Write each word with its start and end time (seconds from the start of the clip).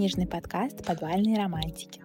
книжный 0.00 0.26
подкаст 0.26 0.82
«Подвальные 0.86 1.36
романтики». 1.36 2.02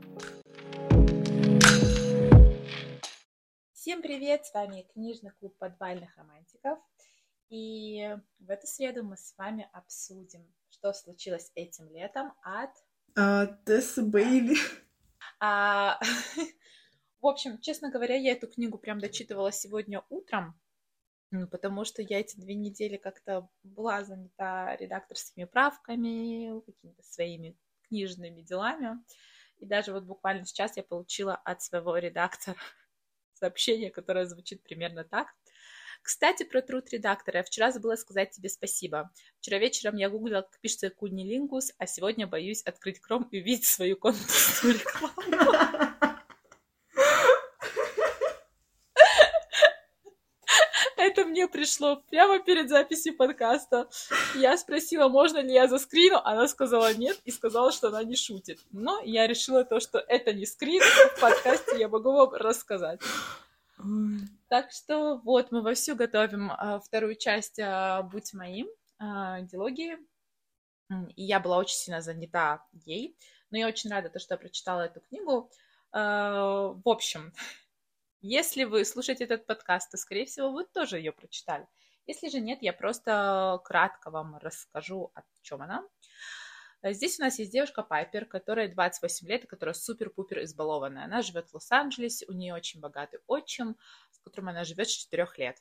Всем 3.71 4.01
привет! 4.01 4.45
С 4.45 4.53
вами 4.53 4.85
книжный 4.93 5.31
клуб 5.39 5.57
подвальных 5.57 6.17
романтиков. 6.17 6.77
И 7.47 8.13
в 8.39 8.49
эту 8.49 8.67
среду 8.67 9.05
мы 9.05 9.15
с 9.15 9.33
вами 9.37 9.69
обсудим, 9.71 10.45
что 10.71 10.91
случилось 10.91 11.53
этим 11.55 11.89
летом 11.89 12.33
от... 12.43 12.71
А, 13.15 13.45
Тесса 13.65 14.03
Бейли. 14.03 14.57
А, 15.39 15.97
в 17.21 17.25
общем, 17.25 17.61
честно 17.61 17.91
говоря, 17.91 18.15
я 18.15 18.33
эту 18.33 18.47
книгу 18.47 18.77
прям 18.77 18.99
дочитывала 18.99 19.53
сегодня 19.53 20.03
утром, 20.09 20.59
потому 21.49 21.85
что 21.85 22.01
я 22.01 22.19
эти 22.19 22.37
две 22.37 22.55
недели 22.55 22.97
как-то 22.97 23.47
была 23.63 24.03
занята 24.03 24.75
редакторскими 24.75 25.45
правками, 25.45 26.59
какими-то 26.65 27.01
своими 27.01 27.55
книжными 27.87 28.41
делами. 28.41 28.99
И 29.57 29.65
даже 29.65 29.93
вот 29.93 30.03
буквально 30.03 30.45
сейчас 30.45 30.77
я 30.77 30.83
получила 30.83 31.35
от 31.35 31.61
своего 31.61 31.97
редактора 31.97 32.57
сообщение, 33.33 33.91
которое 33.91 34.25
звучит 34.25 34.63
примерно 34.63 35.03
так. 35.03 35.27
Кстати, 36.01 36.43
про 36.43 36.61
труд 36.61 36.89
редактора. 36.91 37.39
Я 37.39 37.43
вчера 37.43 37.71
забыла 37.71 37.95
сказать 37.95 38.29
тебе 38.29 38.49
спасибо. 38.49 39.11
Вчера 39.39 39.57
вечером 39.57 39.95
я 39.95 40.09
гуглила, 40.09 40.41
как 40.41 40.59
пишется 40.59 40.91
кунилингус, 40.91 41.71
а 41.79 41.87
сегодня 41.87 42.27
боюсь 42.27 42.61
открыть 42.61 42.99
кром 42.99 43.23
и 43.31 43.41
увидеть 43.41 43.65
свою 43.65 43.97
конкурсную 43.97 44.75
рекламу. 44.75 45.15
Это 50.97 51.24
мне 51.35 51.49
пришло 51.49 51.97
прямо 51.97 52.39
перед 52.39 52.69
записью 52.69 53.13
подкаста. 53.17 53.89
Я 54.35 54.57
спросила, 54.57 55.09
можно 55.09 55.39
ли 55.39 55.51
я 55.51 55.67
заскрину, 55.67 56.21
она 56.23 56.47
сказала 56.47 56.93
нет 56.93 57.19
и 57.25 57.31
сказала, 57.31 57.73
что 57.73 57.89
она 57.89 58.03
не 58.05 58.15
шутит. 58.15 58.61
Но 58.71 59.01
я 59.03 59.27
решила 59.27 59.65
то, 59.65 59.81
что 59.81 59.99
это 59.99 60.31
не 60.31 60.45
скрин, 60.45 60.81
в 60.81 61.19
подкасте 61.19 61.77
я 61.77 61.89
могу 61.89 62.13
вам 62.13 62.33
рассказать. 62.35 63.01
Так 64.47 64.71
что 64.71 65.17
вот, 65.25 65.51
мы 65.51 65.61
вовсю 65.61 65.97
готовим 65.97 66.51
а, 66.51 66.79
вторую 66.79 67.15
часть 67.15 67.59
а, 67.59 68.03
«Будь 68.03 68.33
моим» 68.33 68.69
а, 68.97 69.41
дилогии. 69.41 69.97
И 71.17 71.23
я 71.25 71.41
была 71.41 71.57
очень 71.57 71.75
сильно 71.75 71.99
занята 71.99 72.63
ей, 72.85 73.17
но 73.51 73.57
я 73.57 73.67
очень 73.67 73.89
рада, 73.89 74.07
то, 74.07 74.19
что 74.19 74.35
я 74.35 74.37
прочитала 74.37 74.83
эту 74.83 75.01
книгу. 75.01 75.51
А, 75.91 76.69
в 76.69 76.87
общем, 76.89 77.33
если 78.27 78.63
вы 78.63 78.85
слушаете 78.85 79.25
этот 79.25 79.45
подкаст, 79.45 79.91
то, 79.91 79.97
скорее 79.97 80.25
всего, 80.25 80.51
вы 80.51 80.65
тоже 80.65 80.97
ее 80.97 81.11
прочитали. 81.11 81.67
Если 82.07 82.29
же 82.29 82.39
нет, 82.39 82.59
я 82.61 82.73
просто 82.73 83.61
кратко 83.63 84.09
вам 84.09 84.37
расскажу, 84.37 85.11
о 85.13 85.21
чем 85.43 85.61
она. 85.61 85.87
Здесь 86.83 87.19
у 87.19 87.23
нас 87.23 87.37
есть 87.37 87.51
девушка 87.51 87.83
Пайпер, 87.83 88.25
которая 88.25 88.67
28 88.67 89.27
лет, 89.27 89.47
которая 89.47 89.73
супер-пупер 89.73 90.43
избалованная. 90.43 91.05
Она 91.05 91.21
живет 91.21 91.49
в 91.49 91.53
Лос-Анджелесе, 91.53 92.25
у 92.27 92.33
нее 92.33 92.55
очень 92.55 92.79
богатый 92.79 93.19
отчим, 93.27 93.77
с 94.11 94.19
которым 94.19 94.49
она 94.49 94.63
живет 94.63 94.89
с 94.89 94.93
4 94.93 95.27
лет. 95.37 95.57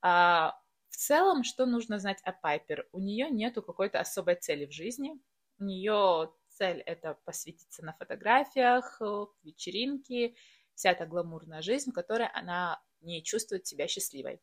А, 0.00 0.58
в 0.88 0.96
целом, 0.96 1.44
что 1.44 1.66
нужно 1.66 1.98
знать 1.98 2.20
о 2.24 2.32
Пайпер? 2.32 2.88
У 2.92 3.00
нее 3.00 3.30
нету 3.30 3.62
какой-то 3.62 4.00
особой 4.00 4.36
цели 4.36 4.64
в 4.64 4.72
жизни. 4.72 5.20
У 5.58 5.64
нее 5.64 6.32
цель— 6.48 6.80
это 6.86 7.18
посвятиться 7.24 7.84
на 7.84 7.92
фотографиях, 7.92 9.00
вечеринки, 9.42 10.34
вся 10.80 10.92
эта 10.92 11.04
гламурная 11.04 11.60
жизнь, 11.60 11.90
в 11.90 11.94
которой 11.94 12.26
она 12.28 12.82
не 13.02 13.22
чувствует 13.22 13.66
себя 13.66 13.86
счастливой. 13.86 14.40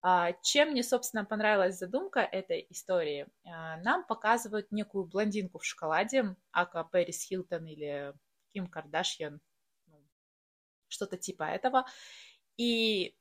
А, 0.00 0.32
чем 0.42 0.70
мне, 0.70 0.82
собственно, 0.82 1.26
понравилась 1.26 1.76
задумка 1.76 2.20
этой 2.20 2.66
истории? 2.70 3.26
А, 3.44 3.76
нам 3.82 4.06
показывают 4.06 4.72
некую 4.72 5.04
блондинку 5.04 5.58
в 5.58 5.64
шоколаде, 5.66 6.36
ака 6.52 6.84
Пэрис 6.84 7.22
Хилтон 7.22 7.66
или 7.66 8.14
Ким 8.48 8.66
Кардашьян, 8.66 9.40
ну, 9.88 10.02
что-то 10.88 11.18
типа 11.18 11.42
этого, 11.42 11.84
и 12.56 13.14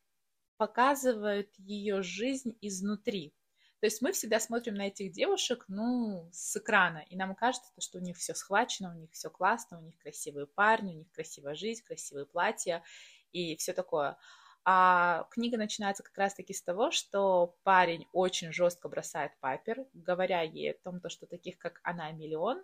показывают 0.55 1.49
ее 1.57 2.01
жизнь 2.01 2.57
изнутри. 2.61 3.33
То 3.79 3.85
есть 3.85 4.01
мы 4.01 4.11
всегда 4.11 4.39
смотрим 4.39 4.73
на 4.73 4.87
этих 4.87 5.11
девушек, 5.11 5.65
ну, 5.67 6.27
с 6.31 6.57
экрана, 6.57 7.05
и 7.09 7.15
нам 7.15 7.35
кажется, 7.35 7.71
что 7.79 7.99
у 7.99 8.01
них 8.01 8.17
все 8.17 8.33
схвачено, 8.33 8.91
у 8.91 8.97
них 8.97 9.11
все 9.11 9.29
классно, 9.29 9.77
у 9.77 9.81
них 9.81 9.97
красивые 9.97 10.47
парни, 10.47 10.95
у 10.95 10.97
них 10.97 11.11
красивая 11.11 11.53
жизнь, 11.53 11.83
красивые 11.83 12.25
платья 12.25 12.83
и 13.31 13.55
все 13.57 13.73
такое. 13.73 14.17
А 14.65 15.27
книга 15.29 15.57
начинается 15.57 16.03
как 16.03 16.17
раз-таки 16.17 16.53
с 16.53 16.61
того, 16.61 16.91
что 16.91 17.55
парень 17.63 18.07
очень 18.11 18.51
жестко 18.51 18.89
бросает 18.89 19.31
Пайпер, 19.39 19.85
говоря 19.93 20.41
ей 20.41 20.71
о 20.71 20.77
том, 20.83 20.99
что 21.07 21.27
таких, 21.27 21.57
как 21.57 21.79
она, 21.83 22.11
миллион, 22.11 22.63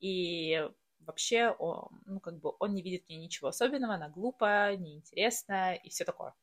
и 0.00 0.68
вообще, 1.00 1.50
он, 1.50 1.88
ну, 2.04 2.20
как 2.20 2.38
бы 2.38 2.52
он 2.58 2.74
не 2.74 2.82
видит 2.82 3.06
в 3.06 3.08
ней 3.08 3.18
ничего 3.18 3.48
особенного, 3.48 3.94
она 3.94 4.08
глупая, 4.08 4.76
неинтересная 4.76 5.74
и 5.76 5.88
все 5.88 6.04
такое. 6.04 6.34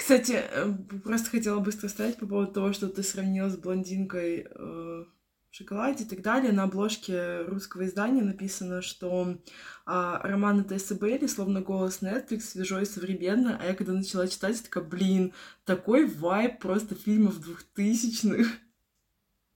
Кстати, 0.00 0.32
э, 0.32 0.72
просто 1.04 1.28
хотела 1.28 1.60
быстро 1.60 1.88
сказать 1.88 2.16
по 2.16 2.26
поводу 2.26 2.52
того, 2.52 2.72
что 2.72 2.88
ты 2.88 3.02
сравнила 3.02 3.50
с 3.50 3.58
блондинкой 3.58 4.46
э, 4.50 4.54
в 4.54 5.06
шоколаде 5.54 6.04
и 6.04 6.06
так 6.06 6.22
далее. 6.22 6.52
На 6.52 6.62
обложке 6.62 7.42
русского 7.42 7.84
издания 7.84 8.22
написано, 8.22 8.80
что 8.80 9.28
э, 9.28 9.36
роман 9.86 10.64
Тессы 10.64 10.94
Бейли 10.94 11.26
словно 11.26 11.60
голос 11.60 12.00
Netflix, 12.00 12.40
свежо 12.40 12.80
и 12.80 12.86
современно. 12.86 13.58
А 13.60 13.66
я 13.66 13.74
когда 13.74 13.92
начала 13.92 14.26
читать, 14.26 14.56
я 14.56 14.62
такая, 14.62 14.84
блин, 14.84 15.34
такой 15.66 16.06
вайб 16.06 16.60
просто 16.60 16.94
фильмов 16.94 17.38
двухтысячных. 17.38 18.48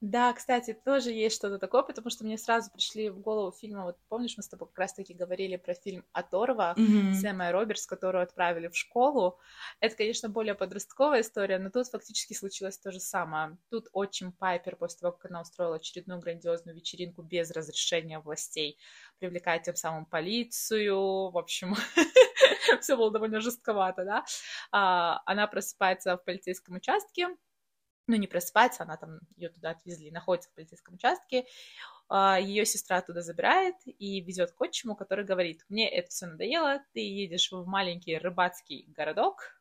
Да, 0.06 0.34
кстати, 0.34 0.74
тоже 0.84 1.12
есть 1.12 1.34
что-то 1.34 1.58
такое, 1.58 1.82
потому 1.82 2.10
что 2.10 2.24
мне 2.24 2.36
сразу 2.36 2.70
пришли 2.70 3.08
в 3.08 3.20
голову 3.20 3.52
фильмы, 3.52 3.84
вот 3.84 3.96
помнишь, 4.10 4.34
мы 4.36 4.42
с 4.42 4.48
тобой 4.48 4.68
как 4.68 4.78
раз-таки 4.80 5.14
говорили 5.14 5.56
про 5.56 5.72
фильм 5.72 6.04
«Оторва» 6.12 6.74
mm-hmm. 6.76 7.14
с 7.14 7.24
Эммой 7.24 7.52
Робертс, 7.52 7.86
которую 7.86 8.22
отправили 8.22 8.68
в 8.68 8.76
школу. 8.76 9.38
Это, 9.80 9.96
конечно, 9.96 10.28
более 10.28 10.54
подростковая 10.54 11.22
история, 11.22 11.58
но 11.58 11.70
тут 11.70 11.86
фактически 11.88 12.34
случилось 12.34 12.76
то 12.76 12.92
же 12.92 13.00
самое. 13.00 13.56
Тут 13.70 13.88
отчим 13.94 14.32
Пайпер, 14.32 14.76
после 14.76 14.98
того, 14.98 15.12
как 15.14 15.30
она 15.30 15.40
устроила 15.40 15.76
очередную 15.76 16.20
грандиозную 16.20 16.76
вечеринку 16.76 17.22
без 17.22 17.50
разрешения 17.50 18.18
властей, 18.18 18.78
привлекает 19.20 19.62
тем 19.62 19.74
самым 19.74 20.04
полицию, 20.04 21.30
в 21.30 21.38
общем, 21.38 21.76
все 22.82 22.98
было 22.98 23.10
довольно 23.10 23.40
жестковато, 23.40 24.04
да. 24.04 24.24
А, 24.70 25.22
она 25.24 25.46
просыпается 25.46 26.18
в 26.18 26.24
полицейском 26.24 26.74
участке, 26.74 27.28
ну, 28.06 28.16
не 28.16 28.26
просыпается, 28.26 28.82
она 28.82 28.96
там, 28.96 29.20
ее 29.36 29.48
туда 29.48 29.70
отвезли, 29.70 30.10
находится 30.10 30.50
в 30.50 30.54
полицейском 30.54 30.94
участке, 30.94 31.46
а, 32.08 32.38
ее 32.38 32.66
сестра 32.66 33.00
туда 33.00 33.22
забирает 33.22 33.76
и 33.84 34.20
везет 34.20 34.52
к 34.52 34.60
отчиму, 34.60 34.94
который 34.94 35.24
говорит, 35.24 35.64
мне 35.68 35.88
это 35.90 36.10
все 36.10 36.26
надоело, 36.26 36.82
ты 36.92 37.00
едешь 37.00 37.50
в 37.50 37.66
маленький 37.66 38.18
рыбацкий 38.18 38.84
городок, 38.88 39.60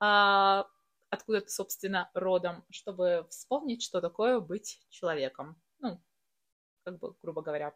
а, 0.00 0.66
откуда 1.10 1.40
ты, 1.40 1.48
собственно, 1.48 2.10
родом, 2.14 2.64
чтобы 2.70 3.26
вспомнить, 3.30 3.82
что 3.82 4.00
такое 4.00 4.40
быть 4.40 4.80
человеком. 4.90 5.60
Ну, 5.78 6.00
как 6.84 6.98
бы, 6.98 7.14
грубо 7.22 7.42
говоря. 7.42 7.74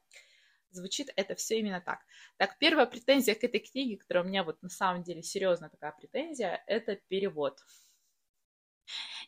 Звучит 0.71 1.11
это 1.17 1.35
все 1.35 1.59
именно 1.59 1.81
так. 1.81 1.99
Так, 2.37 2.57
первая 2.59 2.87
претензия 2.87 3.35
к 3.35 3.43
этой 3.43 3.59
книге, 3.59 3.97
которая 3.97 4.23
у 4.23 4.27
меня 4.29 4.45
вот 4.45 4.63
на 4.63 4.69
самом 4.69 5.03
деле 5.03 5.21
серьезная 5.21 5.69
такая 5.69 5.93
претензия, 5.93 6.63
это 6.69 6.95
перевод. 6.95 7.59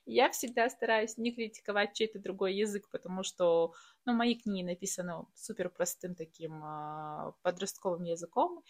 Я 0.04 0.30
всегда 0.30 0.68
стараюсь 0.68 1.16
не 1.18 1.32
критиковать 1.32 1.94
чей-то 1.94 2.18
другой 2.18 2.54
язык, 2.54 2.88
потому 2.90 3.22
что 3.22 3.74
ну, 4.04 4.14
мои 4.14 4.34
книги 4.34 4.64
написаны 4.64 5.26
супер 5.34 5.68
простым 5.68 6.14
таким 6.14 6.62
э, 6.64 7.32
подростковым 7.42 8.02
языком 8.02 8.62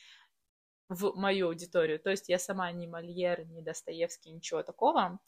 в 0.88 1.14
мою 1.14 1.48
аудиторию. 1.48 1.98
То 1.98 2.10
есть 2.10 2.28
я 2.28 2.38
сама 2.38 2.70
не 2.72 2.86
Мольер, 2.86 3.47
не 3.47 3.62
Достоевский, 3.62 4.31
ничего 4.31 4.62
такого. 4.62 5.19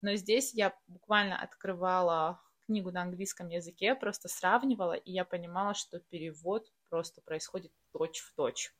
Но 0.00 0.14
здесь 0.16 0.54
я 0.54 0.74
буквально 0.86 1.40
открывала 1.40 2.40
книгу 2.66 2.90
на 2.90 3.02
английском 3.02 3.48
языке, 3.48 3.94
просто 3.94 4.28
сравнивала, 4.28 4.94
и 4.94 5.12
я 5.12 5.24
понимала, 5.24 5.74
что 5.74 6.00
перевод 6.00 6.66
просто 6.88 7.20
происходит 7.20 7.72
точь 7.92 8.20
в 8.20 8.34
точь 8.34 8.74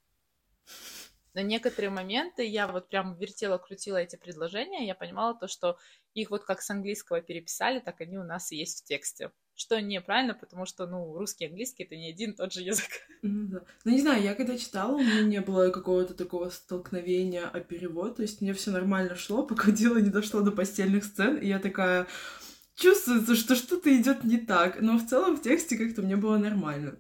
на 1.35 1.43
некоторые 1.43 1.91
моменты 1.91 2.45
я 2.45 2.69
вот 2.69 2.89
прям 2.89 3.17
вертела, 3.17 3.59
крутила 3.59 3.97
эти 3.97 4.17
предложения, 4.17 4.87
я 4.87 4.95
понимала 4.95 5.35
то, 5.35 5.49
что 5.49 5.77
их 6.15 6.31
вот 6.31 6.45
как 6.45 6.63
с 6.63 6.71
английского 6.71 7.21
переписали, 7.21 7.81
так 7.81 8.01
они 8.01 8.19
у 8.19 8.23
нас 8.23 8.53
и 8.53 8.57
есть 8.57 8.83
в 8.83 8.85
тексте. 8.85 9.33
Что 9.57 9.81
неправильно, 9.81 10.35
потому 10.35 10.67
что, 10.67 10.87
ну, 10.87 11.17
русский 11.17 11.45
и 11.45 11.49
английский— 11.49 11.83
это 11.85 11.95
не 11.97 12.11
один 12.11 12.33
и 12.33 12.37
тот 12.37 12.53
же 12.53 12.63
язык. 12.63 12.89
Ну, 13.27 13.49
да. 13.49 13.61
ну, 13.85 13.93
не 13.93 14.01
знаю, 14.01 14.23
я 14.23 14.35
когда 14.35 14.59
читала, 14.59 14.97
у 14.97 14.99
меня 14.99 15.23
не 15.23 15.41
было 15.41 15.71
какого-то 15.71 16.13
такого 16.13 16.51
столкновения 16.51 17.49
о 17.49 17.61
перевод, 17.61 18.17
то 18.17 18.23
есть 18.23 18.43
мне 18.43 18.53
все 18.53 18.71
нормально 18.71 19.17
шло, 19.17 19.45
пока 19.47 19.71
дело 19.71 19.99
не 19.99 20.11
дошло 20.11 20.41
до 20.41 20.53
постельных 20.53 21.05
сцен, 21.05 21.39
и 21.39 21.47
я 21.49 21.59
такая 21.59 22.07
чувствуется, 22.75 23.35
что 23.35 23.55
что-то 23.55 23.97
идет 23.97 24.25
не 24.25 24.37
так, 24.37 24.81
но 24.81 24.99
в 24.99 25.07
целом 25.07 25.37
в 25.37 25.43
тексте 25.43 25.79
как-то 25.79 26.03
мне 26.03 26.17
было 26.17 26.37
нормально. 26.37 26.99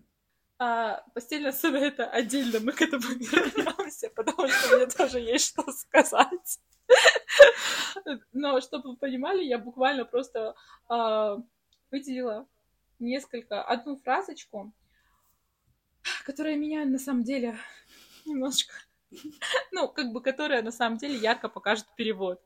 А 0.59 1.05
постельная 1.13 1.53
сцена— 1.53 1.77
это 1.79 2.07
отдельно, 2.07 2.61
мы 2.61 2.73
к 2.73 2.81
этому 2.81 3.03
вернемся, 3.95 4.11
потому 4.11 4.49
что 4.49 4.77
мне 4.77 4.87
тоже 4.87 5.21
есть 5.21 5.49
что 5.49 5.71
сказать. 5.73 6.61
Но, 8.33 8.61
чтобы 8.61 8.91
вы 8.91 8.97
понимали, 8.97 9.43
я 9.45 9.59
буквально 9.59 10.05
просто 10.05 10.55
а, 10.89 11.39
выделила 11.91 12.47
несколько, 12.99 13.63
одну 13.63 13.97
фразочку, 13.97 14.73
которая 16.25 16.57
меня 16.57 16.85
на 16.85 16.99
самом 16.99 17.25
деле 17.25 17.57
немножечко... 18.27 18.75
Ну, 19.71 19.89
как 19.89 20.13
бы, 20.13 20.21
которая 20.21 20.63
на 20.63 20.73
самом 20.73 20.99
деле 20.99 21.17
ярко 21.17 21.49
покажет 21.49 21.87
перевод. 21.97 22.43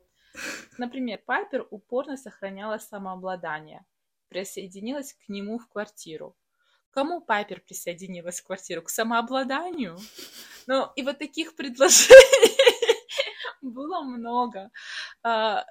Например, 0.77 1.19
Пайпер 1.25 1.67
упорно 1.71 2.17
сохраняла 2.17 2.79
самообладание, 2.79 3.87
присоединилась 4.29 5.15
к 5.15 5.29
нему 5.29 5.59
в 5.59 5.67
квартиру. 5.67 6.37
Кому 6.91 7.21
Пайпер 7.21 7.61
присоединилась 7.61 8.41
в 8.41 8.47
квартиру? 8.47 8.83
К 8.83 8.91
самообладанию? 8.91 9.99
Ну, 10.67 10.91
и 10.97 11.03
вот 11.03 11.19
таких 11.19 11.55
предложений 11.57 12.59
было 13.63 14.03
много. 14.03 14.71
А, 15.23 15.65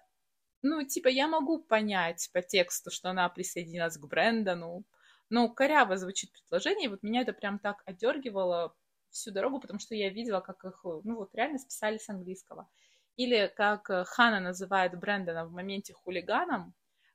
ну, 0.61 0.83
типа, 0.83 1.07
я 1.07 1.27
могу 1.27 1.59
понять 1.59 2.29
по 2.33 2.41
тексту, 2.41 2.91
что 2.91 3.09
она 3.09 3.27
присоединилась 3.29 3.97
к 3.97 4.05
Брэндону, 4.05 4.83
но 5.29 5.49
коряво 5.49 5.97
звучит 5.97 6.31
предложение, 6.31 6.85
и 6.85 6.89
вот 6.89 7.03
меня 7.03 7.21
это 7.21 7.33
прям 7.33 7.59
так 7.59 7.83
одергивало 7.85 8.75
всю 9.09 9.31
дорогу, 9.31 9.59
потому 9.59 9.79
что 9.79 9.95
я 9.95 10.09
видела, 10.09 10.41
как 10.41 10.63
их, 10.65 10.81
ну, 10.83 11.15
вот 11.15 11.33
реально 11.35 11.59
списали 11.59 11.97
с 11.97 12.09
английского. 12.09 12.69
Или 13.15 13.51
как 13.55 13.89
э, 13.89 14.03
Хана 14.05 14.39
называет 14.39 14.97
Брэндона 14.97 15.45
в 15.45 15.51
моменте 15.51 15.93
хулиганом, 15.93 16.73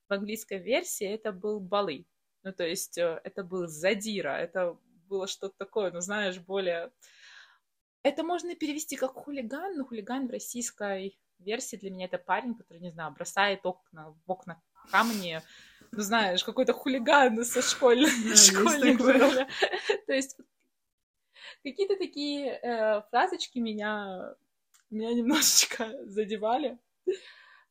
в 0.08 0.12
английской 0.12 0.58
версии 0.58 1.06
это 1.06 1.32
был 1.32 1.60
Балы. 1.60 2.06
Ну, 2.42 2.52
то 2.52 2.66
есть 2.66 2.98
э, 2.98 3.20
это 3.24 3.44
был 3.44 3.66
задира, 3.68 4.36
это 4.38 4.76
было 5.08 5.26
что-то 5.26 5.54
такое, 5.58 5.90
ну, 5.92 6.00
знаешь, 6.00 6.38
более... 6.38 6.92
Это 8.02 8.24
можно 8.24 8.54
перевести 8.56 8.96
как 8.96 9.12
хулиган, 9.12 9.76
но 9.76 9.84
хулиган 9.84 10.26
в 10.26 10.30
российской 10.30 11.16
версии 11.38 11.76
для 11.76 11.90
меня 11.90 12.06
это 12.06 12.18
парень, 12.18 12.54
который, 12.54 12.80
не 12.80 12.90
знаю, 12.90 13.12
бросает 13.12 13.64
окна, 13.64 14.10
в 14.10 14.30
окна 14.30 14.60
камни, 14.90 15.40
ну, 15.92 16.00
знаешь, 16.00 16.42
какой-то 16.42 16.72
хулиган 16.72 17.44
со 17.44 17.62
школьной, 17.62 18.10
да, 18.28 18.36
школьной 18.36 18.96
То 20.06 20.12
есть 20.12 20.36
какие-то 21.62 21.96
такие 21.96 22.58
э, 22.58 23.02
фразочки 23.10 23.58
меня, 23.58 24.34
меня 24.90 25.12
немножечко 25.12 25.92
задевали. 26.06 26.78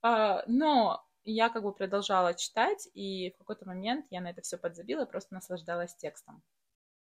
А, 0.02 0.44
но 0.48 1.06
я 1.24 1.50
как 1.50 1.64
бы 1.64 1.74
продолжала 1.74 2.34
читать, 2.34 2.88
и 2.94 3.32
в 3.32 3.38
какой-то 3.38 3.66
момент 3.66 4.06
я 4.10 4.22
на 4.22 4.30
это 4.32 4.42
все 4.42 4.58
подзабила, 4.58 5.06
просто 5.06 5.34
наслаждалась 5.34 5.96
текстом. 5.96 6.42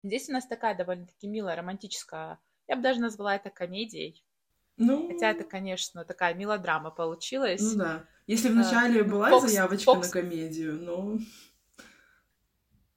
Здесь 0.02 0.28
у 0.28 0.32
нас 0.32 0.46
такая 0.46 0.76
довольно-таки 0.76 1.28
милая, 1.28 1.56
романтическая, 1.56 2.38
я 2.68 2.76
бы 2.76 2.82
даже 2.82 3.00
назвала 3.00 3.36
это 3.36 3.50
комедией. 3.50 4.24
Ну... 4.76 5.08
Хотя 5.08 5.30
это, 5.30 5.44
конечно, 5.44 6.04
такая 6.04 6.34
мелодрама 6.34 6.90
получилась. 6.90 7.60
Ну 7.60 7.78
да. 7.78 8.04
Если 8.26 8.48
вначале 8.48 9.02
а, 9.02 9.04
была 9.04 9.30
Фокс, 9.30 9.50
заявочка 9.50 9.84
Фокс... 9.92 10.06
на 10.08 10.12
комедию, 10.12 10.80
но... 10.80 11.18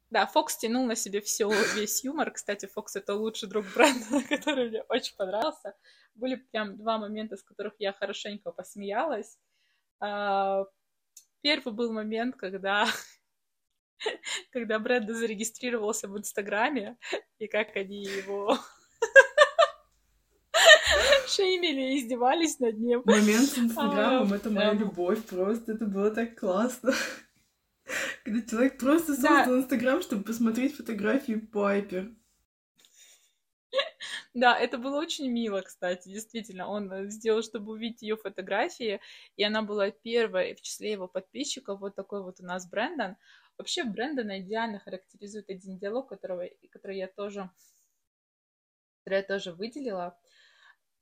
Да, 0.10 0.25
Фокс 0.28 0.57
тянул 0.57 0.86
на 0.86 0.96
себе 0.96 1.19
все, 1.19 1.50
весь 1.75 2.04
юмор. 2.04 2.31
Кстати, 2.31 2.68
Фокс— 2.68 2.96
это 2.98 3.16
лучший 3.16 3.50
друг 3.50 3.66
Брэндона, 3.74 4.24
который 4.30 4.69
мне 4.69 4.84
очень 4.84 5.16
понравился. 5.18 5.75
Были 6.13 6.36
прям 6.36 6.78
два 6.78 6.98
момента, 6.98 7.36
с 7.36 7.44
которых 7.44 7.74
я 7.80 7.92
хорошенько 7.92 8.52
посмеялась. 8.52 9.38
Первый 11.45 11.74
был 11.75 11.94
момент, 11.94 12.36
когда 12.38 12.88
когда 14.51 14.80
Брэндон 14.80 15.15
зарегистрировался 15.15 16.07
в 16.07 16.18
Инстаграме, 16.18 16.97
и 17.38 17.45
как 17.45 17.75
они 17.75 18.03
его 18.03 18.57
шеймили 21.27 21.94
и 21.94 22.00
издевались 22.00 22.57
над 22.57 22.80
ним. 22.80 23.03
Момент 23.06 23.47
с 23.47 23.59
Инстаграмом 23.59 24.33
а,— 24.33 24.36
это 24.38 24.50
моя 24.50 24.74
любовь 24.74 25.24
просто. 25.24 25.74
Это 25.74 25.86
было 25.86 26.09
так 26.09 26.36
классно. 26.36 26.94
Когда 28.24 28.42
человек 28.42 28.80
просто 28.80 29.13
создал 29.13 29.45
да. 29.45 29.59
Инстаграм, 29.59 30.01
чтобы 30.01 30.24
посмотреть 30.24 30.75
фотографии 30.75 31.33
Пайпер. 31.33 32.12
Да, 34.35 34.59
это 34.59 34.77
было 34.77 34.99
очень 34.99 35.31
мило, 35.31 35.61
кстати, 35.61 36.09
действительно. 36.09 36.67
Он 36.67 37.09
сделал, 37.09 37.41
чтобы 37.41 37.71
увидеть 37.71 38.01
ее 38.01 38.17
фотографии, 38.17 38.99
и 39.37 39.43
она 39.43 39.61
была 39.61 39.91
первой 39.91 40.55
в 40.55 40.61
числе 40.61 40.91
его 40.91 41.07
подписчиков. 41.07 41.79
Вот 41.79 41.95
такой 41.95 42.21
вот 42.21 42.41
у 42.41 42.43
нас 42.43 42.69
Брэндон. 42.69 43.15
Вообще 43.57 43.85
Брэндона 43.85 44.41
идеально 44.41 44.79
характеризует 44.79 45.49
один 45.49 45.77
диалог, 45.77 46.09
которого, 46.09 46.49
который 46.69 46.97
я 46.97 47.07
тоже, 47.07 47.49
который 49.05 49.19
я 49.19 49.23
тоже 49.23 49.53
выделила. 49.53 50.19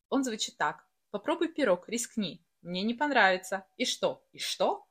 Он 0.09 0.23
звучит 0.23 0.55
так. 0.57 0.85
Попробуй 1.09 1.51
пирог, 1.51 1.89
рискни. 1.89 2.45
Мне 2.61 2.83
не 2.83 2.93
понравится. 2.93 3.65
И 3.77 3.85
что? 3.85 4.23
И 4.31 4.37
что? 4.37 4.85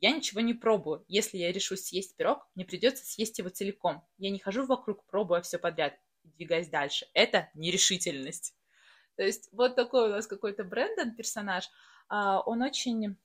Я 0.00 0.12
ничего 0.12 0.40
не 0.40 0.54
пробую. 0.54 1.04
Если 1.06 1.36
я 1.36 1.52
решу 1.52 1.76
съесть 1.76 2.16
пирог, 2.16 2.48
мне 2.54 2.64
придется 2.64 3.04
съесть 3.04 3.38
его 3.38 3.50
целиком. 3.50 4.08
Я 4.16 4.30
не 4.30 4.38
хожу 4.38 4.64
вокруг, 4.64 5.04
пробуя 5.04 5.42
все 5.42 5.58
подряд 5.58 5.98
двигаясь 6.36 6.68
дальше. 6.68 7.06
Это 7.14 7.50
нерешительность. 7.54 8.54
То 9.16 9.22
есть 9.22 9.48
вот 9.52 9.74
такой 9.74 10.08
у 10.08 10.12
нас 10.12 10.26
какой-то 10.26 10.64
Брэндон 10.64 11.14
персонаж. 11.14 11.68
А, 12.08 12.40
он 12.40 12.62
очень 12.62 13.16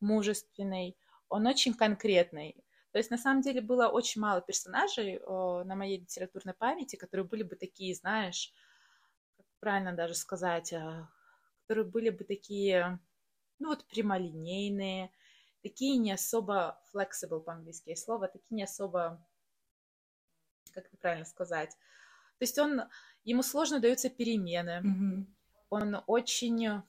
мужественный, 0.00 0.96
он 1.28 1.46
очень 1.46 1.74
конкретный. 1.74 2.56
То 2.92 2.98
есть 2.98 3.10
на 3.10 3.18
самом 3.18 3.42
деле 3.42 3.60
было 3.60 3.88
очень 3.88 4.20
мало 4.20 4.40
персонажей 4.40 5.20
на 5.26 5.74
моей 5.74 6.00
литературной 6.00 6.54
памяти, 6.54 6.96
которые 6.96 7.26
были 7.26 7.42
бы 7.42 7.56
такие, 7.56 7.94
знаешь, 7.94 8.52
правильно 9.60 9.92
даже 9.92 10.14
сказать, 10.14 10.72
а, 10.72 11.08
которые 11.62 11.84
были 11.84 12.10
бы 12.10 12.24
такие, 12.24 12.98
ну 13.58 13.68
вот 13.68 13.86
прямолинейные, 13.88 15.10
такие 15.62 15.96
не 15.98 16.12
особо 16.12 16.80
flexible 16.94 17.40
по-английски 17.40 17.94
слово, 17.94 18.28
такие 18.28 18.56
не 18.56 18.62
особо, 18.62 19.24
как 20.72 20.86
это 20.86 20.96
правильно 20.96 21.24
сказать. 21.24 21.76
То 22.38 22.44
есть 22.44 22.58
он, 22.58 22.82
ему 23.24 23.42
сложно 23.42 23.80
даются 23.80 24.10
перемены, 24.10 24.82
mm-hmm. 24.84 25.26
он 25.70 26.02
очень, 26.06 26.82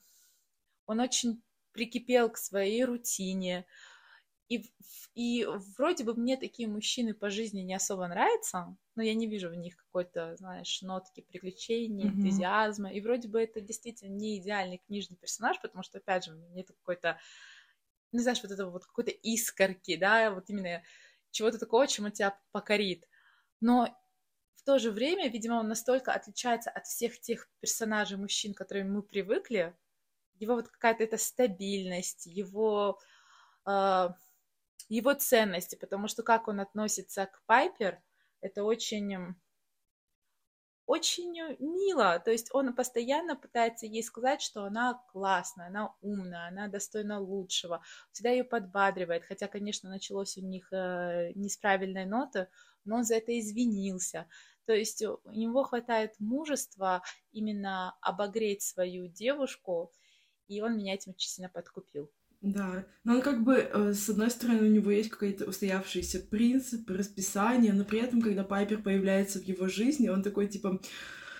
он 0.86 1.00
очень 1.00 1.42
прикипел 1.72 2.30
к 2.30 2.36
своей 2.36 2.84
рутине, 2.84 3.66
и, 4.50 4.64
и 5.14 5.46
вроде 5.76 6.02
бы 6.02 6.14
мне 6.14 6.36
такие 6.36 6.68
мужчины 6.68 7.14
по 7.14 7.30
жизни 7.30 7.60
не 7.60 7.74
особо 7.74 8.08
нравятся, 8.08 8.76
но 8.96 9.02
я 9.02 9.14
не 9.14 9.28
вижу 9.28 9.48
в 9.48 9.54
них 9.54 9.76
какой-то, 9.76 10.36
знаешь, 10.36 10.82
нотки 10.82 11.20
приключений, 11.20 12.06
mm-hmm. 12.06 12.16
энтузиазма. 12.16 12.92
И 12.92 13.00
вроде 13.00 13.28
бы 13.28 13.40
это 13.40 13.60
действительно 13.60 14.12
не 14.12 14.38
идеальный 14.38 14.82
книжный 14.84 15.16
персонаж, 15.16 15.60
потому 15.60 15.84
что, 15.84 15.98
опять 15.98 16.24
же, 16.24 16.32
нет 16.52 16.66
какой-то, 16.66 17.20
не 18.10 18.18
ну, 18.18 18.22
знаешь, 18.22 18.42
вот 18.42 18.50
этого 18.50 18.70
вот 18.70 18.86
какой-то 18.86 19.12
искорки, 19.12 19.94
да, 19.94 20.32
вот 20.32 20.50
именно 20.50 20.82
чего-то 21.30 21.58
такого, 21.58 21.86
чем 21.86 22.06
он 22.06 22.12
тебя 22.12 22.36
покорит. 22.50 23.06
Но 23.60 23.88
то 24.70 24.78
же 24.78 24.92
время, 24.92 25.28
видимо, 25.28 25.54
он 25.54 25.66
настолько 25.66 26.12
отличается 26.12 26.70
от 26.70 26.86
всех 26.86 27.18
тех 27.18 27.48
персонажей 27.58 28.16
мужчин, 28.16 28.54
к 28.54 28.58
которым 28.58 28.92
мы 28.92 29.02
привыкли, 29.02 29.76
его 30.38 30.54
вот 30.54 30.68
какая-то 30.68 31.02
эта 31.02 31.18
стабильность, 31.18 32.26
его 32.26 33.00
э, 33.66 34.08
его 34.88 35.14
ценности, 35.14 35.74
потому 35.74 36.06
что 36.06 36.22
как 36.22 36.46
он 36.46 36.60
относится 36.60 37.26
к 37.26 37.42
Пайпер, 37.46 38.00
это 38.40 38.62
очень 38.62 39.34
очень 40.86 41.32
мило. 41.58 42.20
То 42.20 42.30
есть 42.30 42.54
он 42.54 42.72
постоянно 42.72 43.34
пытается 43.34 43.86
ей 43.86 44.04
сказать, 44.04 44.40
что 44.40 44.64
она 44.64 45.02
классная, 45.12 45.66
она 45.66 45.94
умная, 46.00 46.46
она 46.46 46.68
достойна 46.68 47.18
лучшего. 47.18 47.82
Всегда 48.12 48.30
ее 48.30 48.44
подбадривает. 48.44 49.24
Хотя, 49.24 49.48
конечно, 49.48 49.90
началось 49.90 50.36
у 50.36 50.40
них 50.40 50.72
э, 50.72 51.32
не 51.34 51.48
с 51.48 51.56
правильной 51.56 52.06
ноты, 52.06 52.48
но 52.84 52.96
он 52.96 53.04
за 53.04 53.16
это 53.16 53.38
извинился. 53.38 54.26
То 54.66 54.72
есть 54.72 55.02
у 55.02 55.18
него 55.30 55.64
хватает 55.64 56.12
мужества 56.18 57.02
именно 57.32 57.96
обогреть 58.00 58.62
свою 58.62 59.08
девушку, 59.08 59.92
и 60.48 60.60
он 60.60 60.76
меня 60.76 60.94
этим 60.94 61.12
очень 61.12 61.28
сильно 61.28 61.48
подкупил. 61.48 62.10
Да, 62.40 62.86
но 63.04 63.16
он 63.16 63.22
как 63.22 63.42
бы, 63.44 63.56
э, 63.56 63.92
с 63.92 64.08
одной 64.08 64.30
стороны, 64.30 64.62
у 64.62 64.72
него 64.72 64.90
есть 64.90 65.10
какой-то 65.10 65.44
устоявшийся 65.44 66.20
принцип, 66.20 66.88
расписание, 66.88 67.74
но 67.74 67.84
при 67.84 68.00
этом, 68.00 68.22
когда 68.22 68.44
Пайпер 68.44 68.80
появляется 68.82 69.40
в 69.40 69.44
его 69.44 69.68
жизни, 69.68 70.08
он 70.08 70.22
такой, 70.22 70.48
типа, 70.48 70.80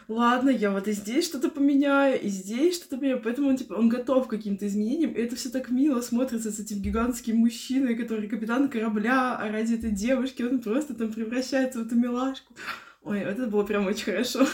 ладно, 0.08 0.50
я 0.50 0.70
вот 0.70 0.88
и 0.88 0.92
здесь 0.92 1.24
что-то 1.24 1.48
поменяю, 1.48 2.20
и 2.20 2.28
здесь 2.28 2.76
что-то 2.76 2.98
поменяю, 2.98 3.22
поэтому 3.22 3.48
он, 3.48 3.56
типа, 3.56 3.74
он 3.74 3.88
готов 3.88 4.26
к 4.26 4.30
каким-то 4.30 4.66
изменениям, 4.66 5.12
и 5.12 5.20
это 5.22 5.36
все 5.36 5.48
так 5.48 5.70
мило 5.70 6.02
смотрится 6.02 6.50
с 6.50 6.60
этим 6.60 6.82
гигантским 6.82 7.38
мужчиной, 7.38 7.94
который 7.94 8.28
капитан 8.28 8.68
корабля, 8.68 9.38
а 9.38 9.50
ради 9.50 9.76
этой 9.76 9.92
девушки 9.92 10.42
он 10.42 10.60
просто 10.60 10.94
там 10.94 11.10
превращается 11.10 11.78
в 11.78 11.86
эту 11.86 11.94
милашку. 11.94 12.54
Ой, 13.02 13.20
это 13.20 13.46
было 13.46 13.64
прям 13.64 13.86
очень 13.86 14.04
хорошо. 14.04 14.46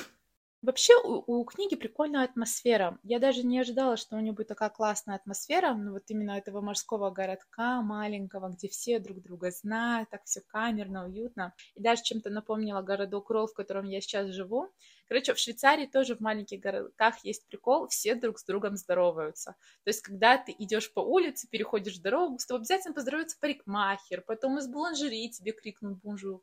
Вообще 0.62 0.94
у, 1.04 1.22
у 1.26 1.44
книги 1.44 1.76
прикольная 1.76 2.24
атмосфера. 2.24 2.98
Я 3.04 3.20
даже 3.20 3.44
не 3.44 3.60
ожидала, 3.60 3.96
что 3.96 4.16
у 4.16 4.20
нее 4.20 4.32
будет 4.32 4.48
такая 4.48 4.70
классная 4.70 5.14
атмосфера, 5.14 5.74
ну 5.74 5.92
вот 5.92 6.04
именно 6.08 6.32
этого 6.32 6.60
морского 6.60 7.10
городка 7.10 7.82
маленького, 7.82 8.48
где 8.48 8.66
все 8.68 8.98
друг 8.98 9.22
друга 9.22 9.50
знают, 9.52 10.10
так 10.10 10.24
все 10.24 10.40
камерно, 10.40 11.06
уютно. 11.06 11.54
И 11.76 11.82
даже 11.82 12.02
чем-то 12.02 12.30
напомнила 12.30 12.82
городок 12.82 13.30
Ролл, 13.30 13.46
в 13.46 13.54
котором 13.54 13.84
я 13.84 14.00
сейчас 14.00 14.30
живу. 14.30 14.72
Короче, 15.06 15.34
в 15.34 15.38
Швейцарии 15.38 15.86
тоже 15.86 16.16
в 16.16 16.20
маленьких 16.20 16.58
городках 16.58 17.22
есть 17.22 17.46
прикол, 17.46 17.86
все 17.86 18.16
друг 18.16 18.38
с 18.40 18.44
другом 18.44 18.76
здороваются. 18.76 19.54
То 19.84 19.90
есть, 19.90 20.00
когда 20.00 20.36
ты 20.36 20.52
идешь 20.58 20.92
по 20.92 21.00
улице, 21.00 21.46
переходишь 21.48 21.98
дорогу, 21.98 22.40
с 22.40 22.46
тобой 22.46 22.62
обязательно 22.62 22.94
поздоровается 22.94 23.36
парикмахер, 23.40 24.22
потом 24.22 24.58
из 24.58 24.66
boulangerie 24.66 25.30
тебе 25.30 25.52
крикнут 25.52 26.00
bonjour. 26.00 26.42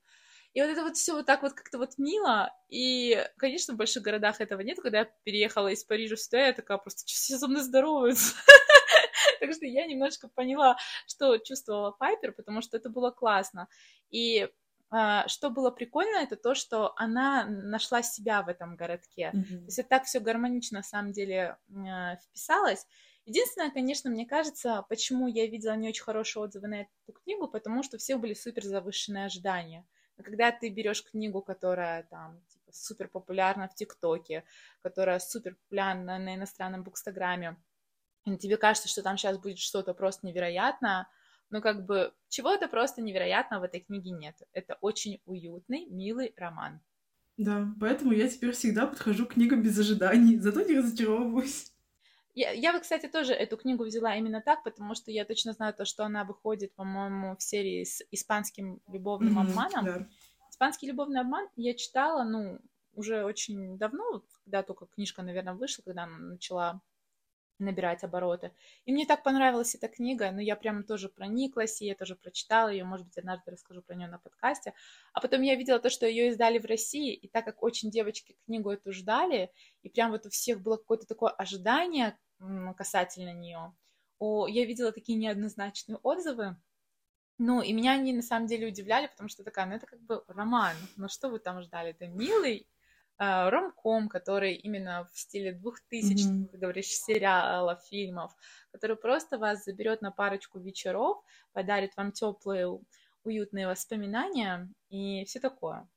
И 0.53 0.61
вот 0.61 0.69
это 0.69 0.83
вот 0.83 0.95
все 0.95 1.13
вот 1.13 1.25
так 1.25 1.41
вот 1.41 1.53
как-то 1.53 1.77
вот 1.77 1.97
мило. 1.97 2.53
И, 2.69 3.25
конечно, 3.37 3.73
в 3.73 3.77
больших 3.77 4.03
городах 4.03 4.39
этого 4.39 4.61
нет. 4.61 4.79
Когда 4.81 4.99
я 4.99 5.05
переехала 5.23 5.69
из 5.69 5.83
Парижа 5.83 6.15
сюда, 6.15 6.47
я 6.47 6.53
такая 6.53 6.77
просто, 6.77 7.07
что 7.07 7.17
все 7.17 7.37
со 7.37 7.47
мной 7.47 7.61
здороваются? 7.61 8.35
Так 9.39 9.53
что 9.53 9.65
я 9.65 9.85
немножко 9.87 10.29
поняла, 10.29 10.77
что 11.05 11.37
чувствовала 11.37 11.91
Пайпер, 11.91 12.31
потому 12.31 12.61
что 12.61 12.77
это 12.77 12.89
было 12.89 13.11
классно. 13.11 13.67
И 14.09 14.49
а, 14.89 15.27
что 15.27 15.49
было 15.49 15.71
прикольно, 15.71 16.17
это 16.17 16.35
то, 16.35 16.53
что 16.53 16.93
она 16.97 17.45
нашла 17.45 18.03
себя 18.03 18.43
в 18.43 18.47
этом 18.47 18.75
городке. 18.75 19.31
Mm-hmm. 19.33 19.57
То 19.57 19.65
есть 19.65 19.79
это 19.79 19.89
так 19.89 20.03
все 20.05 20.19
гармонично 20.19 20.79
на 20.79 20.83
самом 20.83 21.11
деле 21.13 21.57
а, 21.75 22.17
вписалось. 22.17 22.85
Единственное, 23.25 23.71
конечно, 23.71 24.11
мне 24.11 24.27
кажется, 24.27 24.85
почему 24.89 25.27
я 25.27 25.47
видела 25.47 25.75
не 25.75 25.89
очень 25.89 26.03
хорошие 26.03 26.43
отзывы 26.43 26.67
на 26.67 26.81
эту 26.81 27.13
книгу, 27.23 27.47
потому 27.47 27.81
что 27.81 27.97
все 27.97 28.17
были 28.17 28.33
супер 28.33 28.63
завышенные 28.63 29.25
ожидания. 29.25 29.85
Когда 30.21 30.51
ты 30.51 30.69
берешь 30.69 31.03
книгу, 31.03 31.41
которая 31.41 32.03
там 32.03 32.41
типа, 32.47 32.71
супер 32.71 33.07
популярна 33.07 33.67
в 33.67 33.75
ТикТоке, 33.75 34.43
которая 34.81 35.19
супер 35.19 35.55
популярна 35.55 36.19
на 36.19 36.35
иностранном 36.35 36.83
букстаграме, 36.83 37.57
тебе 38.39 38.57
кажется, 38.57 38.87
что 38.87 39.01
там 39.01 39.17
сейчас 39.17 39.37
будет 39.37 39.59
что-то 39.59 39.93
просто 39.93 40.25
невероятное, 40.25 41.07
но 41.49 41.61
как 41.61 41.85
бы 41.85 42.13
чего-то 42.29 42.67
просто 42.67 43.01
невероятного 43.01 43.61
в 43.61 43.63
этой 43.65 43.81
книге 43.81 44.11
нет. 44.11 44.35
Это 44.53 44.77
очень 44.81 45.21
уютный, 45.25 45.85
милый 45.87 46.33
роман. 46.37 46.81
Да, 47.37 47.73
поэтому 47.79 48.13
я 48.13 48.29
теперь 48.29 48.51
всегда 48.51 48.85
подхожу 48.85 49.25
к 49.25 49.33
книгам 49.33 49.63
без 49.63 49.77
ожиданий, 49.77 50.37
зато 50.39 50.61
не 50.61 50.77
разочаровываюсь. 50.77 51.72
Я, 52.35 52.51
я 52.51 52.73
бы, 52.73 52.79
кстати, 52.79 53.07
тоже 53.07 53.33
эту 53.33 53.57
книгу 53.57 53.83
взяла 53.83 54.15
именно 54.15 54.41
так, 54.41 54.63
потому 54.63 54.95
что 54.95 55.11
я 55.11 55.23
точно 55.23 55.53
знаю 55.53 55.73
то, 55.73 55.85
что 55.85 56.03
она 56.03 56.23
выходит, 56.23 56.73
по-моему, 56.73 57.35
в 57.35 57.43
серии 57.43 57.83
с 57.83 58.01
испанским 58.11 58.81
любовным 58.87 59.37
mm-hmm, 59.37 59.51
обманом. 59.51 59.85
Да. 59.85 60.07
Испанский 60.49 60.87
любовный 60.87 61.21
обман 61.21 61.47
я 61.55 61.75
читала, 61.75 62.23
ну, 62.23 62.59
уже 62.95 63.23
очень 63.23 63.77
давно, 63.77 64.23
когда 64.43 64.63
только 64.63 64.87
книжка, 64.87 65.21
наверное, 65.21 65.53
вышла, 65.53 65.83
когда 65.83 66.03
она 66.03 66.17
начала 66.17 66.81
набирать 67.63 68.03
обороты. 68.03 68.51
И 68.85 68.93
мне 68.93 69.05
так 69.05 69.23
понравилась 69.23 69.75
эта 69.75 69.87
книга, 69.87 70.31
но 70.31 70.41
я 70.41 70.55
прямо 70.55 70.83
тоже 70.83 71.09
прониклась, 71.09 71.81
и 71.81 71.85
я 71.87 71.95
тоже 71.95 72.15
прочитала 72.15 72.69
ее, 72.69 72.83
может 72.83 73.07
быть, 73.07 73.17
однажды 73.17 73.51
расскажу 73.51 73.81
про 73.81 73.95
нее 73.95 74.07
на 74.07 74.19
подкасте. 74.19 74.73
А 75.13 75.21
потом 75.21 75.41
я 75.41 75.55
видела 75.55 75.79
то, 75.79 75.89
что 75.89 76.05
ее 76.05 76.29
издали 76.29 76.59
в 76.59 76.65
России, 76.65 77.13
и 77.13 77.27
так 77.27 77.45
как 77.45 77.63
очень 77.63 77.89
девочки 77.89 78.37
книгу 78.45 78.69
эту 78.69 78.91
ждали, 78.91 79.51
и 79.81 79.89
прям 79.89 80.11
вот 80.11 80.25
у 80.25 80.29
всех 80.29 80.61
было 80.61 80.77
какое-то 80.77 81.05
такое 81.05 81.31
ожидание 81.31 82.17
касательно 82.75 83.33
нее, 83.33 83.73
я 84.19 84.65
видела 84.65 84.91
такие 84.91 85.17
неоднозначные 85.17 85.97
отзывы, 85.97 86.57
ну, 87.37 87.61
и 87.61 87.73
меня 87.73 87.93
они 87.93 88.13
на 88.13 88.21
самом 88.21 88.47
деле 88.47 88.67
удивляли, 88.67 89.07
потому 89.07 89.27
что 89.27 89.43
такая, 89.43 89.65
ну, 89.65 89.73
это 89.73 89.85
как 89.85 89.99
бы 90.01 90.23
роман, 90.27 90.75
ну, 90.95 91.09
что 91.09 91.29
вы 91.29 91.39
там 91.39 91.61
ждали? 91.61 91.89
Это 91.89 92.07
милый 92.07 92.67
ромком, 93.49 94.09
который 94.09 94.53
именно 94.53 95.09
в 95.11 95.17
стиле 95.17 95.53
2000 95.53 96.13
mm-hmm. 96.13 96.47
ты 96.47 96.57
говоришь, 96.57 96.87
сериалов, 96.87 97.83
фильмов, 97.85 98.35
который 98.71 98.95
просто 98.95 99.37
вас 99.37 99.63
заберет 99.63 100.01
на 100.01 100.11
парочку 100.11 100.59
вечеров, 100.59 101.23
подарит 101.51 101.95
вам 101.95 102.11
теплые, 102.11 102.79
уютные 103.23 103.67
воспоминания 103.67 104.69
и 104.89 105.25
все 105.25 105.39
такое. 105.39 105.87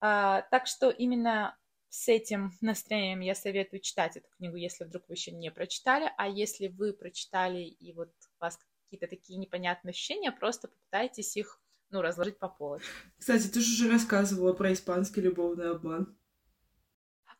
А, 0.00 0.42
так 0.50 0.66
что 0.66 0.90
именно 0.90 1.56
с 1.88 2.08
этим 2.08 2.52
настроением 2.60 3.20
я 3.20 3.34
советую 3.34 3.80
читать 3.80 4.16
эту 4.16 4.28
книгу, 4.36 4.56
если 4.56 4.84
вдруг 4.84 5.04
вы 5.08 5.14
еще 5.14 5.30
не 5.30 5.50
прочитали, 5.50 6.10
а 6.16 6.26
если 6.26 6.68
вы 6.68 6.92
прочитали 6.92 7.60
и 7.60 7.92
вот 7.92 8.08
у 8.08 8.44
вас 8.44 8.58
какие-то 8.84 9.06
такие 9.06 9.38
непонятные 9.38 9.90
ощущения, 9.90 10.32
просто 10.32 10.68
попытайтесь 10.68 11.36
их 11.36 11.60
ну, 11.90 12.00
разложить 12.00 12.38
по 12.38 12.48
полочкам. 12.48 12.90
Кстати, 13.18 13.46
ты 13.48 13.60
же 13.60 13.72
уже 13.72 13.92
рассказывала 13.92 14.54
про 14.54 14.72
испанский 14.72 15.20
любовный 15.20 15.70
обман. 15.70 16.16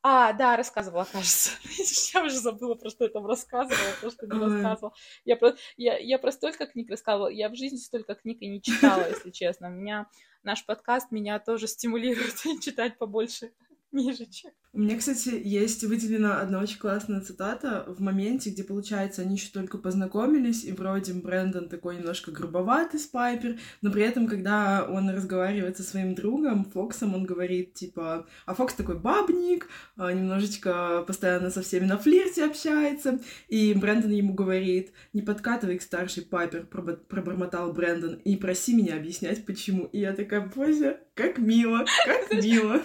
А, 0.04 0.32
да, 0.32 0.56
рассказывала, 0.56 1.06
кажется. 1.10 1.50
Я 2.14 2.24
уже 2.24 2.36
забыла, 2.38 2.74
про 2.74 2.90
что 2.90 3.04
я 3.04 3.10
там 3.10 3.24
рассказывала, 3.24 3.94
то, 4.00 4.10
что 4.10 4.26
не 4.26 4.32
рассказывала. 4.32 4.92
Я, 5.24 5.36
про... 5.36 5.54
я, 5.76 5.96
я 5.96 6.18
про 6.18 6.32
столько 6.32 6.66
книг 6.66 6.90
рассказывала. 6.90 7.28
Я 7.28 7.48
в 7.48 7.54
жизни 7.54 7.76
столько 7.76 8.16
книг 8.16 8.38
и 8.40 8.48
не 8.48 8.60
читала, 8.60 9.08
если 9.08 9.30
честно. 9.30 9.66
Меня 9.66 10.08
наш 10.42 10.66
подкаст 10.66 11.12
меня 11.12 11.38
тоже 11.38 11.68
стимулирует 11.68 12.34
читать 12.62 12.98
побольше 12.98 13.52
книжечек. 13.92 14.52
У 14.74 14.78
меня, 14.80 14.96
кстати, 14.96 15.38
есть 15.44 15.84
выделена 15.84 16.40
одна 16.40 16.58
очень 16.60 16.78
классная 16.78 17.20
цитата 17.20 17.84
в 17.86 18.00
моменте, 18.00 18.48
где, 18.48 18.64
получается, 18.64 19.20
они 19.20 19.34
еще 19.34 19.50
только 19.52 19.76
познакомились, 19.76 20.64
и 20.64 20.72
вроде 20.72 21.12
Брэндон 21.12 21.68
такой 21.68 21.96
немножко 21.96 22.30
грубоватый 22.30 22.98
с 22.98 23.06
Пайпер, 23.06 23.58
но 23.82 23.92
при 23.92 24.02
этом, 24.02 24.26
когда 24.26 24.86
он 24.88 25.10
разговаривает 25.10 25.76
со 25.76 25.82
своим 25.82 26.14
другом, 26.14 26.64
Фоксом, 26.64 27.14
он 27.14 27.24
говорит, 27.24 27.74
типа, 27.74 28.26
а 28.46 28.54
Фокс 28.54 28.72
такой 28.72 28.98
бабник, 28.98 29.68
а, 29.96 30.10
немножечко 30.10 31.04
постоянно 31.06 31.50
со 31.50 31.60
всеми 31.60 31.84
на 31.84 31.98
флирте 31.98 32.46
общается, 32.46 33.20
и 33.48 33.74
Брэндон 33.74 34.10
ему 34.10 34.32
говорит, 34.32 34.92
не 35.12 35.20
подкатывай 35.20 35.76
к 35.76 35.82
старшей 35.82 36.22
Пайпер, 36.22 36.66
пробормотал 36.66 37.74
Брэндон, 37.74 38.14
и 38.14 38.36
проси 38.36 38.74
меня 38.74 38.96
объяснять, 38.96 39.44
почему. 39.44 39.84
И 39.84 40.00
я 40.00 40.14
такая, 40.14 40.40
боже, 40.40 40.98
как 41.12 41.36
мило, 41.36 41.84
как 42.06 42.42
мило. 42.42 42.80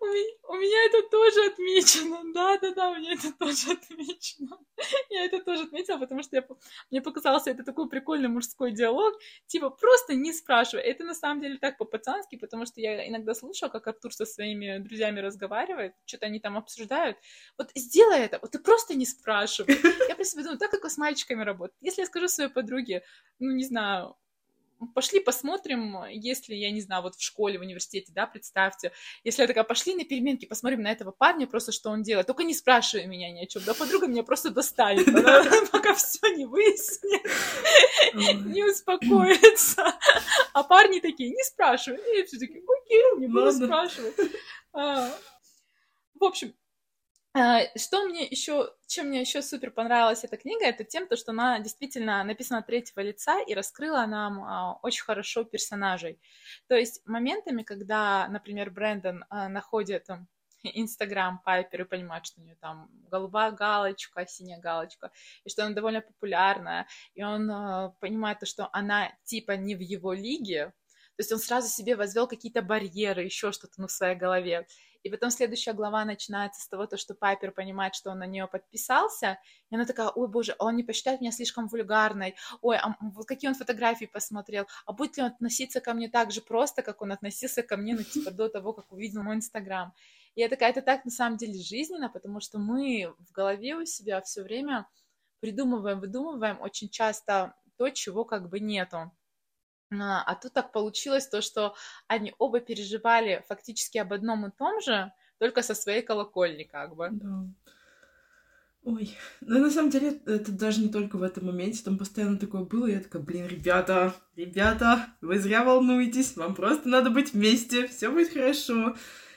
У 0.00 0.04
меня, 0.06 0.34
у 0.48 0.54
меня 0.54 0.84
это 0.86 1.08
тоже 1.08 1.46
отмечено. 1.46 2.32
Да, 2.32 2.58
да, 2.58 2.74
да, 2.74 2.90
у 2.90 2.96
меня 2.96 3.12
это 3.12 3.32
тоже 3.32 3.72
отмечено. 3.72 4.58
Я 5.10 5.24
это 5.24 5.40
тоже 5.40 5.64
отметила, 5.64 5.98
потому 5.98 6.22
что 6.22 6.36
я, 6.36 6.46
мне 6.90 7.00
показался 7.00 7.50
это 7.50 7.64
такой 7.64 7.88
прикольный 7.88 8.28
мужской 8.28 8.72
диалог. 8.72 9.14
Типа, 9.46 9.70
просто 9.70 10.14
не 10.14 10.32
спрашивай. 10.32 10.82
Это 10.82 11.04
на 11.04 11.14
самом 11.14 11.40
деле 11.40 11.56
так 11.58 11.78
по-пацански, 11.78 12.36
потому 12.36 12.66
что 12.66 12.80
я 12.80 13.08
иногда 13.08 13.34
слушала, 13.34 13.70
как 13.70 13.86
Артур 13.86 14.12
со 14.12 14.26
своими 14.26 14.78
друзьями 14.78 15.20
разговаривает, 15.20 15.94
что-то 16.04 16.26
они 16.26 16.40
там 16.40 16.56
обсуждают. 16.58 17.16
Вот 17.58 17.70
сделай 17.74 18.20
это, 18.20 18.38
вот 18.40 18.50
ты 18.50 18.58
просто 18.58 18.94
не 18.94 19.06
спрашивай. 19.06 19.68
Я 20.08 20.14
про 20.14 20.24
себя 20.24 20.42
думаю, 20.42 20.58
так 20.58 20.70
как 20.70 20.84
с 20.84 20.98
мальчиками 20.98 21.42
работает. 21.42 21.76
Если 21.80 22.02
я 22.02 22.06
скажу 22.06 22.28
своей 22.28 22.50
подруге, 22.50 23.02
ну, 23.38 23.52
не 23.52 23.64
знаю, 23.64 24.16
пошли 24.94 25.20
посмотрим, 25.20 26.04
если, 26.10 26.54
я 26.54 26.70
не 26.70 26.80
знаю, 26.80 27.02
вот 27.02 27.16
в 27.16 27.22
школе, 27.22 27.58
в 27.58 27.62
университете, 27.62 28.12
да, 28.14 28.26
представьте, 28.26 28.92
если 29.24 29.42
я 29.42 29.48
такая, 29.48 29.64
пошли 29.64 29.94
на 29.94 30.04
переменки, 30.04 30.46
посмотрим 30.46 30.82
на 30.82 30.92
этого 30.92 31.10
парня, 31.10 31.46
просто 31.46 31.72
что 31.72 31.90
он 31.90 32.02
делает, 32.02 32.26
только 32.26 32.44
не 32.44 32.54
спрашивай 32.54 33.06
меня 33.06 33.30
ни 33.30 33.42
о 33.42 33.46
чем, 33.46 33.62
да, 33.64 33.74
подруга 33.74 34.06
меня 34.06 34.22
просто 34.22 34.50
достанет, 34.50 35.06
пока 35.72 35.94
все 35.94 36.28
не 36.34 36.46
выяснит, 36.46 37.22
не 38.46 38.64
успокоится, 38.64 39.94
а 40.52 40.62
парни 40.62 41.00
такие, 41.00 41.30
не 41.30 41.44
спрашивай, 41.44 42.20
и 42.20 42.24
все 42.24 42.38
таки 42.38 42.62
окей, 42.66 43.02
не 43.18 43.28
буду 43.28 43.52
спрашивать. 43.52 44.14
А, 44.72 45.10
в 46.18 46.24
общем, 46.24 46.54
что 47.76 48.04
мне 48.04 48.24
еще, 48.24 48.72
чем 48.86 49.08
мне 49.08 49.20
еще 49.20 49.42
супер 49.42 49.70
понравилась 49.70 50.24
эта 50.24 50.36
книга, 50.36 50.64
это 50.64 50.84
тем, 50.84 51.06
то, 51.06 51.16
что 51.16 51.32
она 51.32 51.58
действительно 51.58 52.24
написана 52.24 52.60
от 52.60 52.66
третьего 52.66 53.00
лица 53.00 53.40
и 53.40 53.54
раскрыла 53.54 54.06
нам 54.06 54.42
а, 54.42 54.78
очень 54.82 55.04
хорошо 55.04 55.44
персонажей. 55.44 56.18
То 56.68 56.74
есть 56.74 57.06
моментами, 57.06 57.62
когда, 57.62 58.26
например, 58.28 58.70
Брэндон 58.70 59.24
а, 59.28 59.48
находит 59.48 60.08
Инстаграм 60.62 61.40
Пайпер 61.44 61.82
и 61.82 61.84
понимает, 61.84 62.26
что 62.26 62.40
у 62.40 62.44
нее 62.44 62.56
там 62.60 62.88
голубая 63.10 63.52
галочка, 63.52 64.26
синяя 64.26 64.58
галочка, 64.58 65.12
и 65.44 65.50
что 65.50 65.64
она 65.64 65.74
довольно 65.74 66.00
популярная, 66.00 66.86
и 67.14 67.22
он 67.22 67.50
э, 67.50 67.92
понимает 68.00 68.40
то, 68.40 68.46
что 68.46 68.68
она 68.72 69.12
типа 69.24 69.52
не 69.52 69.76
в 69.76 69.80
его 69.80 70.12
лиге, 70.12 70.72
то 71.16 71.22
есть 71.22 71.32
он 71.32 71.38
сразу 71.38 71.68
себе 71.68 71.96
возвел 71.96 72.26
какие-то 72.26 72.60
барьеры, 72.60 73.24
еще 73.24 73.50
что-то 73.50 73.74
ну, 73.78 73.86
в 73.86 73.92
своей 73.92 74.16
голове. 74.16 74.66
И 75.06 75.08
потом 75.08 75.30
следующая 75.30 75.72
глава 75.72 76.04
начинается 76.04 76.60
с 76.60 76.68
того, 76.68 76.86
то, 76.86 76.96
что 76.96 77.14
Пайпер 77.14 77.52
понимает, 77.52 77.94
что 77.94 78.10
он 78.10 78.18
на 78.18 78.26
нее 78.26 78.48
подписался, 78.48 79.38
и 79.70 79.74
она 79.76 79.84
такая, 79.84 80.08
ой, 80.08 80.26
боже, 80.26 80.56
он 80.58 80.74
не 80.74 80.82
посчитает 80.82 81.20
меня 81.20 81.30
слишком 81.30 81.68
вульгарной, 81.68 82.34
ой, 82.60 82.76
а 82.76 82.96
какие 83.24 83.48
он 83.48 83.54
фотографии 83.54 84.06
посмотрел, 84.06 84.66
а 84.84 84.92
будет 84.92 85.16
ли 85.16 85.22
он 85.22 85.28
относиться 85.28 85.80
ко 85.80 85.94
мне 85.94 86.08
так 86.08 86.32
же 86.32 86.40
просто, 86.40 86.82
как 86.82 87.02
он 87.02 87.12
относился 87.12 87.62
ко 87.62 87.76
мне, 87.76 87.94
ну, 87.94 88.02
типа, 88.02 88.32
до 88.32 88.48
того, 88.48 88.72
как 88.72 88.90
увидел 88.90 89.22
мой 89.22 89.36
Инстаграм. 89.36 89.94
И 90.34 90.40
я 90.40 90.48
такая, 90.48 90.70
это 90.70 90.82
так 90.82 91.04
на 91.04 91.12
самом 91.12 91.36
деле 91.36 91.62
жизненно, 91.62 92.08
потому 92.08 92.40
что 92.40 92.58
мы 92.58 93.14
в 93.20 93.30
голове 93.30 93.76
у 93.76 93.84
себя 93.84 94.20
все 94.22 94.42
время 94.42 94.88
придумываем, 95.38 96.00
выдумываем 96.00 96.60
очень 96.60 96.88
часто 96.88 97.54
то, 97.76 97.90
чего 97.90 98.24
как 98.24 98.48
бы 98.48 98.58
нету. 98.58 99.12
А, 99.92 100.22
а 100.22 100.34
тут 100.34 100.52
так 100.52 100.72
получилось 100.72 101.28
то, 101.28 101.40
что 101.40 101.74
они 102.08 102.34
оба 102.38 102.60
переживали 102.60 103.44
фактически 103.48 103.98
об 103.98 104.12
одном 104.12 104.46
и 104.46 104.50
том 104.50 104.80
же, 104.80 105.12
только 105.38 105.62
со 105.62 105.74
своей 105.74 106.02
колокольни, 106.02 106.64
как 106.64 106.96
бы. 106.96 107.08
Да. 107.12 107.44
Ой, 108.86 109.16
ну 109.40 109.58
на 109.58 109.68
самом 109.68 109.90
деле 109.90 110.20
это 110.26 110.52
даже 110.52 110.80
не 110.80 110.88
только 110.88 111.16
в 111.16 111.22
этом 111.24 111.46
моменте, 111.46 111.82
там 111.82 111.98
постоянно 111.98 112.38
такое 112.38 112.62
было, 112.62 112.86
я 112.86 113.00
такая, 113.00 113.20
блин, 113.20 113.48
ребята, 113.48 114.14
ребята, 114.36 115.08
вы 115.20 115.40
зря 115.40 115.64
волнуетесь, 115.64 116.36
вам 116.36 116.54
просто 116.54 116.88
надо 116.88 117.10
быть 117.10 117.32
вместе, 117.32 117.88
все 117.88 118.12
будет 118.12 118.32
хорошо. 118.32 118.94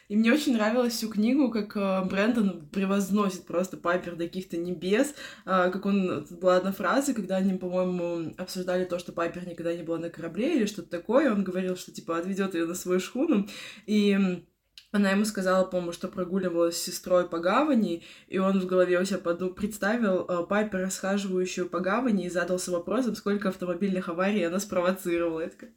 И 0.09 0.15
мне 0.15 0.33
очень 0.33 0.53
нравилась 0.53 0.93
всю 0.93 1.07
книгу, 1.07 1.51
как 1.51 1.77
э, 1.77 2.03
Брэндон 2.03 2.67
превозносит 2.69 3.45
просто 3.45 3.77
Пайпер 3.77 4.15
до 4.15 4.25
каких-то 4.25 4.57
небес, 4.57 5.13
э, 5.45 5.69
как 5.71 5.85
он... 5.85 6.25
Тут 6.27 6.39
была 6.39 6.57
одна 6.57 6.71
фраза, 6.71 7.13
когда 7.13 7.37
они, 7.37 7.53
по-моему, 7.53 8.33
обсуждали 8.39 8.85
то, 8.85 8.97
что 8.97 9.11
Пайпер 9.11 9.47
никогда 9.47 9.71
не 9.75 9.83
была 9.83 9.99
на 9.99 10.09
корабле 10.09 10.57
или 10.57 10.65
что-то 10.65 10.89
такое, 10.89 11.31
он 11.31 11.43
говорил, 11.43 11.75
что, 11.77 11.91
типа, 11.91 12.17
отведет 12.17 12.55
ее 12.55 12.65
на 12.65 12.73
свою 12.73 12.99
шхуну, 12.99 13.47
и 13.85 14.43
она 14.91 15.11
ему 15.11 15.25
сказала, 15.25 15.63
по-моему, 15.65 15.91
что 15.91 16.07
прогуливалась 16.07 16.77
с 16.77 16.81
сестрой 16.81 17.29
по 17.29 17.37
гавани, 17.37 18.03
и 18.27 18.39
он 18.39 18.59
в 18.59 18.65
голове 18.65 18.99
у 18.99 19.05
себя 19.05 19.19
поду 19.19 19.53
представил 19.53 20.25
э, 20.27 20.47
Пайпер, 20.47 20.79
расхаживающую 20.79 21.69
по 21.69 21.81
гавани, 21.81 22.25
и 22.25 22.29
задался 22.29 22.71
вопросом, 22.71 23.15
сколько 23.15 23.49
автомобильных 23.49 24.09
аварий 24.09 24.41
она 24.41 24.59
спровоцировала. 24.59 25.41
Это 25.41 25.67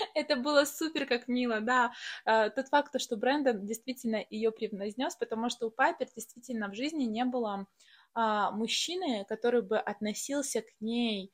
это 0.14 0.36
было 0.36 0.64
супер 0.64 1.06
как 1.06 1.28
мило, 1.28 1.60
да. 1.60 1.92
А, 2.24 2.50
тот 2.50 2.68
факт, 2.68 3.00
что 3.00 3.16
Брэндон 3.16 3.64
действительно 3.66 4.24
ее 4.30 4.50
превознес, 4.50 5.16
потому 5.16 5.50
что 5.50 5.66
у 5.66 5.70
Пайпер 5.70 6.08
действительно 6.14 6.68
в 6.68 6.74
жизни 6.74 7.04
не 7.04 7.24
было 7.24 7.66
а, 8.14 8.50
мужчины, 8.50 9.24
который 9.28 9.62
бы 9.62 9.78
относился 9.78 10.62
к 10.62 10.80
ней 10.80 11.32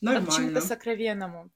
Нормально. 0.00 0.26
как 0.26 0.34
к 0.34 0.36
чему-то 0.36 0.60
сокровенному. 0.60 1.50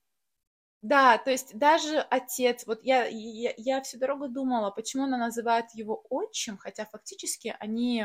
Да, 0.82 1.16
то 1.16 1.30
есть 1.30 1.56
даже 1.56 1.98
отец, 2.00 2.66
вот 2.66 2.82
я, 2.82 3.06
я, 3.06 3.54
я 3.56 3.80
всю 3.82 3.98
дорогу 3.98 4.28
думала, 4.28 4.72
почему 4.72 5.04
она 5.04 5.16
называет 5.16 5.66
его 5.74 6.04
отчим, 6.10 6.58
хотя 6.58 6.86
фактически 6.86 7.54
они, 7.60 8.04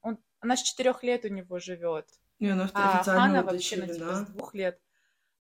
он, 0.00 0.18
она 0.40 0.56
с 0.56 0.62
четырех 0.62 1.02
лет 1.02 1.26
у 1.26 1.28
него 1.28 1.58
живет. 1.58 2.06
И 2.38 2.48
она 2.48 2.70
а 2.72 3.02
Хана 3.04 3.42
вообще 3.42 3.76
на 3.76 3.86
типа, 3.86 4.14
с 4.14 4.26
двух 4.28 4.54
лет. 4.54 4.80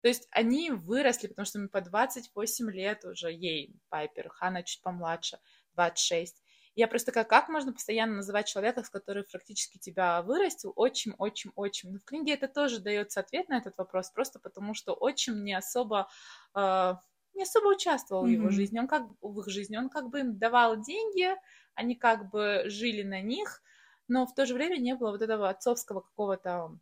То 0.02 0.08
есть 0.08 0.28
они 0.30 0.70
выросли, 0.70 1.26
потому 1.26 1.46
что 1.46 1.66
по 1.68 1.80
28 1.80 2.70
лет 2.70 3.04
уже 3.04 3.32
ей, 3.32 3.74
Пайпер, 3.88 4.28
Хана 4.30 4.62
чуть 4.62 4.82
помладше, 4.82 5.38
26. 5.74 6.42
Я 6.76 6.88
просто 6.88 7.10
как, 7.10 7.28
как 7.28 7.48
можно 7.48 7.72
постоянно 7.72 8.16
называть 8.16 8.46
человека, 8.46 8.82
с 8.82 8.90
которым 8.90 9.24
практически 9.32 9.78
тебя 9.78 10.20
вырастил, 10.20 10.74
отчим, 10.76 11.14
отчим, 11.16 11.52
отчим. 11.56 11.92
Но 11.92 11.98
в 11.98 12.04
книге 12.04 12.34
это 12.34 12.48
тоже 12.48 12.80
дается 12.80 13.20
ответ 13.20 13.48
на 13.48 13.56
этот 13.56 13.78
вопрос, 13.78 14.10
просто 14.10 14.38
потому 14.38 14.74
что 14.74 14.92
отчим 14.92 15.42
не 15.42 15.54
особо, 15.54 16.08
э, 16.54 16.94
не 17.32 17.44
особо 17.44 17.68
участвовал 17.68 18.26
mm-hmm. 18.26 18.28
в 18.28 18.32
его 18.32 18.50
жизни, 18.50 18.78
он 18.78 18.88
как 18.88 19.04
в 19.22 19.40
их 19.40 19.48
жизни, 19.48 19.78
он 19.78 19.88
как 19.88 20.10
бы 20.10 20.20
им 20.20 20.38
давал 20.38 20.78
деньги, 20.78 21.34
они 21.74 21.94
как 21.94 22.30
бы 22.30 22.64
жили 22.66 23.02
на 23.02 23.22
них, 23.22 23.62
но 24.06 24.26
в 24.26 24.34
то 24.34 24.44
же 24.44 24.52
время 24.52 24.76
не 24.76 24.94
было 24.94 25.12
вот 25.12 25.22
этого 25.22 25.48
отцовского 25.48 26.00
какого-то, 26.00 26.78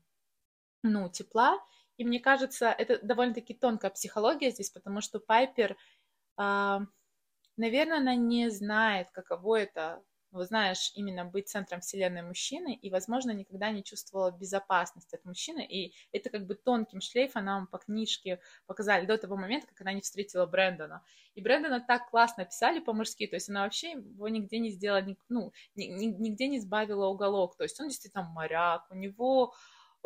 ну, 0.83 1.09
тепла. 1.09 1.59
И 1.97 2.05
мне 2.05 2.21
кажется, 2.21 2.69
это 2.69 2.99
довольно-таки 3.05 3.55
тонкая 3.55 3.91
психология 3.91 4.51
здесь, 4.51 4.71
потому 4.71 5.01
что 5.01 5.21
Пайпер 5.21 5.77
э, 6.39 6.79
Наверное, 7.57 7.99
она 7.99 8.17
не 8.17 8.51
знает, 8.51 9.11
каково 9.13 9.61
это, 9.61 10.03
вот 10.33 10.49
знаешь, 10.49 10.91
именно 10.97 11.25
быть 11.25 11.49
центром 11.49 11.81
вселенной 11.81 12.23
мужчины, 12.23 12.75
и, 12.75 12.91
возможно, 12.91 13.31
никогда 13.31 13.71
не 13.71 13.85
чувствовала 13.85 14.33
безопасность 14.33 15.15
от 15.15 15.25
мужчины, 15.25 15.65
и 15.65 15.95
это 16.11 16.31
как 16.31 16.47
бы 16.47 16.57
тонким 16.57 17.01
шлейфом 17.01 17.45
нам 17.45 17.69
по 17.69 17.79
книжке 17.79 18.41
показали 18.67 19.07
до 19.07 19.19
того 19.19 19.37
момента, 19.37 19.69
как 19.69 19.81
она 19.83 19.93
не 19.93 20.01
встретила 20.01 20.47
Брэндона. 20.47 21.05
И 21.37 21.41
Брэндона 21.41 21.81
так 21.81 22.11
классно 22.11 22.45
писали 22.45 22.81
по-мужски, 22.81 23.29
то 23.29 23.37
есть 23.37 23.49
она 23.49 23.63
вообще 23.63 23.93
его 23.93 24.29
нигде 24.29 24.59
не 24.59 24.71
сделала, 24.71 25.05
ну, 25.29 25.53
нигде 25.77 26.49
не 26.49 26.59
сбавила 26.59 27.07
уголок, 27.07 27.57
то 27.57 27.63
есть 27.63 27.81
он 27.81 27.87
действительно 27.87 28.25
моряк, 28.25 28.91
у 28.91 28.97
него 28.97 29.55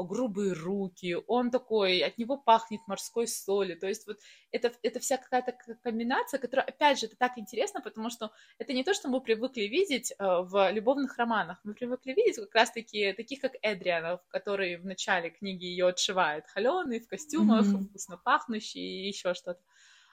грубые 0.05 0.53
руки, 0.53 1.17
он 1.27 1.51
такой, 1.51 2.01
от 2.01 2.19
него 2.19 2.37
пахнет 2.37 2.81
морской 2.87 3.27
солью, 3.27 3.79
то 3.79 3.87
есть 3.87 4.07
вот 4.07 4.19
это, 4.53 4.73
это 4.83 5.01
вся 5.01 5.17
какая-то 5.17 5.57
комбинация, 5.83 6.39
которая, 6.39 6.67
опять 6.67 7.01
же, 7.01 7.07
это 7.07 7.17
так 7.17 7.39
интересно, 7.39 7.81
потому 7.81 8.11
что 8.11 8.31
это 8.59 8.73
не 8.73 8.85
то, 8.85 8.95
что 8.95 9.09
мы 9.09 9.21
привыкли 9.21 9.63
видеть 9.63 10.13
э, 10.13 10.15
в 10.19 10.71
любовных 10.71 11.17
романах, 11.19 11.59
мы 11.65 11.75
привыкли 11.75 12.13
видеть 12.13 12.37
как 12.37 12.55
раз-таки 12.55 13.13
таких, 13.13 13.41
как 13.41 13.53
Эдрианов, 13.63 14.21
который 14.29 14.77
в 14.77 14.87
начале 14.87 15.31
книги 15.31 15.65
ее 15.65 15.89
отшивает, 15.89 16.47
холеный, 16.47 17.01
в 17.01 17.09
костюмах, 17.09 17.67
mm-hmm. 17.67 17.89
вкусно 17.89 18.17
пахнущий 18.17 19.05
и 19.05 19.09
еще 19.09 19.35
что-то. 19.35 19.61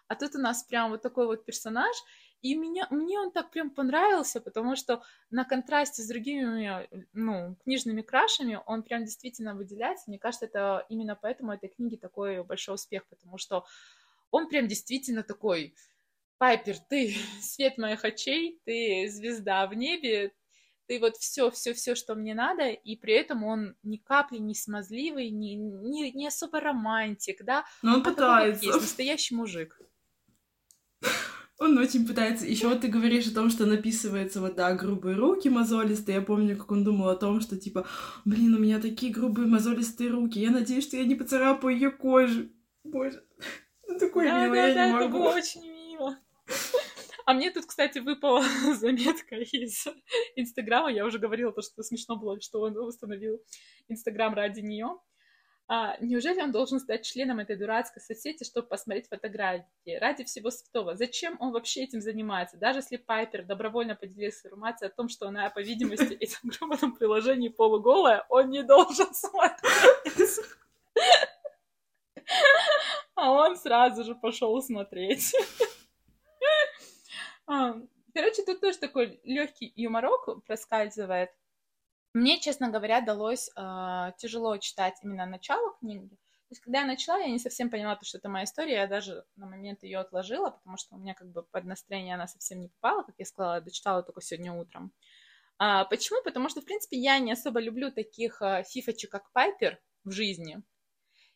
А 0.08 0.16
тут 0.16 0.36
у 0.36 0.40
нас 0.40 0.64
прям 0.64 0.92
вот 0.92 1.02
такой 1.02 1.26
вот 1.26 1.46
персонаж, 1.46 1.96
и 2.46 2.54
меня, 2.54 2.86
мне 2.92 3.20
он 3.20 3.32
так 3.32 3.50
прям 3.50 3.72
понравился, 3.72 4.40
потому 4.40 4.76
что 4.76 5.02
на 5.32 5.46
контрасте 5.46 6.04
с 6.04 6.08
другими, 6.08 6.88
ну, 7.12 7.56
книжными 7.64 8.04
крашами 8.04 8.60
он 8.68 8.84
прям 8.84 9.04
действительно 9.04 9.56
выделяется. 9.56 10.04
Мне 10.08 10.20
кажется, 10.20 10.46
это 10.46 10.86
именно 10.90 11.18
поэтому 11.20 11.54
этой 11.54 11.70
книги 11.70 11.96
такой 11.96 12.44
большой 12.44 12.76
успех, 12.76 13.08
потому 13.08 13.40
что 13.40 13.66
он 14.30 14.48
прям 14.48 14.68
действительно 14.68 15.24
такой, 15.24 15.74
Пайпер, 16.38 16.78
ты 16.88 17.16
свет 17.42 17.80
моих 17.80 18.06
очей, 18.06 18.62
ты 18.64 19.08
звезда 19.10 19.66
в 19.66 19.74
небе, 19.74 20.32
ты 20.86 21.00
вот 21.00 21.18
все, 21.18 21.50
все, 21.50 21.74
все, 21.74 21.96
что 21.96 22.14
мне 22.14 22.36
надо, 22.36 22.70
и 22.70 22.96
при 22.96 23.16
этом 23.16 23.44
он 23.44 23.76
ни 23.82 23.98
капли 23.98 24.38
не 24.38 24.54
смазливый, 24.54 25.32
не, 25.32 25.56
не, 25.56 26.12
не 26.12 26.28
особо 26.28 26.60
романтик, 26.60 27.44
да? 27.44 27.66
Но 27.82 27.96
он 27.96 28.02
а 28.02 28.04
пытается. 28.04 28.66
Есть, 28.66 28.82
настоящий 28.82 29.34
мужик. 29.34 29.82
Он 31.58 31.78
очень 31.78 32.06
пытается. 32.06 32.46
Еще 32.46 32.68
вот 32.68 32.82
ты 32.82 32.90
говоришь 32.90 33.28
о 33.28 33.34
том, 33.34 33.50
что 33.50 33.66
написывается 33.66 34.42
вот, 34.42 34.56
да, 34.56 34.74
грубые 34.74 35.16
руки 35.16 35.50
мозолистые. 35.50 36.16
Я 36.16 36.22
помню, 36.22 36.58
как 36.58 36.72
он 36.72 36.84
думал 36.84 37.10
о 37.10 37.16
том, 37.16 37.40
что 37.40 37.58
типа, 37.58 37.88
блин, 38.26 38.56
у 38.56 38.60
меня 38.60 38.80
такие 38.82 39.14
грубые 39.14 39.48
мозолистые 39.48 40.10
руки. 40.10 40.40
Я 40.40 40.52
надеюсь, 40.52 40.86
что 40.86 40.98
я 40.98 41.06
не 41.06 41.16
поцарапаю 41.16 41.76
ее 41.76 41.92
кожу. 41.92 42.50
Боже, 42.84 43.24
ну 43.88 43.98
такое 43.98 44.30
да, 44.30 44.44
мило, 44.44 44.56
да, 44.56 44.68
я 44.68 44.74
да, 44.74 44.88
не 44.88 44.94
могу. 44.94 45.06
это 45.06 45.14
было 45.14 45.30
очень 45.30 45.62
мило. 45.62 46.20
А 47.26 47.34
мне 47.34 47.50
тут, 47.50 47.66
кстати, 47.66 48.00
выпала 48.00 48.44
заметка 48.76 49.36
из 49.38 49.88
Инстаграма. 50.36 50.92
Я 50.92 51.06
уже 51.06 51.20
говорила 51.20 51.52
то, 51.52 51.62
что 51.62 51.82
смешно 51.82 52.18
было, 52.18 52.40
что 52.40 52.62
он 52.62 52.78
установил 52.78 53.42
Инстаграм 53.88 54.34
ради 54.34 54.60
нее. 54.60 55.00
А, 55.68 55.98
неужели 56.00 56.42
он 56.42 56.52
должен 56.52 56.80
стать 56.80 57.06
членом 57.06 57.40
этой 57.40 57.56
дурацкой 57.56 58.02
соцсети, 58.02 58.44
чтобы 58.44 58.68
посмотреть 58.68 59.08
фотографии? 59.10 59.98
Ради 60.00 60.24
всего 60.24 60.52
святого. 60.52 60.96
Зачем 60.96 61.38
он 61.40 61.52
вообще 61.52 61.84
этим 61.84 62.02
занимается? 62.02 62.58
Даже 62.58 62.80
если 62.80 62.98
Пайпер 62.98 63.46
добровольно 63.46 63.96
поделился 63.96 64.48
информацией 64.48 64.90
о 64.90 64.94
том, 64.94 65.10
что 65.10 65.28
она, 65.28 65.50
по 65.50 65.60
видимости, 65.60 66.14
этим 66.20 66.50
гребаном 66.50 66.96
приложении 66.96 67.50
полуголая, 67.50 68.26
он 68.30 68.52
не 68.52 68.62
должен 68.62 69.12
смотреть. 69.14 70.40
А 73.16 73.32
он 73.32 73.58
сразу 73.58 74.04
же 74.04 74.14
пошел 74.14 74.62
смотреть. 74.62 75.34
Короче, 77.48 78.44
тут 78.46 78.62
тоже 78.62 78.78
такой 78.78 79.20
легкий 79.24 79.74
юморок 79.76 80.44
проскальзывает. 80.46 81.32
Мне, 82.16 82.40
честно 82.40 82.70
говоря, 82.70 83.02
далось 83.02 83.50
э, 83.58 84.12
тяжело 84.18 84.56
читать 84.58 84.94
именно 85.04 85.26
начало 85.26 85.76
книги. 85.80 86.08
То 86.08 86.52
есть, 86.52 86.62
когда 86.62 86.80
я 86.80 86.86
начала, 86.86 87.18
я 87.18 87.28
не 87.28 87.40
совсем 87.40 87.70
поняла, 87.70 88.00
что 88.02 88.20
это 88.20 88.30
моя 88.30 88.46
история. 88.46 88.76
Я 88.76 88.88
даже 88.88 89.26
на 89.36 89.48
момент 89.48 89.84
ее 89.84 90.00
отложила, 90.00 90.52
потому 90.52 90.78
что 90.78 90.96
у 90.96 90.98
меня 90.98 91.14
как 91.14 91.28
бы 91.28 91.44
под 91.44 91.66
настроение 91.66 92.16
она 92.16 92.28
совсем 92.28 92.62
не 92.62 92.70
попала, 92.70 93.04
как 93.04 93.16
я 93.18 93.26
сказала, 93.26 93.60
дочитала 93.60 94.02
только 94.02 94.22
сегодня 94.22 94.54
утром. 94.54 94.94
А, 95.58 95.84
почему? 95.84 96.24
Потому 96.24 96.48
что, 96.48 96.62
в 96.62 96.64
принципе, 96.66 96.98
я 96.98 97.20
не 97.20 97.34
особо 97.34 97.60
люблю 97.60 97.92
таких 97.92 98.42
а, 98.42 98.64
фифочек, 98.64 99.12
как 99.12 99.30
Пайпер 99.34 99.78
в 100.06 100.12
жизни. 100.12 100.64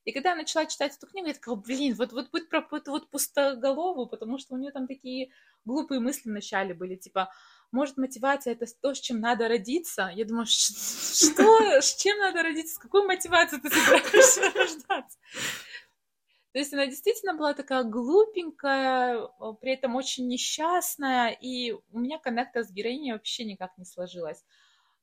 И 0.05 0.13
когда 0.13 0.29
я 0.29 0.37
начала 0.37 0.65
читать 0.65 0.95
эту 0.95 1.07
книгу, 1.07 1.27
я 1.27 1.33
такая, 1.33 1.55
блин, 1.55 1.93
вот, 1.95 2.13
вот 2.13 2.31
будет 2.31 2.47
про 2.47 2.65
вот, 2.71 2.87
вот 2.87 3.09
пустоголову, 3.09 4.07
потому 4.07 4.37
что 4.37 4.55
у 4.55 4.57
нее 4.57 4.71
там 4.71 4.87
такие 4.87 5.31
глупые 5.65 5.99
мысли 5.99 6.29
вначале 6.29 6.73
были, 6.73 6.95
типа, 6.95 7.33
может, 7.71 7.97
мотивация 7.97 8.53
это 8.53 8.65
то, 8.82 8.93
с 8.93 8.99
чем 8.99 9.19
надо 9.19 9.47
родиться? 9.47 10.12
Я 10.13 10.25
думаю, 10.25 10.45
что? 10.45 11.82
С 11.82 11.95
чем 11.95 12.17
надо 12.19 12.43
родиться? 12.43 12.75
С 12.75 12.79
какой 12.79 13.05
мотивацией 13.05 13.62
ты 13.62 13.69
собираешься 13.69 14.41
рождаться? 14.55 15.17
То 16.51 16.60
есть 16.60 16.73
она 16.73 16.88
действительно 16.88 17.36
была 17.36 17.53
такая 17.53 17.84
глупенькая, 17.84 19.27
при 19.62 19.73
этом 19.73 19.95
очень 19.95 20.27
несчастная, 20.27 21.29
и 21.29 21.73
у 21.91 21.99
меня 21.99 22.17
коннекта 22.17 22.63
с 22.63 22.71
героиней 22.71 23.13
вообще 23.13 23.45
никак 23.45 23.77
не 23.77 23.86
сложилась. 23.86 24.43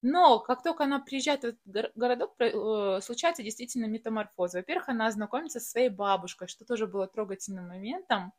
Но 0.03 0.41
как 0.41 0.63
только 0.63 0.85
она 0.85 0.99
приезжает 0.99 1.43
в 1.43 1.45
этот 1.45 1.93
городок, 1.95 2.35
э, 2.39 3.01
случается 3.01 3.43
действительно 3.43 3.87
метаморфоза. 3.87 4.59
Во-первых, 4.59 4.89
она 4.89 5.11
знакомится 5.11 5.59
со 5.59 5.71
своей 5.71 5.89
бабушкой, 5.89 6.49
что 6.49 6.65
тоже 6.65 6.87
было 6.87 7.07
трогательным 7.07 7.69
моментом. 7.69 8.33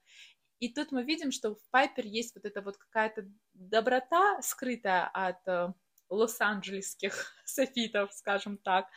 И 0.59 0.73
тут 0.73 0.91
мы 0.91 1.03
видим, 1.03 1.31
что 1.31 1.55
в 1.55 1.69
Пайпер 1.71 2.05
есть 2.05 2.35
вот 2.35 2.45
эта 2.45 2.61
вот 2.61 2.77
какая-то 2.77 3.27
доброта, 3.53 4.41
скрытая 4.41 5.07
от 5.13 5.47
э, 5.47 5.73
лос-анджелесских 6.09 7.33
софитов, 7.45 8.11
скажем 8.13 8.57
так, 8.57 8.87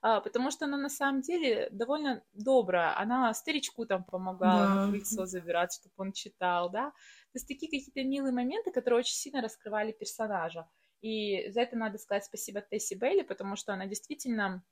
а, 0.00 0.20
потому 0.20 0.50
что 0.50 0.64
она 0.64 0.76
на 0.76 0.88
самом 0.88 1.22
деле 1.22 1.68
довольно 1.70 2.24
добрая. 2.32 2.98
Она 2.98 3.32
старичку 3.34 3.86
там 3.86 4.04
помогала 4.04 4.66
да. 4.66 4.74
на 4.74 4.90
крыльцо 4.90 5.26
забираться, 5.26 5.80
чтобы 5.80 5.94
он 5.96 6.12
читал, 6.12 6.70
да. 6.70 6.90
То 6.90 7.36
есть 7.36 7.46
такие 7.46 7.70
какие-то 7.70 8.02
милые 8.08 8.32
моменты, 8.32 8.72
которые 8.72 9.00
очень 9.00 9.14
сильно 9.14 9.40
раскрывали 9.40 9.92
персонажа. 9.92 10.68
И 11.02 11.48
за 11.50 11.62
это 11.62 11.76
надо 11.76 11.98
сказать 11.98 12.24
спасибо 12.24 12.60
Тесси 12.60 12.96
Бейли, 12.96 13.22
потому 13.22 13.56
что 13.56 13.72
она 13.72 13.86
действительно 13.86 14.64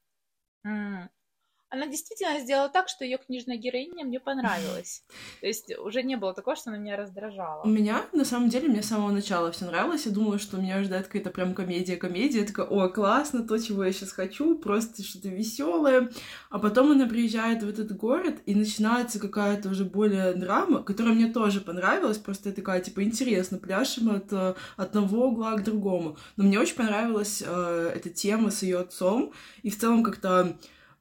она 1.70 1.86
действительно 1.86 2.40
сделала 2.40 2.68
так, 2.68 2.88
что 2.88 3.04
ее 3.04 3.18
книжная 3.18 3.56
героиня 3.56 4.04
мне 4.04 4.18
понравилась. 4.18 5.04
То 5.40 5.46
есть 5.46 5.72
уже 5.78 6.02
не 6.02 6.16
было 6.16 6.34
такого, 6.34 6.56
что 6.56 6.70
она 6.70 6.78
меня 6.78 6.96
раздражала. 6.96 7.62
У 7.62 7.68
меня, 7.68 8.04
на 8.12 8.24
самом 8.24 8.48
деле, 8.48 8.68
мне 8.68 8.82
с 8.82 8.88
самого 8.88 9.12
начала 9.12 9.52
все 9.52 9.66
нравилось. 9.66 10.04
Я 10.06 10.12
думала, 10.12 10.40
что 10.40 10.56
меня 10.56 10.82
ждет 10.82 11.06
какая-то 11.06 11.30
прям 11.30 11.54
комедия-комедия. 11.54 12.40
Я 12.40 12.46
такая, 12.46 12.66
о, 12.66 12.88
классно, 12.88 13.46
то, 13.46 13.56
чего 13.58 13.84
я 13.84 13.92
сейчас 13.92 14.10
хочу, 14.10 14.58
просто 14.58 15.04
что-то 15.04 15.28
веселое. 15.28 16.10
А 16.50 16.58
потом 16.58 16.90
она 16.90 17.06
приезжает 17.06 17.62
в 17.62 17.68
этот 17.68 17.96
город, 17.96 18.38
и 18.46 18.54
начинается 18.56 19.20
какая-то 19.20 19.68
уже 19.68 19.84
более 19.84 20.34
драма, 20.34 20.82
которая 20.82 21.14
мне 21.14 21.32
тоже 21.32 21.60
понравилась. 21.60 22.18
Просто 22.18 22.48
я 22.48 22.54
такая, 22.54 22.80
типа, 22.80 23.04
интересно, 23.04 23.58
пляшем 23.58 24.10
от 24.10 24.32
э, 24.32 24.54
одного 24.76 25.28
угла 25.28 25.54
к 25.54 25.62
другому. 25.62 26.16
Но 26.36 26.44
мне 26.44 26.58
очень 26.58 26.74
понравилась 26.74 27.44
э, 27.46 27.92
эта 27.94 28.10
тема 28.10 28.50
с 28.50 28.64
ее 28.64 28.80
отцом. 28.80 29.32
И 29.62 29.70
в 29.70 29.78
целом 29.78 30.02
как-то 30.02 30.56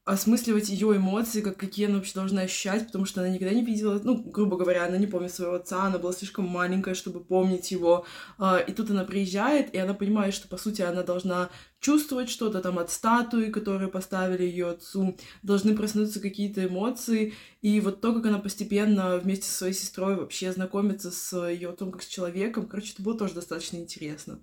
осмысливать 0.05 0.69
ее 0.69 0.95
эмоции, 0.97 1.41
как 1.41 1.57
какие 1.57 1.85
она 1.85 1.97
вообще 1.97 2.13
должна 2.15 2.41
ощущать, 2.41 2.87
потому 2.87 3.05
что 3.05 3.21
она 3.21 3.29
никогда 3.29 3.53
не 3.53 3.63
видела, 3.63 3.99
ну, 4.03 4.15
грубо 4.15 4.57
говоря, 4.57 4.85
она 4.85 4.97
не 4.97 5.05
помнит 5.05 5.33
своего 5.33 5.55
отца, 5.55 5.83
она 5.83 5.99
была 5.99 6.13
слишком 6.13 6.47
маленькая, 6.47 6.95
чтобы 6.95 7.23
помнить 7.23 7.69
его, 7.71 8.05
а, 8.37 8.57
и 8.57 8.71
тут 8.71 8.89
она 8.89 9.03
приезжает, 9.03 9.73
и 9.73 9.77
она 9.77 9.93
понимает, 9.93 10.33
что, 10.33 10.47
по 10.47 10.57
сути, 10.57 10.81
она 10.81 11.03
должна 11.03 11.49
чувствовать 11.79 12.29
что-то 12.29 12.61
там 12.61 12.79
от 12.79 12.89
статуи, 12.91 13.51
которые 13.51 13.89
поставили 13.89 14.43
ее 14.43 14.69
отцу, 14.69 15.15
должны 15.43 15.75
проснуться 15.75 16.19
какие-то 16.19 16.65
эмоции, 16.65 17.33
и 17.61 17.79
вот 17.79 18.01
то, 18.01 18.13
как 18.13 18.25
она 18.25 18.39
постепенно 18.39 19.17
вместе 19.17 19.45
со 19.45 19.57
своей 19.57 19.73
сестрой 19.73 20.15
вообще 20.15 20.51
знакомится 20.51 21.11
с 21.11 21.47
ее 21.47 21.69
отцом 21.69 21.91
как 21.91 22.01
с 22.01 22.07
человеком, 22.07 22.65
короче, 22.65 22.93
это 22.93 23.03
было 23.03 23.17
тоже 23.17 23.35
достаточно 23.35 23.77
интересно. 23.77 24.39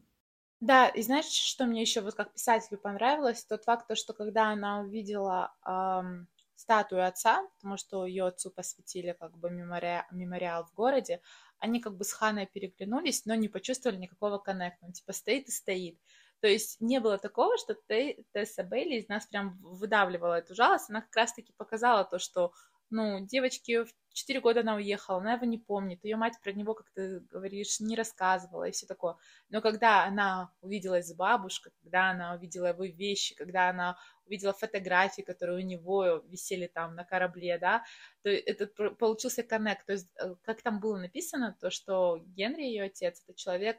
Да, 0.61 0.89
и 0.89 1.03
знаешь, 1.03 1.27
что 1.27 1.67
мне 1.67 1.83
еще 1.83 2.01
вот 2.01 2.15
как 2.15 2.33
писателю 2.33 2.79
понравилось? 2.79 3.45
Тот 3.45 3.65
факт, 3.65 3.87
то, 3.89 3.95
что 3.95 4.15
когда 4.15 4.51
она 4.51 4.81
увидела 4.81 5.55
эм, 5.67 6.29
статую 6.55 7.07
отца, 7.07 7.47
потому 7.57 7.77
что 7.77 8.07
ее 8.07 8.27
отцу 8.27 8.51
посвятили 8.51 9.13
как 9.13 9.37
бы 9.37 9.51
мемориал, 9.51 10.05
мемориал 10.11 10.65
в 10.65 10.73
городе, 10.73 11.21
они 11.59 11.81
как 11.81 11.97
бы 11.97 12.05
с 12.05 12.13
Ханой 12.13 12.47
переглянулись, 12.47 13.27
но 13.27 13.35
не 13.35 13.49
почувствовали 13.49 13.99
никакого 13.99 14.39
коннекта. 14.39 14.87
Он 14.87 14.93
типа 14.93 15.13
стоит 15.13 15.49
и 15.49 15.53
стоит. 15.53 16.01
То 16.41 16.49
есть 16.49 16.81
не 16.81 17.01
было 17.01 17.19
такого, 17.19 17.57
что 17.59 17.75
Тесса 17.75 18.63
Бейли 18.63 19.01
из 19.01 19.09
нас 19.09 19.27
прям 19.27 19.59
выдавливала 19.63 20.39
эту 20.39 20.55
жалость. 20.55 20.89
Она 20.91 21.03
как 21.03 21.17
раз-таки 21.17 21.53
показала 21.57 22.05
то, 22.05 22.19
что 22.19 22.53
ну, 22.91 23.25
девочке 23.27 23.85
в 23.85 23.91
4 24.13 24.41
года 24.41 24.61
она 24.61 24.77
уехала, 24.77 25.19
она 25.21 25.35
его 25.35 25.45
не 25.45 25.59
помнит, 25.59 26.03
ее 26.05 26.17
мать 26.17 26.35
про 26.43 26.53
него, 26.53 26.75
как 26.75 26.91
ты 26.91 27.21
говоришь, 27.21 27.81
не 27.81 27.97
рассказывала 27.97 28.65
и 28.65 28.71
все 28.71 28.87
такое. 28.87 29.17
Но 29.51 29.61
когда 29.61 30.05
она 30.05 30.51
увиделась 30.61 31.09
с 31.09 31.15
бабушкой, 31.15 31.73
когда 31.83 32.11
она 32.11 32.35
увидела 32.35 32.67
его 32.67 32.85
вещи, 32.85 33.35
когда 33.35 33.69
она 33.69 33.99
увидела 34.25 34.53
фотографии, 34.53 35.23
которые 35.23 35.59
у 35.59 35.67
него 35.67 36.23
висели 36.29 36.67
там 36.67 36.95
на 36.95 37.05
корабле, 37.05 37.59
да, 37.59 37.85
то 38.23 38.31
это 38.31 38.67
получился 38.67 39.43
коннект. 39.43 39.85
То 39.87 39.93
есть, 39.93 40.09
э, 40.19 40.35
как 40.43 40.63
там 40.63 40.81
было 40.81 40.97
написано, 40.97 41.57
то, 41.61 41.71
что 41.71 42.19
Генри, 42.19 42.63
ее 42.63 42.85
отец, 42.85 43.23
это 43.23 43.37
человек, 43.37 43.77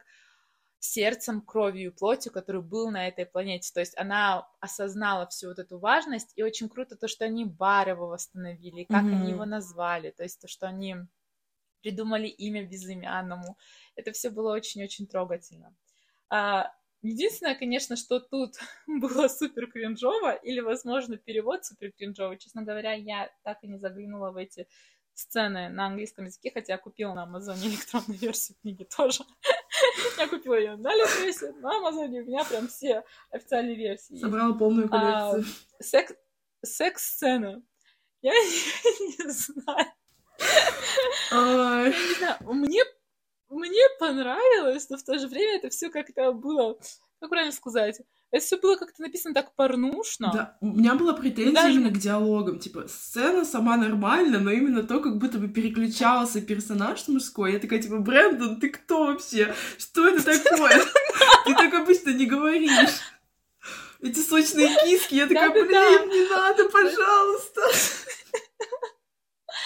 сердцем, 0.80 1.42
кровью 1.42 1.92
и 1.92 1.94
плотью, 1.94 2.32
который 2.32 2.62
был 2.62 2.92
на 2.92 3.08
этой 3.08 3.26
планете. 3.26 3.72
То 3.74 3.80
есть 3.80 3.98
она 3.98 4.48
осознала 4.60 5.28
всю 5.28 5.50
вот 5.50 5.60
эту 5.60 5.80
важность, 5.80 6.34
и 6.36 6.44
очень 6.44 6.70
круто 6.70 6.96
то, 6.96 7.08
что 7.08 7.26
они 7.26 7.46
бар 7.46 7.90
его 7.90 8.08
восстановили, 8.08 8.84
как 8.84 9.04
mm-hmm. 9.04 9.22
они 9.22 9.32
его 9.32 9.46
назвали, 9.46 10.12
то 10.12 10.24
есть 10.24 10.40
то, 10.40 10.48
что 10.48 10.68
они 10.68 10.96
придумали 11.82 12.28
имя 12.28 12.66
безымянному. 12.66 13.58
Это 13.96 14.12
все 14.12 14.30
было 14.30 14.54
очень-очень 14.54 15.08
трогательно. 15.08 15.76
А, 16.30 16.72
единственное, 17.02 17.56
конечно, 17.56 17.96
что 17.96 18.20
тут 18.20 18.56
было 18.88 19.28
супер 19.28 19.72
кринжово, 19.72 20.34
или, 20.34 20.60
возможно, 20.60 21.18
перевод 21.18 21.66
супер 21.66 21.92
кринжовый. 21.92 22.38
Честно 22.38 22.64
говоря, 22.64 22.94
я 22.94 23.32
так 23.44 23.64
и 23.64 23.68
не 23.68 23.78
заглянула 23.78 24.32
в 24.32 24.38
эти 24.38 24.68
сцены 25.14 25.70
на 25.70 25.88
английском 25.88 26.26
языке, 26.26 26.52
хотя 26.54 26.74
я 26.74 26.78
купила 26.78 27.14
на 27.14 27.24
Амазоне 27.24 27.68
электронную 27.68 28.20
версию 28.20 28.58
книги 28.62 28.84
тоже. 28.84 29.24
Я 30.18 30.28
купила 30.28 30.56
ее 30.56 30.76
на 30.76 30.92
Алиэкспрессе, 30.92 31.52
на 31.54 31.78
Амазоне, 31.78 32.22
у 32.22 32.26
меня 32.26 32.44
прям 32.44 32.68
все 32.68 33.04
официальные 33.30 33.76
версии. 33.76 34.16
Собрала 34.16 34.54
полную 34.54 34.88
а, 34.92 35.34
коллекцию. 35.34 35.56
секс, 35.80 36.14
секс-сцена. 36.64 37.64
Я 38.22 38.32
не 38.34 39.30
знаю. 39.32 39.88
Я 41.32 41.90
не 41.90 42.16
знаю, 42.16 42.38
мне, 42.42 42.84
мне 43.50 43.84
понравилось, 44.00 44.90
но 44.90 44.98
в 44.98 45.04
то 45.04 45.18
же 45.20 45.28
время 45.28 45.58
это 45.58 45.70
все 45.70 45.90
как-то 45.90 46.32
было, 46.32 46.80
как 47.20 47.30
правильно 47.30 47.52
сказать, 47.52 48.02
это 48.30 48.46
все 48.46 48.58
было 48.58 48.76
как-то 48.76 49.02
написано 49.02 49.34
так 49.34 49.56
порнушно. 49.56 50.32
Да, 50.34 50.58
у 50.60 50.68
меня 50.68 50.96
была 50.96 51.14
претензия 51.14 51.54
Даже... 51.54 51.76
именно 51.76 51.92
к 51.92 51.98
диалогам. 51.98 52.60
Типа, 52.60 52.88
сцена 52.88 53.46
сама 53.46 53.78
нормальная, 53.78 54.40
но 54.40 54.52
именно 54.52 54.84
то, 54.84 55.00
как 55.00 55.18
будто 55.18 55.38
бы 55.40 55.48
переключался 55.48 56.42
персонаж 56.42 57.08
мужской. 57.08 57.54
Я 57.54 57.60
такая, 57.60 57.82
типа, 57.82 58.00
Брэндон, 58.00 58.60
ты 58.60 58.70
кто 58.70 59.06
вообще? 59.06 59.54
Что 59.78 60.08
это 60.08 60.24
такое? 60.26 60.82
Ты 61.46 61.56
так 61.56 61.74
обычно 61.74 62.10
не 62.10 62.26
говоришь. 62.26 63.00
Эти 64.02 64.20
сочные 64.20 64.68
киски. 64.84 65.16
Я 65.16 65.28
такая, 65.28 65.50
блин, 65.50 66.10
не 66.10 66.30
надо, 66.30 66.70
пожалуйста. 66.70 67.62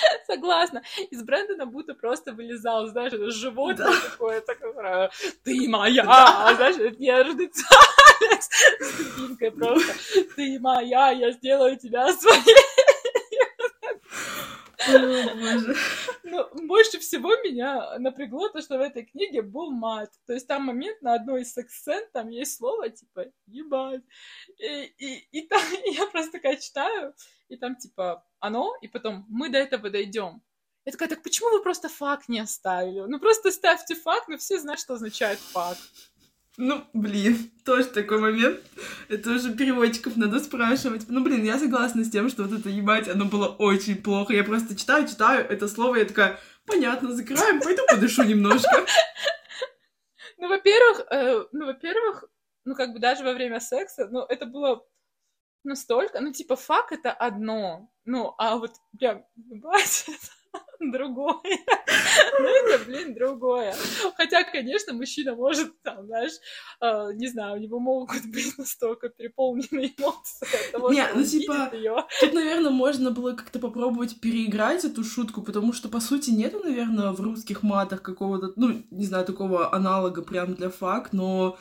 Согласна. 0.27 0.83
Из 1.09 1.23
Брэндона 1.23 1.65
будто 1.65 1.93
просто 1.93 2.33
вылезал, 2.33 2.87
знаешь, 2.87 3.13
животное 3.33 3.87
да. 3.87 4.09
какое-то, 4.11 4.55
которое 4.55 5.11
ты 5.43 5.67
моя, 5.67 6.03
да. 6.05 6.53
знаешь, 6.55 6.77
это 6.77 6.95
неожиданно 8.21 8.41
с 8.79 8.97
дубинкой 8.97 9.51
просто. 9.51 9.93
Ты 10.35 10.59
моя, 10.59 11.11
я 11.11 11.31
сделаю 11.31 11.77
тебя 11.77 12.11
своей. 12.13 12.55
Ну, 16.23 16.47
больше 16.67 16.99
всего 16.99 17.35
меня 17.43 17.99
напрягло 17.99 18.49
то, 18.49 18.61
что 18.61 18.77
в 18.77 18.81
этой 18.81 19.05
книге 19.05 19.41
был 19.41 19.69
мат. 19.71 20.11
То 20.25 20.33
есть 20.33 20.47
там 20.47 20.63
момент 20.63 21.01
на 21.01 21.13
одной 21.13 21.41
из 21.41 21.53
секс-сцен, 21.53 22.03
там 22.13 22.29
есть 22.29 22.57
слово 22.57 22.89
типа 22.89 23.25
«ебать». 23.47 24.01
И, 24.57 24.83
и, 24.97 25.27
и 25.31 25.47
там 25.47 25.61
я 25.85 26.07
просто 26.07 26.33
такая 26.33 26.57
читаю, 26.57 27.13
и 27.49 27.57
там 27.57 27.75
типа 27.75 28.25
оно, 28.39 28.73
и 28.81 28.87
потом 28.87 29.25
мы 29.29 29.49
до 29.49 29.57
этого 29.57 29.89
дойдем. 29.89 30.41
Я 30.85 30.91
такая, 30.91 31.09
так 31.09 31.21
почему 31.21 31.49
вы 31.51 31.61
просто 31.61 31.89
факт 31.89 32.27
не 32.27 32.39
оставили? 32.39 33.01
Ну 33.01 33.19
просто 33.19 33.51
ставьте 33.51 33.93
факт, 33.93 34.27
но 34.27 34.37
все 34.37 34.59
знают, 34.59 34.79
что 34.79 34.95
означает 34.95 35.37
факт. 35.39 35.79
Ну, 36.63 36.83
блин, 36.93 37.49
тоже 37.65 37.85
такой 37.85 38.19
момент. 38.19 38.59
Это 39.09 39.31
уже 39.31 39.51
переводчиков 39.51 40.15
надо 40.15 40.39
спрашивать. 40.39 41.05
Ну, 41.09 41.23
блин, 41.23 41.43
я 41.43 41.57
согласна 41.57 42.03
с 42.03 42.11
тем, 42.11 42.29
что 42.29 42.43
вот 42.43 42.59
это 42.59 42.69
ебать, 42.69 43.09
оно 43.09 43.25
было 43.25 43.47
очень 43.47 43.99
плохо. 43.99 44.33
Я 44.33 44.43
просто 44.43 44.75
читаю, 44.75 45.07
читаю 45.07 45.43
это 45.49 45.67
слово, 45.67 45.95
я 45.95 46.05
такая, 46.05 46.39
понятно, 46.67 47.13
закроем, 47.13 47.61
пойду 47.61 47.81
подышу 47.89 48.23
немножко. 48.23 48.69
Ну, 50.37 50.47
во-первых, 50.47 51.05
э, 51.11 51.45
ну, 51.51 51.67
во-первых, 51.67 52.23
ну, 52.65 52.73
как 52.73 52.93
бы 52.93 52.99
даже 52.99 53.23
во 53.23 53.33
время 53.33 53.59
секса, 53.59 54.07
ну, 54.09 54.21
это 54.21 54.47
было 54.47 54.83
настолько, 55.63 56.19
ну, 56.19 56.33
типа, 56.33 56.55
фак 56.55 56.91
это 56.91 57.11
одно, 57.11 57.91
ну, 58.05 58.33
а 58.39 58.57
вот 58.57 58.71
прям, 58.97 59.23
ебать, 59.35 60.07
другое. 60.89 61.35
Ну, 62.39 62.47
это, 62.47 62.85
блин, 62.85 63.13
другое. 63.13 63.75
Хотя, 64.15 64.43
конечно, 64.43 64.93
мужчина 64.93 65.35
может, 65.35 65.79
там, 65.83 66.07
знаешь, 66.07 66.31
э, 66.81 67.13
не 67.13 67.27
знаю, 67.27 67.55
у 67.55 67.59
него 67.59 67.79
могут 67.79 68.25
быть 68.25 68.57
настолько 68.57 69.09
переполненные 69.09 69.93
эмоции 69.97 70.47
от 70.65 70.71
того, 70.71 70.91
Не, 70.91 71.05
что 71.05 71.17
ну, 71.17 71.23
типа, 71.23 71.69
её. 71.73 72.07
тут, 72.19 72.33
наверное, 72.33 72.71
можно 72.71 73.11
было 73.11 73.33
как-то 73.33 73.59
попробовать 73.59 74.19
переиграть 74.21 74.85
эту 74.85 75.03
шутку, 75.03 75.41
потому 75.41 75.73
что, 75.73 75.89
по 75.89 75.99
сути, 75.99 76.31
нету, 76.31 76.59
наверное, 76.63 77.11
в 77.11 77.21
русских 77.21 77.61
матах 77.63 78.01
какого-то, 78.01 78.53
ну, 78.55 78.81
не 78.89 79.05
знаю, 79.05 79.25
такого 79.25 79.73
аналога 79.73 80.23
прям 80.23 80.55
для 80.55 80.69
фак, 80.69 81.13
но 81.13 81.57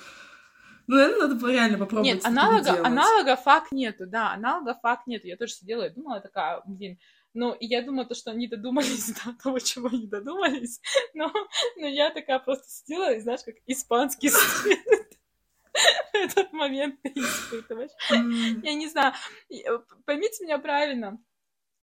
ну, 0.91 0.97
наверное, 0.97 1.29
надо 1.29 1.53
реально 1.53 1.79
попробовать. 1.79 2.15
Нет, 2.15 2.27
аналога, 2.27 2.85
аналога 2.85 3.37
фак 3.37 3.71
нету, 3.71 4.07
да, 4.09 4.33
аналога 4.33 4.75
фак 4.83 5.07
нету. 5.07 5.29
Я 5.29 5.37
тоже 5.37 5.53
сидела 5.53 5.85
и 5.87 5.95
думала 5.95 6.21
такая, 6.21 6.63
блин, 6.67 6.99
ну, 7.33 7.53
и 7.55 7.67
я 7.67 7.83
думала, 7.83 8.07
то, 8.07 8.15
что 8.15 8.31
они 8.31 8.49
додумались 8.49 9.13
до 9.25 9.33
того, 9.35 9.59
чего 9.59 9.89
не 9.89 10.07
додумались. 10.07 10.81
Но, 11.15 11.33
но 11.77 11.87
я 11.87 12.11
такая 12.11 12.39
просто 12.39 12.69
сидела, 12.69 13.13
и 13.13 13.21
знаешь, 13.21 13.43
как 13.45 13.57
испанский 13.67 14.31
этот 16.13 16.53
момент 16.53 17.01
ты 17.03 17.11
испытываешь. 17.11 17.91
Я 18.09 18.75
не 18.75 18.89
знаю, 18.89 19.15
э, 19.51 19.79
поймите 20.05 20.45
меня 20.45 20.59
правильно. 20.59 21.23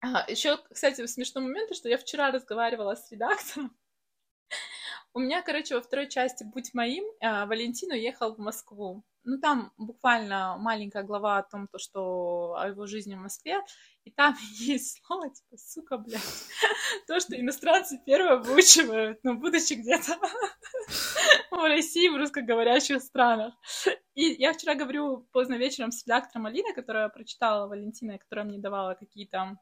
А, 0.02 0.26
еще, 0.30 0.58
кстати, 0.58 1.06
смешной 1.06 1.44
момент, 1.44 1.76
что 1.76 1.90
я 1.90 1.98
вчера 1.98 2.32
разговаривала 2.32 2.96
с 2.96 3.12
редактором, 3.12 3.76
у 5.14 5.20
меня, 5.20 5.42
короче, 5.42 5.76
во 5.76 5.82
второй 5.82 6.08
части 6.08 6.44
«Будь 6.44 6.74
моим» 6.74 7.04
а, 7.20 7.46
Валентин 7.46 7.92
уехал 7.92 8.36
в 8.36 8.40
Москву. 8.40 9.04
Ну, 9.24 9.40
там 9.40 9.72
буквально 9.78 10.58
маленькая 10.58 11.04
глава 11.04 11.38
о 11.38 11.44
том, 11.44 11.68
то, 11.68 11.78
что 11.78 12.56
о 12.58 12.68
его 12.68 12.86
жизни 12.86 13.16
в 13.16 13.20
Москве, 13.20 13.62
и 14.04 14.12
там 14.12 14.36
есть 14.60 15.02
слово, 15.06 15.30
типа, 15.30 15.58
сука, 15.58 15.98
блядь, 15.98 16.22
то, 17.08 17.20
что 17.20 17.40
иностранцы 17.40 18.00
первое 18.06 18.38
выучивают, 18.38 19.20
ну, 19.24 19.38
будучи 19.38 19.74
где-то 19.74 20.18
в 21.52 21.68
России, 21.68 22.10
в 22.10 22.18
русскоговорящих 22.18 23.02
странах. 23.02 23.54
И 24.16 24.24
я 24.42 24.54
вчера 24.54 24.76
говорю 24.76 25.28
поздно 25.32 25.56
вечером 25.56 25.92
с 25.92 26.06
редактором 26.06 26.46
Алиной, 26.46 26.74
которая 26.74 27.10
прочитала 27.10 27.68
Валентина, 27.68 28.18
которая 28.18 28.46
мне 28.46 28.60
давала 28.60 28.96
какие-то 28.96 29.58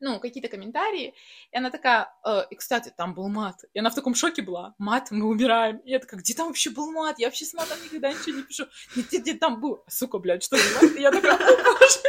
ну, 0.00 0.18
какие-то 0.18 0.48
комментарии, 0.48 1.14
и 1.52 1.56
она 1.56 1.70
такая, 1.70 2.12
э, 2.24 2.42
и, 2.50 2.56
кстати, 2.56 2.92
там 2.96 3.14
был 3.14 3.28
мат, 3.28 3.64
и 3.74 3.78
она 3.78 3.90
в 3.90 3.94
таком 3.94 4.14
шоке 4.14 4.42
была, 4.42 4.74
мат, 4.78 5.10
мы 5.10 5.26
умираем, 5.26 5.76
и 5.78 5.90
я 5.90 5.98
такая, 5.98 6.20
где 6.20 6.34
там 6.34 6.48
вообще 6.48 6.70
был 6.70 6.90
мат, 6.90 7.18
я 7.18 7.26
вообще 7.28 7.44
с 7.44 7.54
матом 7.54 7.78
никогда 7.84 8.10
ничего 8.10 8.38
не 8.38 8.42
пишу, 8.42 8.64
где, 8.96 9.18
где 9.18 9.34
там 9.34 9.60
был, 9.60 9.84
сука, 9.88 10.18
блядь, 10.18 10.42
что 10.42 10.56
за 10.56 10.74
мат, 10.74 10.96
и 10.96 11.02
я 11.02 11.10
такая, 11.10 11.34
о, 11.34 11.38
боже, 11.38 12.00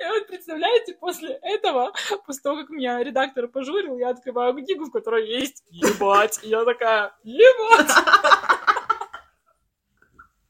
и 0.00 0.04
вот 0.06 0.26
представляете, 0.26 0.94
после 0.94 1.38
этого, 1.42 1.92
после 2.26 2.42
того, 2.42 2.56
как 2.56 2.70
меня 2.70 3.02
редактор 3.02 3.46
пожурил, 3.48 3.96
я 3.98 4.10
открываю 4.10 4.54
книгу, 4.54 4.86
в 4.86 4.90
которой 4.90 5.28
есть 5.28 5.62
ебать, 5.70 6.40
и 6.42 6.48
я 6.48 6.64
такая, 6.64 7.12
ебать, 7.22 7.90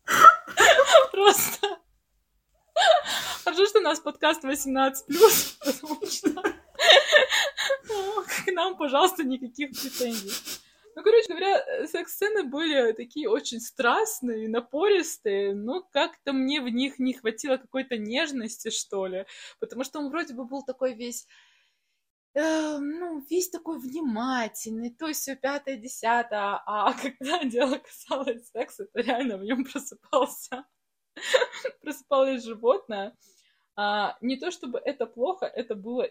просто 1.13 1.84
Хорошо, 3.55 3.71
что 3.71 3.79
у 3.79 3.83
нас 3.83 4.01
подкаст 4.01 4.43
18+, 4.43 4.95
потому 5.65 6.07
что 6.07 6.43
к 8.45 8.53
нам, 8.53 8.77
пожалуйста, 8.77 9.23
никаких 9.23 9.71
претензий. 9.71 10.33
Ну, 10.97 11.05
короче 11.05 11.29
говоря, 11.29 11.87
секс-сцены 11.87 12.43
были 12.43 12.91
такие 12.95 13.31
очень 13.31 13.61
страстные, 13.61 14.49
напористые, 14.49 15.55
но 15.55 15.83
как-то 15.83 16.33
мне 16.33 16.61
в 16.61 16.69
них 16.69 16.99
не 16.99 17.13
хватило 17.13 17.57
какой-то 17.57 17.97
нежности, 17.97 18.71
что 18.71 19.07
ли, 19.07 19.25
потому 19.61 19.85
что 19.85 20.01
он 20.01 20.11
вроде 20.11 20.35
бы 20.35 20.47
был 20.47 20.65
такой 20.65 20.95
весь 20.95 21.29
э, 22.35 22.79
ну, 22.79 23.25
весь 23.31 23.51
такой 23.51 23.79
внимательный, 23.79 24.91
то 24.91 25.07
есть 25.07 25.21
все 25.21 25.37
пятое, 25.37 25.77
десятое, 25.77 26.61
а 26.67 26.93
когда 27.01 27.45
дело 27.45 27.79
касалось 27.79 28.51
секса, 28.51 28.87
то 28.87 28.99
реально 28.99 29.39
в 29.39 29.45
нем 29.45 29.65
просыпался, 29.65 30.65
просыпалось 31.83 32.43
животное, 32.43 33.17
а, 33.77 34.17
не 34.21 34.37
то 34.37 34.51
чтобы 34.51 34.79
это 34.79 35.07
плохо, 35.07 35.47
это 35.47 35.75
было 35.75 36.09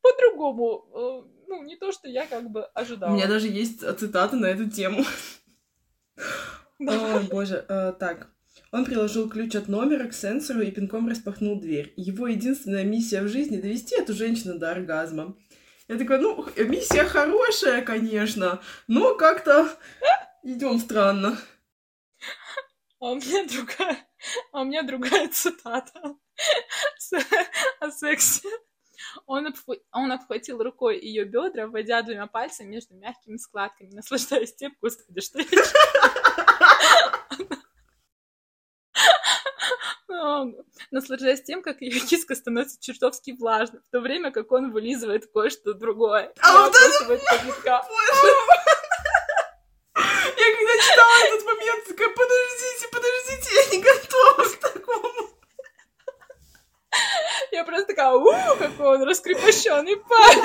по-другому. 0.00 0.86
Э, 0.94 1.22
ну, 1.48 1.62
не 1.64 1.76
то, 1.76 1.92
что 1.92 2.08
я 2.08 2.26
как 2.26 2.50
бы 2.50 2.64
ожидала. 2.74 3.10
У 3.10 3.14
меня 3.14 3.26
даже 3.26 3.48
есть 3.48 3.80
цитаты 3.98 4.36
на 4.36 4.46
эту 4.46 4.68
тему. 4.70 5.04
О, 6.78 7.20
боже. 7.30 7.64
Э, 7.68 7.92
так. 7.98 8.28
Он 8.70 8.84
приложил 8.84 9.28
ключ 9.28 9.54
от 9.54 9.68
номера 9.68 10.08
к 10.08 10.14
сенсору 10.14 10.60
и 10.60 10.70
пинком 10.70 11.08
распахнул 11.08 11.60
дверь. 11.60 11.92
Его 11.96 12.26
единственная 12.28 12.84
миссия 12.84 13.22
в 13.22 13.28
жизни— 13.28 13.56
довести 13.60 13.96
эту 13.96 14.14
женщину 14.14 14.58
до 14.58 14.70
оргазма. 14.72 15.36
Я 15.88 15.96
такая, 15.96 16.18
ну, 16.18 16.44
миссия 16.56 17.04
хорошая, 17.04 17.82
конечно, 17.82 18.60
но 18.88 19.14
как-то 19.14 19.68
идем 20.42 20.78
странно. 20.78 21.36
А 23.04 23.10
у 23.10 23.16
меня 23.16 23.44
другая, 23.44 23.98
а 24.50 24.62
у 24.62 24.64
меня 24.64 24.82
другая 24.82 25.28
цитата 25.28 26.16
о 27.80 27.90
сексе. 27.90 28.48
Он, 29.26 29.46
обхватил, 29.46 29.84
он 29.92 30.10
обхватил 30.10 30.62
рукой 30.62 30.98
ее 30.98 31.26
бедра, 31.26 31.66
вводя 31.66 32.00
двумя 32.00 32.26
пальцами 32.26 32.68
между 32.68 32.94
мягкими 32.94 33.36
складками, 33.36 33.90
наслаждаясь 33.90 34.54
тем, 34.54 34.74
господи, 34.80 35.20
что 35.20 35.38
я 35.38 35.44
наслаждаясь 40.90 41.42
тем, 41.42 41.60
как 41.60 41.82
ее 41.82 42.00
киска 42.00 42.34
становится 42.34 42.80
чертовски 42.80 43.32
влажной, 43.32 43.82
в 43.82 43.90
то 43.90 44.00
время 44.00 44.30
как 44.30 44.50
он 44.50 44.72
вылизывает 44.72 45.30
кое-что 45.30 45.74
другое. 45.74 46.32
А 46.40 46.68
вот 46.68 46.74
это... 46.74 47.20
Я 50.74 50.80
когда 50.80 50.90
читала 50.90 51.16
этот 51.26 51.44
момент, 51.46 51.84
такая, 51.84 52.08
подождите, 52.08 52.88
подождите, 52.88 53.54
я 53.54 53.66
не 53.70 53.82
готова 53.82 54.48
к 54.48 54.56
такому. 54.56 55.30
Я 57.52 57.64
просто 57.64 57.86
такая, 57.86 58.12
у, 58.12 58.56
какой 58.56 58.86
он 58.96 59.02
раскрепощенный 59.04 59.96
парень. 59.96 60.42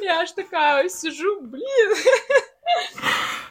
Я 0.00 0.20
аж 0.20 0.32
такая 0.32 0.88
сижу, 0.88 1.40
блин. 1.42 1.96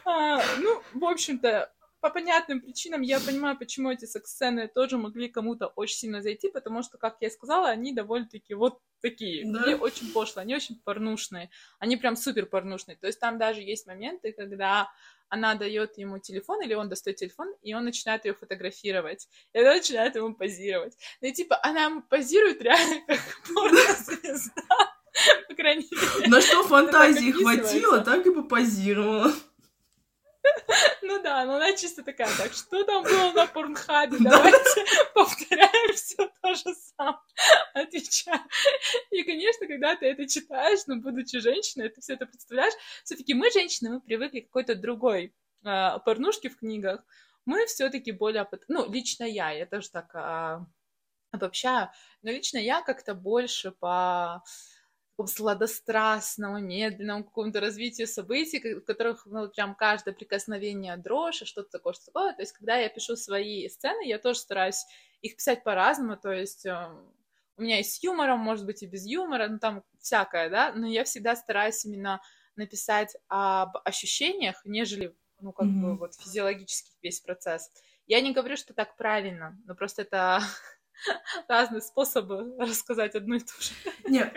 А, 0.04 0.42
ну, 0.58 0.82
в 0.94 1.04
общем-то, 1.04 1.70
по 2.00 2.10
понятным 2.10 2.60
причинам 2.60 3.02
я 3.02 3.18
понимаю, 3.20 3.58
почему 3.58 3.90
эти 3.90 4.04
секс-сцены 4.04 4.68
тоже 4.68 4.98
могли 4.98 5.28
кому-то 5.28 5.66
очень 5.66 5.96
сильно 5.96 6.22
зайти, 6.22 6.48
потому 6.48 6.82
что, 6.82 6.98
как 6.98 7.16
я 7.20 7.30
сказала, 7.30 7.68
они 7.68 7.92
довольно-таки 7.92 8.54
вот 8.54 8.80
такие. 9.00 9.50
Да. 9.50 9.62
Они 9.64 9.74
очень 9.74 10.12
пошлые, 10.12 10.42
они 10.42 10.54
очень 10.54 10.80
порнушные. 10.84 11.50
Они 11.78 11.96
прям 11.96 12.16
супер 12.16 12.46
порнушные. 12.46 12.96
То 12.96 13.06
есть 13.06 13.20
там 13.20 13.38
даже 13.38 13.62
есть 13.62 13.86
моменты, 13.86 14.32
когда 14.32 14.90
она 15.28 15.54
дает 15.54 15.98
ему 15.98 16.18
телефон, 16.18 16.62
или 16.62 16.74
он 16.74 16.88
достает 16.88 17.18
телефон, 17.18 17.54
и 17.62 17.74
он 17.74 17.84
начинает 17.84 18.24
ее 18.24 18.34
фотографировать. 18.34 19.28
И 19.52 19.58
она 19.58 19.74
начинает 19.74 20.16
ему 20.16 20.34
позировать. 20.34 20.96
Ну, 21.20 21.28
и 21.28 21.32
типа, 21.32 21.58
она 21.62 22.02
позирует 22.08 22.62
реально 22.62 23.00
как 23.06 23.20
порно-звезда. 23.54 24.62
По 25.48 25.54
крайней 25.54 25.88
мере. 25.90 26.28
На 26.28 26.40
что 26.40 26.62
фантазии 26.62 27.32
хватило, 27.32 28.00
так 28.00 28.26
и 28.26 28.30
попозировала. 28.30 29.32
Ну 31.02 31.22
да, 31.22 31.44
но 31.44 31.56
она 31.56 31.72
чисто 31.74 32.02
такая, 32.02 32.28
так, 32.36 32.52
что 32.52 32.84
там 32.84 33.02
было 33.02 33.32
на 33.32 33.46
порнхабе? 33.46 34.18
Давайте 34.20 34.84
повторяем 35.14 35.94
все 35.94 36.30
то 36.42 36.54
же 36.54 36.74
самое. 36.96 37.18
Отвечаю. 37.74 38.40
И, 39.10 39.22
конечно, 39.22 39.66
когда 39.66 39.96
ты 39.96 40.06
это 40.06 40.28
читаешь, 40.28 40.80
ну, 40.86 41.00
будучи 41.00 41.38
женщиной, 41.38 41.88
ты 41.88 42.00
все 42.00 42.14
это 42.14 42.26
представляешь, 42.26 42.74
все-таки 43.04 43.34
мы, 43.34 43.50
женщины, 43.50 43.90
мы 43.90 44.00
привыкли 44.00 44.40
к 44.40 44.46
какой-то 44.46 44.74
другой 44.74 45.34
э, 45.64 45.98
порнушке 46.04 46.48
в 46.50 46.58
книгах. 46.58 47.04
Мы 47.44 47.64
все-таки 47.66 48.12
более... 48.12 48.46
Ну, 48.68 48.90
лично 48.90 49.24
я, 49.24 49.50
я 49.50 49.66
тоже 49.66 49.90
так 49.90 50.14
э, 50.14 50.58
обобщаю, 51.30 51.90
но 52.22 52.30
лично 52.30 52.58
я 52.58 52.82
как-то 52.82 53.14
больше 53.14 53.70
по 53.70 54.42
сладострастном, 55.26 56.64
медленном 56.64 57.24
каком-то 57.24 57.60
развитии 57.60 58.04
событий, 58.04 58.74
в 58.74 58.82
которых, 58.82 59.26
ну, 59.26 59.48
прям 59.48 59.74
каждое 59.74 60.12
прикосновение 60.12 60.96
дрожь, 60.96 61.42
что-то 61.44 61.70
такое, 61.70 61.94
что 61.94 62.06
такое. 62.06 62.32
То 62.34 62.42
есть, 62.42 62.52
когда 62.52 62.76
я 62.76 62.88
пишу 62.88 63.16
свои 63.16 63.68
сцены, 63.68 64.06
я 64.06 64.18
тоже 64.18 64.38
стараюсь 64.38 64.84
их 65.20 65.36
писать 65.36 65.64
по-разному, 65.64 66.16
то 66.16 66.30
есть 66.30 66.64
э, 66.66 66.88
у 67.56 67.62
меня 67.62 67.80
и 67.80 67.82
с 67.82 68.02
юмором, 68.02 68.38
может 68.38 68.64
быть, 68.64 68.82
и 68.82 68.86
без 68.86 69.04
юмора, 69.04 69.48
ну, 69.48 69.58
там 69.58 69.82
всякое, 70.00 70.48
да, 70.48 70.72
но 70.72 70.86
я 70.86 71.04
всегда 71.04 71.34
стараюсь 71.34 71.84
именно 71.84 72.20
написать 72.54 73.16
об 73.28 73.76
ощущениях, 73.84 74.60
нежели, 74.64 75.16
ну, 75.40 75.52
как 75.52 75.66
mm-hmm. 75.66 75.80
бы, 75.82 75.96
вот, 75.98 76.14
физиологический 76.14 76.92
весь 77.02 77.20
процесс. 77.20 77.70
Я 78.06 78.20
не 78.20 78.32
говорю, 78.32 78.56
что 78.56 78.74
так 78.74 78.96
правильно, 78.96 79.60
но 79.66 79.74
просто 79.74 80.02
это 80.02 80.40
разные 81.48 81.80
способы 81.80 82.54
рассказать 82.58 83.14
одну 83.14 83.36
и 83.36 83.40
ту 83.40 83.52
же. 83.60 83.70
Нет, 84.08 84.34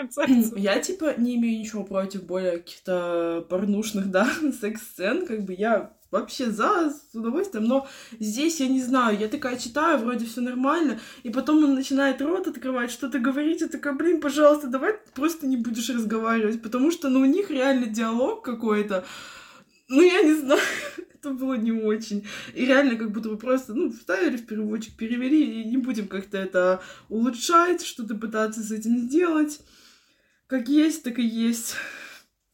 я, 0.56 0.80
типа, 0.80 1.16
не 1.18 1.36
имею 1.36 1.60
ничего 1.60 1.84
против 1.84 2.24
более 2.24 2.60
каких-то 2.60 3.46
порнушных, 3.50 4.12
да, 4.12 4.30
секс-сцен, 4.62 5.26
как 5.26 5.44
бы 5.44 5.54
я 5.54 5.94
вообще 6.12 6.52
за, 6.52 6.90
с 6.90 7.16
удовольствием, 7.16 7.64
но 7.64 7.88
здесь 8.20 8.60
я 8.60 8.68
не 8.68 8.82
знаю, 8.82 9.18
я 9.18 9.30
такая 9.30 9.58
читаю, 9.58 9.98
вроде 9.98 10.26
все 10.26 10.42
нормально, 10.42 11.00
и 11.24 11.30
потом 11.30 11.64
он 11.64 11.74
начинает 11.74 12.22
рот 12.22 12.48
открывать, 12.48 12.92
что-то 12.92 13.20
говорить, 13.20 13.62
я 13.62 13.70
такая, 13.70 13.94
блин, 13.94 14.20
пожалуйста, 14.20 14.68
давай 14.68 14.96
просто 15.14 15.48
не 15.48 15.56
будешь 15.56 15.90
разговаривать, 15.90 16.62
потому 16.62 16.92
что, 16.92 17.10
ну, 17.10 17.22
у 17.22 17.26
них 17.26 17.50
реально 17.50 17.86
диалог 17.86 18.44
какой-то, 18.44 19.06
ну, 19.92 20.02
я 20.02 20.22
не 20.22 20.34
знаю, 20.34 20.62
это 21.14 21.32
было 21.32 21.54
не 21.56 21.72
очень. 21.72 22.26
И 22.54 22.66
реально, 22.66 22.96
как 22.96 23.12
будто 23.12 23.30
бы 23.30 23.38
просто, 23.38 23.74
ну, 23.74 23.92
вставили 23.92 24.38
в 24.38 24.46
переводчик, 24.46 24.96
перевели, 24.96 25.62
и 25.62 25.66
не 25.66 25.78
будем 25.78 26.08
как-то 26.08 26.38
это 26.38 26.82
улучшать, 27.10 27.86
что-то 27.86 28.16
пытаться 28.16 28.62
с 28.64 28.72
этим 28.72 28.98
сделать. 28.98 29.60
Как 30.48 30.68
есть, 30.68 31.04
так 31.04 31.20
и 31.20 31.24
есть. 31.24 31.76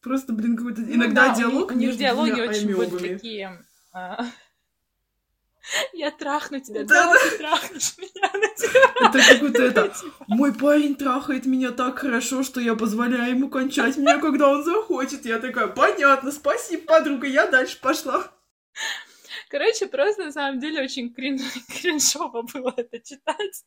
Просто, 0.00 0.32
блин, 0.32 0.56
какой-то 0.56 0.82
ну, 0.82 0.94
иногда 0.94 1.28
да, 1.28 1.34
диалог 1.34 1.70
у 1.70 1.74
них, 1.74 1.88
между 1.88 2.00
диалоги 2.00 2.30
двумя 2.30 2.48
очень 2.48 2.76
были 2.76 3.14
такие... 3.14 3.64
Я 5.92 6.10
трахну 6.10 6.60
тебя, 6.60 6.84
да, 6.84 7.12
да, 7.12 7.18
ты 7.18 7.38
трахнешь 7.38 7.98
меня 7.98 8.30
на 8.32 8.48
тебя. 8.54 9.08
Это 9.08 9.18
как 9.28 9.40
будто 9.40 9.62
это, 9.62 9.92
мой 10.26 10.54
парень 10.54 10.94
трахает 10.94 11.46
меня 11.46 11.72
так 11.72 11.98
хорошо, 11.98 12.42
что 12.42 12.60
я 12.60 12.74
позволяю 12.74 13.30
ему 13.30 13.50
кончать 13.50 13.96
меня, 13.96 14.18
когда 14.18 14.48
он 14.48 14.64
захочет. 14.64 15.24
Я 15.24 15.38
такая, 15.38 15.68
понятно, 15.68 16.32
спасибо, 16.32 16.84
подруга, 16.84 17.26
я 17.26 17.46
дальше 17.46 17.78
пошла. 17.80 18.30
Короче, 19.48 19.86
просто 19.86 20.26
на 20.26 20.32
самом 20.32 20.60
деле 20.60 20.82
очень 20.82 21.12
крин... 21.12 21.38
кринжово 21.80 22.42
было 22.42 22.74
это 22.76 23.00
читать. 23.00 23.64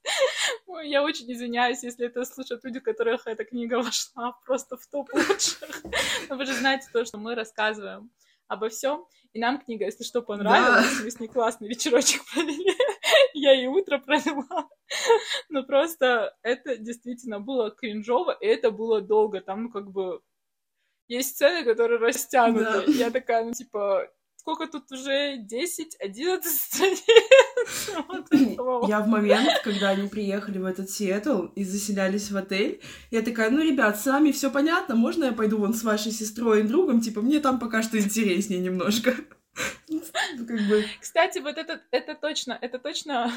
Я 0.83 1.03
очень 1.03 1.31
извиняюсь, 1.31 1.83
если 1.83 2.05
это 2.05 2.23
слушают 2.23 2.63
люди, 2.63 2.79
которых 2.79 3.25
эта 3.25 3.43
книга 3.43 3.81
вошла 3.81 4.33
просто 4.45 4.77
в 4.77 4.85
топ 4.87 5.09
лучших. 5.13 5.83
Но 6.29 6.35
вы 6.35 6.45
же 6.45 6.53
знаете 6.53 6.87
то, 6.93 7.03
что 7.03 7.17
мы 7.17 7.35
рассказываем 7.35 8.11
обо 8.47 8.69
всем. 8.69 9.05
И 9.33 9.39
нам 9.39 9.59
книга, 9.59 9.85
если 9.85 10.03
что, 10.03 10.21
понравилась. 10.21 10.97
Да. 10.97 11.03
Мы 11.03 11.11
с 11.11 11.19
ней 11.19 11.27
классный 11.27 11.69
вечерочек 11.69 12.21
провели. 12.33 12.75
Я 13.33 13.53
и 13.53 13.65
утро 13.67 13.97
провела. 13.97 14.69
Но 15.49 15.63
просто 15.63 16.35
это 16.41 16.77
действительно 16.77 17.39
было 17.39 17.71
кринжово, 17.71 18.31
и 18.31 18.45
это 18.45 18.71
было 18.71 19.01
долго. 19.01 19.39
Там, 19.39 19.63
ну, 19.63 19.69
как 19.69 19.91
бы, 19.91 20.21
есть 21.07 21.35
сцены, 21.35 21.63
которые 21.63 21.99
растянуты. 21.99 22.85
Да. 22.87 22.91
Я 22.91 23.09
такая, 23.09 23.45
ну, 23.45 23.53
типа, 23.53 24.09
сколько 24.41 24.65
тут 24.65 24.91
уже 24.91 25.37
10-11 25.37 26.41
страниц. 26.43 27.03
Я 28.89 29.01
в 29.01 29.07
момент, 29.07 29.61
когда 29.63 29.89
они 29.89 30.07
приехали 30.07 30.57
в 30.57 30.65
этот 30.65 30.89
Сиэтл 30.89 31.45
и 31.55 31.63
заселялись 31.63 32.31
в 32.31 32.37
отель, 32.37 32.81
я 33.11 33.21
такая, 33.21 33.51
ну, 33.51 33.61
ребят, 33.61 33.99
с 33.99 34.05
вами 34.07 34.31
все 34.31 34.49
понятно, 34.49 34.95
можно 34.95 35.25
я 35.25 35.31
пойду 35.31 35.59
вон 35.59 35.75
с 35.75 35.83
вашей 35.83 36.11
сестрой 36.11 36.61
и 36.61 36.63
другом? 36.63 37.01
Типа, 37.01 37.21
мне 37.21 37.39
там 37.39 37.59
пока 37.59 37.83
что 37.83 37.99
интереснее 37.99 38.59
немножко. 38.59 39.15
Кстати, 40.99 41.37
вот 41.39 41.57
это, 41.57 41.81
это 41.91 42.15
точно, 42.15 42.57
это 42.59 42.79
точно 42.79 43.31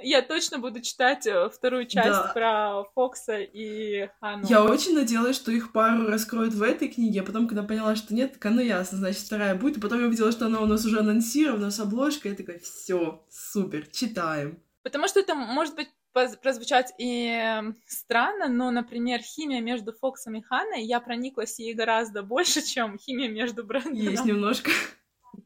я 0.00 0.22
точно 0.22 0.58
буду 0.58 0.80
читать 0.80 1.26
э, 1.26 1.48
вторую 1.48 1.86
часть 1.86 2.08
да. 2.08 2.30
про 2.34 2.84
Фокса 2.94 3.38
и 3.38 4.08
Хану. 4.20 4.46
Я 4.46 4.62
очень 4.62 4.94
надеялась, 4.94 5.36
что 5.36 5.50
их 5.50 5.72
пару 5.72 6.06
раскроют 6.06 6.54
в 6.54 6.62
этой 6.62 6.88
книге, 6.88 7.20
а 7.20 7.24
потом, 7.24 7.48
когда 7.48 7.62
поняла, 7.62 7.96
что 7.96 8.14
нет, 8.14 8.34
так 8.34 8.46
оно 8.46 8.60
ясно, 8.60 8.98
значит, 8.98 9.22
вторая 9.22 9.54
будет. 9.54 9.78
И 9.78 9.80
потом 9.80 10.00
я 10.00 10.06
увидела, 10.06 10.32
что 10.32 10.46
она 10.46 10.60
у 10.60 10.66
нас 10.66 10.84
уже 10.84 10.98
анонсирована 10.98 11.70
с 11.70 11.80
обложкой, 11.80 12.32
я 12.32 12.36
такая, 12.36 12.58
все, 12.58 13.24
супер, 13.30 13.86
читаем. 13.86 14.62
Потому 14.82 15.08
что 15.08 15.20
это 15.20 15.34
может 15.34 15.74
быть 15.74 15.88
прозвучать 16.12 16.94
и 16.98 17.28
эм, 17.28 17.76
странно, 17.86 18.48
но, 18.48 18.70
например, 18.70 19.20
химия 19.20 19.60
между 19.60 19.92
Фоксом 19.92 20.34
и 20.36 20.42
Ханой, 20.42 20.82
я 20.84 21.00
прониклась 21.00 21.58
ей 21.58 21.74
гораздо 21.74 22.22
больше, 22.22 22.62
чем 22.66 22.98
химия 22.98 23.28
между 23.28 23.64
Брэндоном. 23.64 23.98
Есть 23.98 24.24
немножко. 24.24 24.70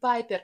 Пайпер. 0.01 0.43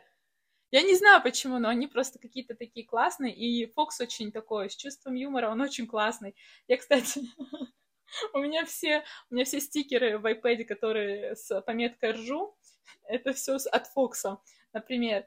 Я 0.70 0.82
не 0.82 0.94
знаю 0.96 1.22
почему, 1.22 1.58
но 1.58 1.68
они 1.68 1.86
просто 1.86 2.18
какие-то 2.18 2.54
такие 2.54 2.86
классные, 2.86 3.34
и 3.34 3.66
Фокс 3.72 4.00
очень 4.00 4.32
такой, 4.32 4.68
с 4.68 4.76
чувством 4.76 5.14
юмора, 5.14 5.50
он 5.50 5.60
очень 5.60 5.86
классный. 5.86 6.34
Я, 6.66 6.76
кстати, 6.76 7.20
у 8.32 8.38
меня 8.38 8.64
все, 8.64 9.04
у 9.30 9.34
меня 9.34 9.44
все 9.44 9.60
стикеры 9.60 10.18
в 10.18 10.26
iPad, 10.26 10.64
которые 10.64 11.36
с 11.36 11.60
пометкой 11.62 12.12
ржу, 12.12 12.56
это 13.04 13.32
все 13.32 13.56
от 13.70 13.86
Фокса. 13.88 14.38
Например, 14.72 15.24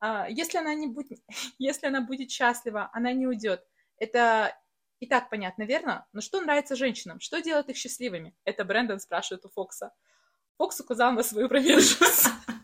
а, 0.00 0.28
если 0.28 0.58
она 0.58 0.74
не 0.74 0.88
будет, 0.88 1.20
если 1.58 1.86
она 1.86 2.00
будет 2.00 2.30
счастлива, 2.30 2.90
она 2.92 3.12
не 3.12 3.26
уйдет. 3.26 3.64
Это 3.96 4.56
и 4.98 5.06
так 5.06 5.30
понятно, 5.30 5.62
верно? 5.62 6.06
Но 6.12 6.20
что 6.20 6.40
нравится 6.40 6.76
женщинам? 6.76 7.20
Что 7.20 7.40
делает 7.40 7.68
их 7.68 7.76
счастливыми? 7.76 8.34
Это 8.44 8.64
Брэндон 8.64 8.98
спрашивает 9.00 9.44
у 9.44 9.48
Фокса. 9.50 9.92
Фокс 10.58 10.80
указал 10.80 11.12
на 11.12 11.22
свою 11.22 11.48
приверженность. 11.48 12.28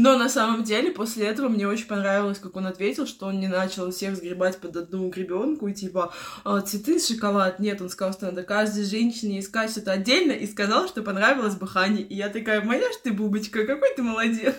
Но 0.00 0.16
на 0.16 0.28
самом 0.28 0.62
деле 0.62 0.92
после 0.92 1.26
этого 1.26 1.48
мне 1.48 1.66
очень 1.66 1.88
понравилось, 1.88 2.38
как 2.38 2.54
он 2.54 2.66
ответил, 2.66 3.04
что 3.04 3.26
он 3.26 3.40
не 3.40 3.48
начал 3.48 3.90
всех 3.90 4.14
сгребать 4.14 4.58
под 4.58 4.76
одну 4.76 5.08
гребенку 5.08 5.66
и 5.66 5.74
типа 5.74 6.14
«А, 6.44 6.60
цветы, 6.60 7.00
шоколад. 7.00 7.58
Нет, 7.58 7.80
он 7.80 7.88
сказал, 7.88 8.12
что 8.12 8.26
надо 8.26 8.44
каждой 8.44 8.84
женщине 8.84 9.40
искать 9.40 9.72
что-то 9.72 9.90
отдельно 9.90 10.30
и 10.30 10.46
сказал, 10.46 10.86
что 10.86 11.02
понравилось 11.02 11.56
бы 11.56 11.66
Хане. 11.66 12.02
И 12.02 12.14
я 12.14 12.28
такая, 12.28 12.62
моя 12.62 12.92
ж 12.92 12.96
ты 13.02 13.12
бубочка, 13.12 13.66
какой 13.66 13.92
ты 13.96 14.04
молодец. 14.04 14.54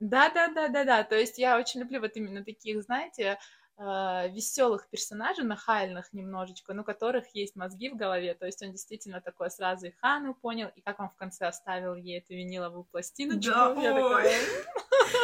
Да, 0.00 0.30
да, 0.30 0.48
да, 0.48 0.68
да, 0.68 0.84
да. 0.84 1.04
То 1.04 1.18
есть 1.18 1.36
я 1.36 1.58
очень 1.58 1.80
люблю 1.80 2.00
вот 2.00 2.12
именно 2.14 2.42
таких, 2.42 2.82
знаете, 2.82 3.38
э, 3.82 4.28
веселых 4.30 4.88
персонажей, 4.88 5.44
нахальных 5.44 6.12
немножечко, 6.12 6.72
но 6.72 6.84
которых 6.84 7.34
есть 7.34 7.56
мозги 7.56 7.88
в 7.88 7.96
голове. 7.96 8.34
То 8.34 8.46
есть 8.46 8.62
он 8.62 8.70
действительно 8.70 9.20
такой 9.20 9.50
сразу 9.50 9.86
и 9.86 9.92
Хану 10.00 10.34
понял, 10.34 10.70
и 10.74 10.80
как 10.80 11.00
он 11.00 11.08
в 11.08 11.16
конце 11.16 11.46
оставил 11.46 11.94
ей 11.94 12.18
эту 12.18 12.34
виниловую 12.34 12.84
пластиночку. 12.84 13.52
Да, 13.52 13.74
я 13.82 13.94
такая... 13.94 14.40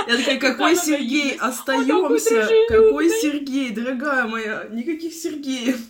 Я 0.09 0.16
такая, 0.16 0.40
какой 0.53 0.77
Сергей, 0.77 1.37
остаемся, 1.37 2.47
какой 2.68 3.11
Сергей, 3.11 3.75
дорогая 3.75 4.27
моя, 4.27 4.64
никаких 4.71 5.14
Сергеев. 5.14 5.81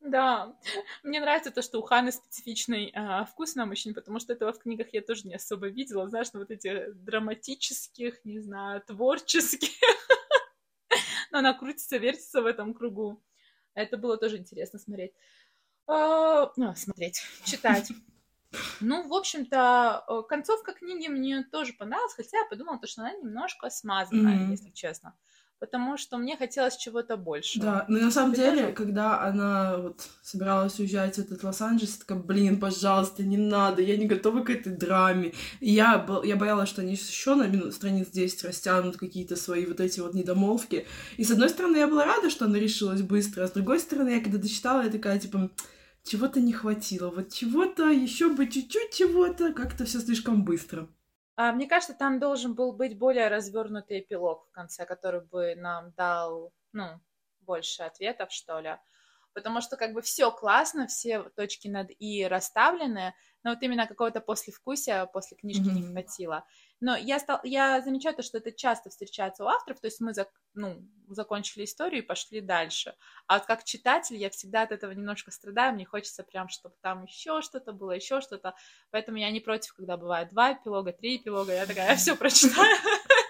Да, 0.00 0.56
мне 1.02 1.20
нравится 1.20 1.50
то, 1.50 1.60
что 1.60 1.78
у 1.78 1.82
Ханы 1.82 2.12
специфичный 2.12 2.92
а, 2.94 3.24
вкус 3.24 3.56
на 3.56 3.66
мужчин, 3.66 3.94
потому 3.94 4.20
что 4.20 4.32
этого 4.32 4.52
в 4.52 4.58
книгах 4.58 4.86
я 4.92 5.02
тоже 5.02 5.26
не 5.26 5.34
особо 5.34 5.68
видела, 5.68 6.08
знаешь, 6.08 6.28
ну, 6.32 6.40
вот 6.40 6.50
этих 6.50 6.94
драматических, 7.04 8.24
не 8.24 8.38
знаю, 8.38 8.80
творческих 8.80 9.70
но 11.30 11.38
она 11.38 11.54
крутится, 11.54 11.96
вертится 11.98 12.42
в 12.42 12.46
этом 12.46 12.74
кругу. 12.74 13.22
Это 13.74 13.96
было 13.96 14.16
тоже 14.16 14.38
интересно 14.38 14.78
смотреть. 14.78 15.12
А, 15.86 16.52
ну, 16.56 16.74
смотреть, 16.74 17.22
читать. 17.44 17.90
Ну, 18.80 19.06
в 19.06 19.12
общем-то, 19.12 20.06
э, 20.08 20.22
концовка 20.26 20.72
книги 20.72 21.06
мне 21.08 21.44
тоже 21.52 21.74
понравилась, 21.74 22.14
хотя 22.14 22.38
я 22.38 22.44
подумала, 22.46 22.80
что 22.86 23.02
она 23.02 23.12
немножко 23.12 23.68
смазанная, 23.68 24.38
mm-hmm. 24.38 24.50
если 24.52 24.70
честно 24.70 25.14
потому 25.60 25.96
что 25.96 26.18
мне 26.18 26.36
хотелось 26.36 26.76
чего-то 26.76 27.16
больше. 27.16 27.60
Да, 27.60 27.84
но 27.88 27.98
на 27.98 28.10
самом 28.10 28.34
Ты 28.34 28.42
деле, 28.42 28.62
тоже... 28.62 28.72
когда 28.74 29.20
она 29.22 29.76
вот 29.78 30.08
собиралась 30.22 30.78
уезжать 30.78 31.16
в 31.16 31.18
этот 31.18 31.42
Лос-Анджелес, 31.42 31.98
такая, 31.98 32.18
блин, 32.18 32.60
пожалуйста, 32.60 33.22
не 33.22 33.36
надо, 33.36 33.82
я 33.82 33.96
не 33.96 34.06
готова 34.06 34.42
к 34.42 34.50
этой 34.50 34.72
драме. 34.72 35.32
И 35.60 35.72
я, 35.72 36.06
я 36.24 36.36
боялась, 36.36 36.68
что 36.68 36.82
они 36.82 36.92
еще 36.92 37.34
на 37.34 37.46
минут, 37.46 37.74
страниц 37.74 38.08
10 38.08 38.44
растянут 38.44 38.96
какие-то 38.96 39.36
свои 39.36 39.66
вот 39.66 39.80
эти 39.80 40.00
вот 40.00 40.14
недомолвки. 40.14 40.86
И 41.16 41.24
с 41.24 41.30
одной 41.30 41.48
стороны, 41.48 41.76
я 41.76 41.88
была 41.88 42.04
рада, 42.04 42.30
что 42.30 42.44
она 42.44 42.58
решилась 42.58 43.02
быстро, 43.02 43.44
а 43.44 43.48
с 43.48 43.52
другой 43.52 43.80
стороны, 43.80 44.10
я 44.10 44.20
когда 44.20 44.38
дочитала, 44.38 44.82
я 44.82 44.90
такая, 44.90 45.18
типа, 45.18 45.50
чего-то 46.04 46.40
не 46.40 46.52
хватило, 46.52 47.10
вот 47.10 47.32
чего-то, 47.32 47.90
еще 47.90 48.30
бы 48.30 48.46
чуть-чуть 48.46 48.94
чего-то, 48.94 49.52
как-то 49.52 49.84
все 49.84 50.00
слишком 50.00 50.44
быстро. 50.44 50.88
А, 51.38 51.52
мне 51.52 51.68
кажется, 51.68 51.94
там 51.94 52.18
должен 52.18 52.56
был 52.56 52.72
быть 52.72 52.98
более 52.98 53.28
развернутый 53.28 54.00
эпилог 54.00 54.44
в 54.48 54.50
конце, 54.50 54.84
который 54.84 55.20
бы 55.20 55.54
нам 55.54 55.92
дал, 55.92 56.52
ну, 56.72 57.00
больше 57.42 57.84
ответов, 57.84 58.32
что 58.32 58.58
ли. 58.58 58.76
Потому 59.34 59.60
что 59.60 59.76
как 59.76 59.92
бы 59.92 60.02
все 60.02 60.32
классно, 60.32 60.88
все 60.88 61.22
точки 61.36 61.68
над 61.68 61.90
«и» 61.96 62.26
расставлены, 62.26 63.14
но 63.44 63.50
вот 63.50 63.62
именно 63.62 63.86
какого-то 63.86 64.20
послевкусия 64.20 65.06
после 65.06 65.36
книжки 65.36 65.68
mm-hmm. 65.68 65.72
не 65.74 65.86
хватило. 65.86 66.44
Но 66.80 66.96
я, 66.96 67.18
стал, 67.18 67.40
я 67.42 67.80
замечаю 67.80 68.14
то, 68.14 68.22
что 68.22 68.38
это 68.38 68.52
часто 68.52 68.88
встречается 68.88 69.44
у 69.44 69.48
авторов, 69.48 69.80
то 69.80 69.88
есть 69.88 70.00
мы 70.00 70.14
зак, 70.14 70.28
ну, 70.54 70.86
закончили 71.08 71.64
историю 71.64 72.02
и 72.02 72.06
пошли 72.06 72.40
дальше. 72.40 72.94
А 73.26 73.38
вот 73.38 73.46
как 73.46 73.64
читатель 73.64 74.16
я 74.16 74.30
всегда 74.30 74.62
от 74.62 74.70
этого 74.70 74.92
немножко 74.92 75.32
страдаю, 75.32 75.74
мне 75.74 75.84
хочется 75.84 76.22
прям, 76.22 76.48
чтобы 76.48 76.76
там 76.80 77.02
еще 77.02 77.42
что-то 77.42 77.72
было, 77.72 77.90
еще 77.92 78.20
что-то. 78.20 78.54
Поэтому 78.90 79.18
я 79.18 79.30
не 79.32 79.40
против, 79.40 79.74
когда 79.74 79.96
бывает 79.96 80.28
два 80.30 80.52
эпилога, 80.52 80.92
три 80.92 81.16
эпилога, 81.16 81.52
я 81.52 81.66
такая, 81.66 81.90
я 81.90 81.96
все 81.96 82.14
прочитаю, 82.14 82.76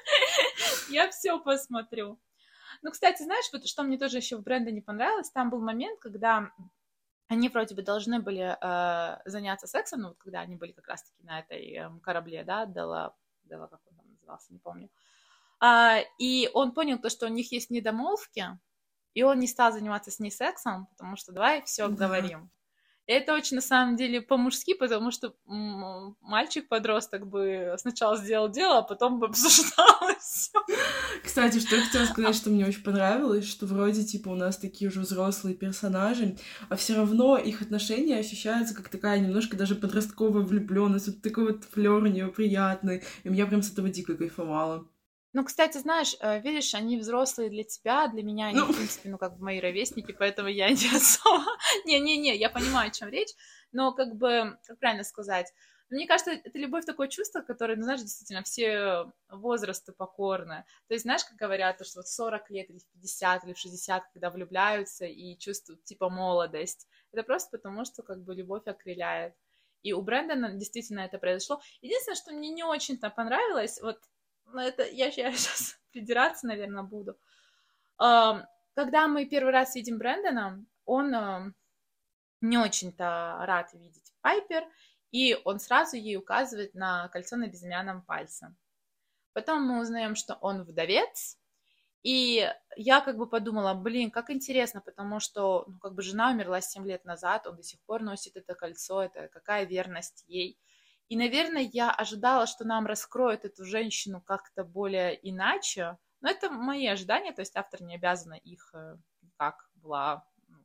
я 0.91 1.09
все 1.11 1.39
посмотрю. 1.41 2.21
Ну, 2.83 2.91
кстати, 2.91 3.23
знаешь, 3.23 3.49
вот 3.53 3.67
что 3.67 3.83
мне 3.83 3.97
тоже 3.97 4.19
еще 4.19 4.37
в 4.37 4.43
бренде 4.43 4.73
не 4.73 4.83
понравилось, 4.83 5.31
там 5.31 5.49
был 5.49 5.61
момент, 5.61 5.99
когда 6.01 6.53
они 7.29 7.49
вроде 7.49 7.75
бы 7.75 7.83
должны 7.83 8.21
были 8.21 8.57
э, 8.61 9.19
заняться 9.25 9.67
сексом, 9.67 10.01
ну 10.01 10.09
вот 10.09 10.19
когда 10.19 10.41
они 10.41 10.57
были 10.57 10.73
как 10.73 10.89
раз-таки 10.89 11.23
на 11.25 11.41
этой 11.41 11.73
э, 11.75 11.91
корабле, 12.03 12.45
да, 12.45 12.67
Дела 12.67 13.17
Дела, 13.49 13.67
как 13.67 13.81
он 13.91 13.97
там 13.97 14.11
назывался, 14.11 14.53
не 14.53 14.59
помню. 14.59 14.91
А, 15.61 15.99
и 16.19 16.51
он 16.55 16.73
понял 16.73 16.99
то, 16.99 17.11
что 17.11 17.27
у 17.27 17.31
них 17.31 17.51
есть 17.53 17.71
недомолвки, 17.71 18.59
и 19.15 19.23
он 19.23 19.41
не 19.41 19.49
стал 19.49 19.73
заниматься 19.73 20.11
с 20.11 20.21
ней 20.21 20.31
сексом, 20.31 20.87
потому 20.87 21.17
что 21.17 21.33
давай 21.33 21.63
все 21.65 21.89
да. 21.89 21.95
говорим. 21.95 22.51
Это 23.09 23.33
очень, 23.33 23.57
на 23.57 23.63
самом 23.63 23.97
деле, 23.97 24.21
по-мужски, 24.21 24.75
потому 24.75 25.11
что 25.11 25.35
мальчик-подросток 25.47 27.27
бы 27.27 27.75
сначала 27.79 28.19
сделал 28.19 28.51
дело, 28.51 28.79
а 28.79 28.83
потом 28.83 29.19
бы 29.19 29.27
обсуждал 29.29 29.87
все. 30.21 30.59
Кстати, 31.25 31.59
что 31.59 31.77
я 31.77 31.83
хотела 31.83 32.05
сказать, 32.05 32.37
что 32.37 32.51
мне 32.51 32.67
очень 32.67 32.83
понравилось, 32.83 33.49
что 33.49 33.65
вроде, 33.65 34.05
типа, 34.05 34.29
у 34.29 34.35
нас 34.35 34.59
такие 34.59 34.91
уже 34.91 35.01
взрослые 35.01 35.57
персонажи, 35.57 36.37
а 36.69 36.77
все 36.77 36.97
равно 36.97 37.39
их 37.39 37.63
отношения 37.63 38.19
ощущаются 38.19 38.75
как 38.75 38.91
такая 38.91 39.19
немножко 39.21 39.57
даже 39.57 39.75
подростковая 39.75 40.45
влюбленность, 40.45 41.07
вот 41.07 41.23
такой 41.23 41.53
вот 41.53 41.65
флер 41.65 41.95
у 41.95 42.07
нее 42.07 42.29
приятный, 42.29 43.05
и 43.25 43.33
я 43.33 43.47
прям 43.47 43.63
с 43.63 43.73
этого 43.73 43.89
дико 43.89 44.17
кайфовала. 44.17 44.87
Ну, 45.39 45.45
кстати, 45.45 45.79
знаешь, 45.79 46.17
э, 46.19 46.41
видишь, 46.41 46.75
они 46.75 46.99
взрослые 46.99 47.49
для 47.49 47.63
тебя, 47.63 48.09
для 48.09 48.25
меня 48.25 48.49
они, 48.49 48.59
ну... 48.59 48.65
в 48.65 48.75
принципе, 48.75 49.09
ну, 49.09 49.19
как 49.19 49.37
бы 49.37 49.45
мои 49.45 49.61
ровесники, 49.61 50.11
поэтому 50.11 50.49
я 50.49 50.69
не 50.69 50.89
особо... 50.97 51.45
Не-не-не, 51.85 52.35
я 52.35 52.51
понимаю, 52.51 52.89
о 52.89 52.93
чем 52.93 53.09
речь, 53.09 53.29
но, 53.71 53.93
как 53.93 54.17
бы, 54.17 54.59
как 54.67 54.81
правильно 54.81 55.05
сказать, 55.05 55.55
мне 55.91 56.09
кажется, 56.09 56.33
это 56.33 56.59
любовь 56.59 56.85
такое 56.85 57.07
чувство, 57.07 57.43
которое, 57.43 57.77
ну, 57.77 57.85
знаешь, 57.85 58.01
действительно, 58.01 58.43
все 58.43 59.13
возрасты 59.29 59.93
покорны. 59.93 60.65
То 60.89 60.95
есть, 60.95 61.05
знаешь, 61.05 61.25
как 61.25 61.37
говорят, 61.37 61.87
что 61.87 62.01
вот 62.01 62.09
40 62.09 62.51
лет 62.51 62.71
или 62.71 62.81
в 62.81 62.87
50 62.89 63.45
или 63.45 63.53
в 63.53 63.59
60, 63.59 64.03
когда 64.13 64.31
влюбляются 64.31 65.05
и 65.05 65.39
чувствуют, 65.39 65.85
типа, 65.85 66.11
молодость. 66.11 66.89
Это 67.13 67.23
просто 67.23 67.59
потому, 67.59 67.85
что, 67.85 68.03
как 68.03 68.25
бы, 68.25 68.35
любовь 68.35 68.67
окрыляет. 68.67 69.35
И 69.85 69.93
у 69.93 70.03
Брэндона 70.03 70.55
действительно 70.55 71.01
это 71.03 71.19
произошло. 71.19 71.61
Единственное, 71.81 72.17
что 72.17 72.33
мне 72.33 72.51
не 72.51 72.65
очень-то 72.65 73.09
понравилось, 73.11 73.81
вот 73.81 74.01
ну, 74.53 74.61
это 74.61 74.85
я, 74.85 75.07
я 75.07 75.33
сейчас 75.33 75.79
придираться, 75.93 76.47
наверное, 76.47 76.83
буду. 76.83 77.19
Когда 77.99 79.09
мы 79.09 79.27
первый 79.27 79.53
раз 79.53 79.75
видим 79.75 79.99
Брэндона, 79.99 80.65
он 80.85 81.55
не 82.41 82.59
очень-то 82.59 83.39
рад 83.41 83.73
видеть 83.75 84.13
Пайпер, 84.21 84.65
и 85.11 85.37
он 85.45 85.59
сразу 85.59 85.97
ей 85.97 86.17
указывает 86.17 86.75
на 86.75 87.09
кольцо 87.09 87.37
на 87.37 87.49
безымянном 87.49 88.03
пальце. 88.03 88.55
Потом 89.33 89.63
мы 89.63 89.81
узнаем, 89.81 90.15
что 90.15 90.35
он 90.35 90.63
вдовец, 90.63 91.39
и 92.03 92.49
я 92.77 93.01
как 93.01 93.17
бы 93.17 93.29
подумала, 93.29 93.75
блин, 93.75 94.11
как 94.11 94.31
интересно, 94.31 94.81
потому 94.81 95.21
что, 95.21 95.65
ну, 95.67 95.79
как 95.79 95.95
бы 95.95 96.03
жена 96.03 96.31
умерла 96.31 96.61
7 96.61 96.87
лет 96.87 97.05
назад, 97.05 97.47
он 97.47 97.57
до 97.57 97.63
сих 97.63 97.81
пор 97.83 98.03
носит 98.03 98.37
это 98.37 98.55
кольцо, 98.55 99.03
это 99.03 99.29
какая 99.29 99.65
верность 99.65 100.25
ей. 100.29 100.59
И, 101.09 101.17
наверное, 101.17 101.69
я 101.73 101.91
ожидала, 101.91 102.47
что 102.47 102.65
нам 102.65 102.87
раскроют 102.87 103.45
эту 103.45 103.65
женщину 103.65 104.21
как-то 104.21 104.65
более 104.65 105.19
иначе, 105.29 105.97
но 106.21 106.29
это 106.31 106.51
мои 106.51 106.87
ожидания, 106.87 107.33
то 107.33 107.41
есть 107.41 107.57
автор 107.57 107.83
не 107.83 107.95
обязана 107.95 108.35
их 108.35 108.71
э, 108.75 108.97
как 109.37 109.71
была, 109.77 110.27
ну, 110.49 110.59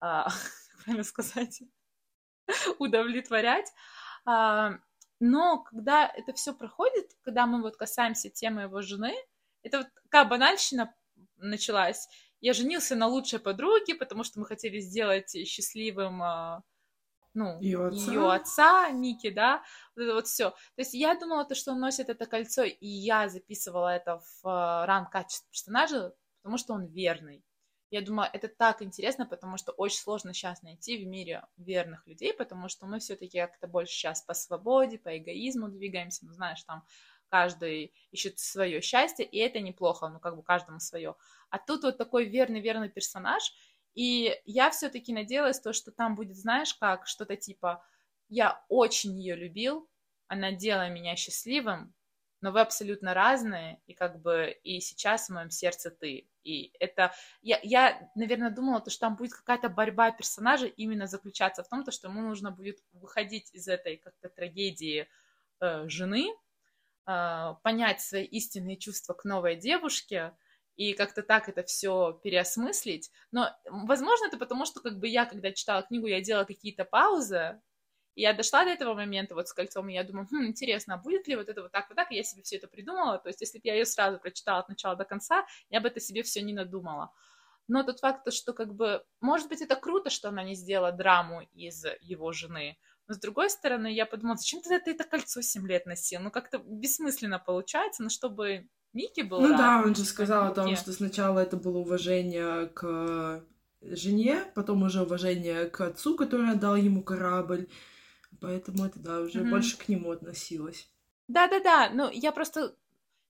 а, 0.00 0.28
правильно 0.84 1.04
сказать, 1.04 1.62
удовлетворять. 2.78 3.70
А, 4.24 4.78
но 5.20 5.62
когда 5.62 6.06
это 6.06 6.32
все 6.32 6.52
проходит, 6.54 7.12
когда 7.22 7.46
мы 7.46 7.62
вот 7.62 7.76
касаемся 7.76 8.30
темы 8.30 8.62
его 8.62 8.82
жены, 8.82 9.14
это 9.62 9.78
вот 9.78 9.88
такая 10.02 10.24
банальщина 10.24 10.92
началась. 11.36 12.08
Я 12.40 12.54
женился 12.54 12.96
на 12.96 13.06
лучшей 13.06 13.38
подруге, 13.38 13.94
потому 13.94 14.24
что 14.24 14.40
мы 14.40 14.46
хотели 14.46 14.80
сделать 14.80 15.30
счастливым 15.46 16.22
а, 16.22 16.62
ну, 17.34 17.60
ее 17.60 17.86
отца. 17.86 18.12
ее 18.12 18.32
отца, 18.32 18.90
Ники, 18.90 19.30
да, 19.30 19.62
вот 19.96 20.02
это 20.02 20.14
вот 20.14 20.26
все. 20.26 20.50
То 20.50 20.56
есть 20.78 20.94
я 20.94 21.14
думала, 21.14 21.44
то, 21.44 21.54
что 21.54 21.72
он 21.72 21.80
носит 21.80 22.08
это 22.08 22.26
кольцо, 22.26 22.62
и 22.64 22.86
я 22.86 23.28
записывала 23.28 23.94
это 23.94 24.18
в 24.18 24.46
uh, 24.46 24.84
ранг 24.86 25.10
качества 25.10 25.48
персонажа, 25.50 26.14
потому 26.42 26.58
что 26.58 26.74
он 26.74 26.86
верный. 26.86 27.44
Я 27.90 28.00
думаю, 28.00 28.30
это 28.32 28.48
так 28.48 28.80
интересно, 28.80 29.26
потому 29.26 29.58
что 29.58 29.72
очень 29.72 29.98
сложно 29.98 30.32
сейчас 30.32 30.62
найти 30.62 30.96
в 30.96 31.06
мире 31.06 31.44
верных 31.58 32.06
людей, 32.06 32.32
потому 32.32 32.68
что 32.68 32.86
мы 32.86 33.00
все-таки 33.00 33.38
как-то 33.38 33.66
больше 33.66 33.92
сейчас 33.92 34.22
по 34.22 34.32
свободе, 34.32 34.98
по 34.98 35.16
эгоизму 35.16 35.68
двигаемся, 35.68 36.24
ну, 36.24 36.32
знаешь, 36.32 36.62
там 36.62 36.84
каждый 37.28 37.94
ищет 38.10 38.38
свое 38.38 38.80
счастье, 38.80 39.26
и 39.26 39.38
это 39.38 39.60
неплохо, 39.60 40.08
ну, 40.08 40.20
как 40.20 40.36
бы 40.36 40.42
каждому 40.42 40.80
свое. 40.80 41.16
А 41.50 41.58
тут 41.58 41.82
вот 41.82 41.98
такой 41.98 42.24
верный-верный 42.24 42.88
персонаж, 42.88 43.42
и 43.94 44.34
я 44.44 44.70
все-таки 44.70 45.12
надеялась 45.12 45.60
то, 45.60 45.72
что 45.72 45.90
там 45.92 46.14
будет, 46.14 46.36
знаешь, 46.36 46.74
как 46.74 47.06
что-то 47.06 47.36
типа 47.36 47.84
«я 48.28 48.64
очень 48.68 49.18
ее 49.18 49.36
любил, 49.36 49.88
она 50.28 50.52
делала 50.52 50.88
меня 50.88 51.14
счастливым, 51.14 51.94
но 52.42 52.50
вы 52.50 52.60
абсолютно 52.60 53.14
разные, 53.14 53.80
и 53.86 53.94
как 53.94 54.20
бы 54.20 54.58
и 54.64 54.80
сейчас 54.80 55.28
в 55.28 55.32
моем 55.32 55.50
сердце 55.50 55.90
ты. 55.90 56.26
И 56.42 56.72
это... 56.80 57.14
Я, 57.40 57.60
я 57.62 58.10
наверное, 58.16 58.50
думала, 58.50 58.80
то, 58.80 58.90
что 58.90 59.00
там 59.00 59.16
будет 59.16 59.32
какая-то 59.32 59.68
борьба 59.68 60.10
персонажа 60.10 60.66
именно 60.66 61.06
заключаться 61.06 61.62
в 61.62 61.68
том, 61.68 61.84
то, 61.84 61.92
что 61.92 62.08
ему 62.08 62.20
нужно 62.20 62.50
будет 62.50 62.78
выходить 62.92 63.48
из 63.52 63.68
этой 63.68 63.96
как-то 63.96 64.28
трагедии 64.28 65.06
э, 65.60 65.88
жены, 65.88 66.34
э, 67.06 67.54
понять 67.62 68.00
свои 68.00 68.24
истинные 68.24 68.76
чувства 68.76 69.14
к 69.14 69.24
новой 69.24 69.54
девушке, 69.54 70.34
и 70.82 70.94
как-то 70.94 71.22
так 71.22 71.48
это 71.48 71.62
все 71.62 72.18
переосмыслить. 72.24 73.10
Но, 73.30 73.48
возможно, 73.66 74.26
это 74.26 74.36
потому, 74.36 74.64
что 74.64 74.80
как 74.80 74.98
бы 74.98 75.06
я, 75.06 75.26
когда 75.26 75.52
читала 75.52 75.82
книгу, 75.82 76.06
я 76.06 76.20
делала 76.20 76.44
какие-то 76.44 76.84
паузы, 76.84 77.60
и 78.14 78.22
я 78.22 78.32
дошла 78.34 78.64
до 78.64 78.70
этого 78.70 78.94
момента 78.94 79.34
вот 79.34 79.48
с 79.48 79.52
кольцом, 79.52 79.88
и 79.88 79.94
я 79.94 80.04
думаю, 80.04 80.26
хм, 80.30 80.46
интересно, 80.46 80.94
а 80.94 80.98
будет 80.98 81.28
ли 81.28 81.36
вот 81.36 81.48
это 81.48 81.62
вот 81.62 81.72
так, 81.72 81.88
вот 81.88 81.96
так, 81.96 82.10
и 82.10 82.16
я 82.16 82.22
себе 82.22 82.42
все 82.42 82.56
это 82.56 82.66
придумала, 82.66 83.18
то 83.18 83.28
есть 83.28 83.40
если 83.40 83.58
бы 83.58 83.62
я 83.64 83.74
ее 83.74 83.86
сразу 83.86 84.18
прочитала 84.18 84.58
от 84.60 84.68
начала 84.68 84.96
до 84.96 85.04
конца, 85.04 85.46
я 85.70 85.80
бы 85.80 85.88
это 85.88 86.00
себе 86.00 86.22
все 86.22 86.42
не 86.42 86.52
надумала. 86.52 87.12
Но 87.68 87.84
тот 87.84 88.00
факт, 88.00 88.32
что 88.32 88.52
как 88.52 88.74
бы, 88.74 89.04
может 89.20 89.48
быть, 89.48 89.62
это 89.62 89.76
круто, 89.76 90.10
что 90.10 90.28
она 90.28 90.42
не 90.42 90.54
сделала 90.54 90.92
драму 90.92 91.42
из 91.52 91.84
его 92.00 92.32
жены, 92.32 92.76
но 93.08 93.14
с 93.14 93.18
другой 93.18 93.50
стороны, 93.50 93.92
я 93.92 94.06
подумала, 94.06 94.36
зачем 94.36 94.62
ты 94.62 94.74
это, 94.74 94.90
это 94.90 95.04
кольцо 95.04 95.42
7 95.42 95.66
лет 95.66 95.86
носил? 95.86 96.20
Ну, 96.20 96.30
как-то 96.30 96.58
бессмысленно 96.58 97.38
получается, 97.38 98.02
но 98.02 98.08
чтобы 98.08 98.68
Микки 98.92 99.22
был 99.22 99.40
Ну 99.40 99.50
рад, 99.50 99.58
да, 99.58 99.82
он 99.84 99.94
же 99.94 100.04
сказал 100.04 100.46
о 100.46 100.54
том, 100.54 100.76
что 100.76 100.92
сначала 100.92 101.40
это 101.40 101.56
было 101.56 101.78
уважение 101.78 102.66
к 102.68 103.42
жене, 103.80 104.44
потом 104.54 104.82
уже 104.82 105.02
уважение 105.02 105.66
к 105.66 105.80
отцу, 105.80 106.16
который 106.16 106.50
отдал 106.50 106.76
ему 106.76 107.02
корабль, 107.02 107.68
Поэтому 108.40 108.86
это, 108.86 108.98
да, 108.98 109.20
уже 109.20 109.40
mm-hmm. 109.40 109.50
больше 109.50 109.78
к 109.78 109.88
нему 109.88 110.10
относилось. 110.10 110.88
Да-да-да, 111.28 111.90
ну, 111.90 112.10
я 112.10 112.32
просто... 112.32 112.74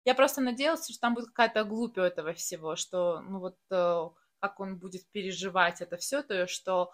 Я 0.05 0.15
просто 0.17 0.41
надеялась, 0.41 0.89
что 0.89 1.01
там 1.01 1.15
будет 1.15 1.29
какая-то 1.29 1.63
глупь 1.63 1.97
у 1.97 2.01
этого 2.01 2.33
всего, 2.33 2.75
что, 2.75 3.21
ну, 3.21 3.39
вот 3.39 3.57
э, 3.71 4.01
как 4.41 4.59
он 4.59 4.77
будет 4.77 5.07
переживать 5.13 5.81
это 5.81 5.97
все, 5.97 6.23
то, 6.23 6.49
что 6.49 6.91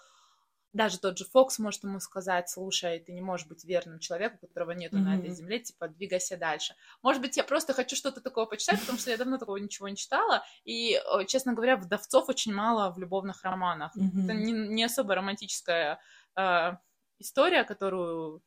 даже 0.73 0.99
тот 0.99 1.19
же 1.19 1.25
Фокс 1.25 1.59
может 1.59 1.85
ему 1.85 2.01
сказать, 2.01 2.49
слушай, 2.49 3.01
ты 3.01 3.13
не 3.13 3.23
можешь 3.23 3.47
быть 3.47 3.65
верным 3.65 3.99
человеку, 3.99 4.39
которого 4.39 4.73
нету 4.73 4.97
mm-hmm. 4.97 5.01
на 5.01 5.19
этой 5.19 5.31
земле, 5.31 5.61
типа, 5.61 5.89
двигайся 5.89 6.37
дальше. 6.37 6.75
Может 7.03 7.23
быть, 7.23 7.37
я 7.37 7.45
просто 7.45 7.73
хочу 7.73 7.97
что-то 7.97 8.21
такого 8.21 8.47
почитать, 8.47 8.81
потому 8.81 8.99
что 8.99 9.11
я 9.11 9.17
давно 9.17 9.39
такого 9.39 9.57
ничего 9.57 9.89
не 9.89 9.97
читала, 9.97 10.45
и, 10.65 11.01
честно 11.27 11.55
говоря, 11.55 11.77
вдовцов 11.77 12.29
очень 12.29 12.53
мало 12.53 12.93
в 12.93 12.99
любовных 12.99 13.43
романах. 13.45 13.97
Mm-hmm. 13.97 14.25
Это 14.25 14.35
не, 14.35 14.53
не 14.53 14.85
особо 14.85 15.15
романтическая 15.15 16.01
э, 16.37 16.73
история, 17.19 17.65
которую 17.65 18.43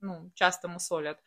ну, 0.00 0.30
часто 0.34 0.68
мусолят. 0.68 1.20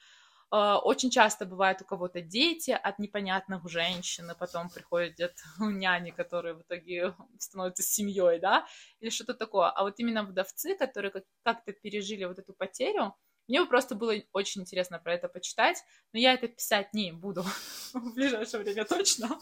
А, 0.56 0.78
очень 0.78 1.10
часто 1.10 1.48
бывает 1.48 1.82
у 1.82 1.86
кого-то 1.86 2.22
дети 2.22 2.70
от 2.70 3.00
непонятных 3.00 3.68
женщин, 3.68 4.30
и 4.30 4.38
потом 4.38 4.70
приходят 4.70 5.34
няни, 5.60 6.12
которые 6.12 6.54
в 6.54 6.62
итоге 6.62 7.16
становятся 7.40 7.82
семьей, 7.82 8.40
да, 8.40 8.68
или 9.00 9.10
что-то 9.10 9.34
такое. 9.34 9.70
А 9.70 9.82
вот 9.82 9.96
именно 9.98 10.24
вдовцы, 10.24 10.76
которые 10.76 11.12
как-то 11.42 11.74
пережили 11.74 12.26
вот 12.26 12.38
эту 12.38 12.54
потерю, 12.54 13.16
мне 13.48 13.62
бы 13.62 13.68
просто 13.68 13.96
было 13.96 14.14
очень 14.32 14.62
интересно 14.62 15.00
про 15.00 15.16
это 15.16 15.28
почитать, 15.28 15.84
но 16.14 16.20
я 16.20 16.34
это 16.34 16.48
писать 16.48 16.94
не 16.94 17.12
буду 17.12 17.44
в 17.94 18.14
ближайшее 18.14 18.64
время 18.64 18.86
точно. 18.86 19.40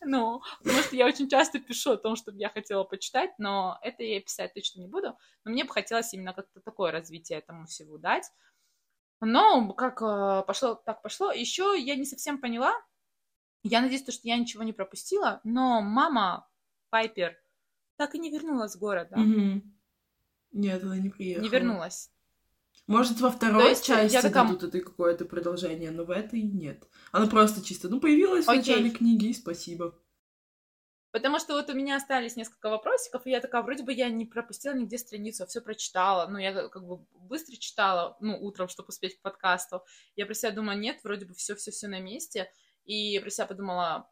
Ну, 0.00 0.40
потому 0.62 0.80
что 0.80 0.96
я 0.96 1.06
очень 1.06 1.28
часто 1.28 1.60
пишу 1.60 1.92
о 1.92 1.96
том, 1.98 2.16
что 2.16 2.32
я 2.32 2.48
хотела 2.48 2.84
почитать, 2.84 3.30
но 3.38 3.78
это 3.82 4.02
я 4.02 4.20
писать 4.20 4.54
точно 4.54 4.80
не 4.80 4.88
буду. 4.88 5.16
Но 5.44 5.52
мне 5.52 5.64
бы 5.64 5.70
хотелось 5.70 6.14
именно 6.14 6.32
как-то 6.32 6.60
такое 6.60 6.92
развитие 6.92 7.38
этому 7.38 7.66
всего 7.66 7.98
дать. 7.98 8.24
Но 9.20 9.72
как 9.74 10.00
э, 10.02 10.44
пошло, 10.46 10.74
так 10.74 11.02
пошло. 11.02 11.30
Еще 11.32 11.76
я 11.78 11.94
не 11.96 12.04
совсем 12.04 12.40
поняла. 12.40 12.72
Я 13.62 13.82
надеюсь, 13.82 14.02
что 14.02 14.12
я 14.22 14.38
ничего 14.38 14.62
не 14.62 14.72
пропустила, 14.72 15.40
но 15.44 15.82
мама 15.82 16.48
Пайпер 16.88 17.36
так 17.96 18.14
и 18.14 18.18
не 18.18 18.30
вернулась 18.30 18.76
в 18.76 18.78
город, 18.78 19.08
да? 19.10 19.20
Нет, 20.52 20.82
она 20.82 20.96
не 20.96 21.10
приехала. 21.10 21.42
Не 21.42 21.50
вернулась. 21.50 22.10
Может, 22.86 23.20
во 23.20 23.30
второй 23.30 23.68
есть, 23.68 23.84
части 23.84 24.14
я 24.14 24.22
такая... 24.22 24.46
дадут 24.46 24.62
это 24.64 24.80
какое-то 24.80 25.24
продолжение, 25.24 25.90
но 25.90 26.04
в 26.04 26.10
этой 26.10 26.42
нет. 26.42 26.88
Она 27.12 27.26
просто 27.26 27.62
чисто, 27.62 27.88
ну, 27.88 28.00
появилась 28.00 28.48
Окей. 28.48 28.62
в 28.62 28.66
начале 28.66 28.90
книги, 28.90 29.26
и 29.26 29.34
спасибо. 29.34 29.94
Потому 31.12 31.40
что 31.40 31.54
вот 31.54 31.68
у 31.70 31.74
меня 31.74 31.96
остались 31.96 32.36
несколько 32.36 32.70
вопросиков, 32.70 33.26
и 33.26 33.30
я 33.30 33.40
такая, 33.40 33.62
вроде 33.62 33.82
бы 33.82 33.92
я 33.92 34.08
не 34.08 34.26
пропустила 34.26 34.74
нигде 34.74 34.96
страницу, 34.96 35.42
а 35.42 35.46
все 35.46 35.60
прочитала. 35.60 36.28
Ну, 36.28 36.38
я 36.38 36.68
как 36.68 36.86
бы 36.86 36.98
быстро 37.14 37.56
читала, 37.56 38.16
ну, 38.20 38.38
утром, 38.40 38.68
чтобы 38.68 38.88
успеть 38.88 39.18
к 39.18 39.22
подкасту. 39.22 39.82
Я 40.14 40.26
про 40.26 40.34
себя 40.34 40.52
думаю, 40.52 40.78
нет, 40.78 41.00
вроде 41.02 41.26
бы 41.26 41.34
все-все-все 41.34 41.88
на 41.88 42.00
месте. 42.00 42.50
И 42.84 43.18
про 43.18 43.30
себя 43.30 43.46
подумала, 43.46 44.08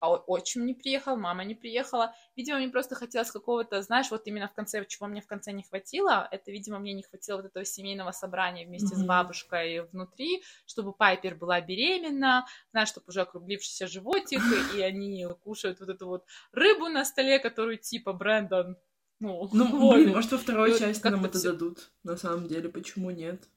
а 0.00 0.10
отчим 0.10 0.66
не 0.66 0.74
приехал, 0.74 1.16
мама 1.16 1.44
не 1.44 1.54
приехала. 1.54 2.14
Видимо, 2.36 2.58
мне 2.58 2.68
просто 2.68 2.94
хотелось 2.94 3.30
какого-то, 3.30 3.82
знаешь, 3.82 4.10
вот 4.10 4.26
именно 4.26 4.48
в 4.48 4.52
конце, 4.52 4.84
чего 4.86 5.06
мне 5.06 5.20
в 5.20 5.26
конце 5.26 5.52
не 5.52 5.62
хватило, 5.62 6.28
это, 6.30 6.50
видимо, 6.50 6.78
мне 6.78 6.92
не 6.92 7.02
хватило 7.02 7.38
вот 7.38 7.46
этого 7.46 7.64
семейного 7.64 8.12
собрания 8.12 8.66
вместе 8.66 8.94
mm-hmm. 8.94 8.98
с 8.98 9.06
бабушкой 9.06 9.86
внутри, 9.86 10.42
чтобы 10.66 10.92
Пайпер 10.92 11.34
была 11.34 11.60
беременна, 11.60 12.46
знаешь, 12.70 12.88
чтобы 12.88 13.06
уже 13.08 13.22
округлившийся 13.22 13.86
животик, 13.86 14.40
и 14.76 14.80
они 14.82 15.26
кушают 15.42 15.80
вот 15.80 15.88
эту 15.88 16.06
вот 16.06 16.24
рыбу 16.52 16.88
на 16.88 17.04
столе, 17.04 17.38
которую 17.38 17.78
типа 17.78 18.12
Брэндон 18.12 18.76
ну, 19.20 19.48
ну 19.52 19.92
блин, 19.94 20.10
может, 20.10 20.32
во 20.32 20.38
второй 20.38 20.78
части 20.78 21.06
нам 21.06 21.24
это 21.24 21.42
дадут, 21.42 21.90
на 22.02 22.16
самом 22.16 22.46
деле, 22.46 22.68
почему 22.68 23.10
нет? 23.10 23.48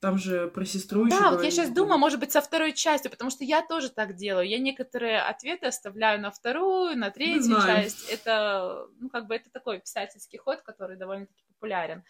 Там 0.00 0.16
же 0.16 0.48
про 0.48 0.64
сестру 0.64 1.04
еще. 1.04 1.18
Да, 1.18 1.30
вот 1.30 1.42
я 1.42 1.50
сейчас 1.50 1.70
думаю, 1.70 1.98
может 1.98 2.18
быть, 2.18 2.32
со 2.32 2.40
второй 2.40 2.72
частью, 2.72 3.10
потому 3.10 3.30
что 3.30 3.44
я 3.44 3.60
тоже 3.60 3.90
так 3.90 4.16
делаю. 4.16 4.48
Я 4.48 4.58
некоторые 4.58 5.20
ответы 5.20 5.66
оставляю 5.66 6.20
на 6.20 6.30
вторую, 6.30 6.96
на 6.96 7.10
третью 7.10 7.60
часть. 7.60 8.08
Это, 8.08 8.86
ну, 8.98 9.10
как 9.10 9.26
бы 9.26 9.34
это 9.34 9.50
такой 9.50 9.78
писательский 9.80 10.38
ход, 10.38 10.62
который 10.62 10.96
довольно-таки 10.96 11.44
популярен. 11.48 12.02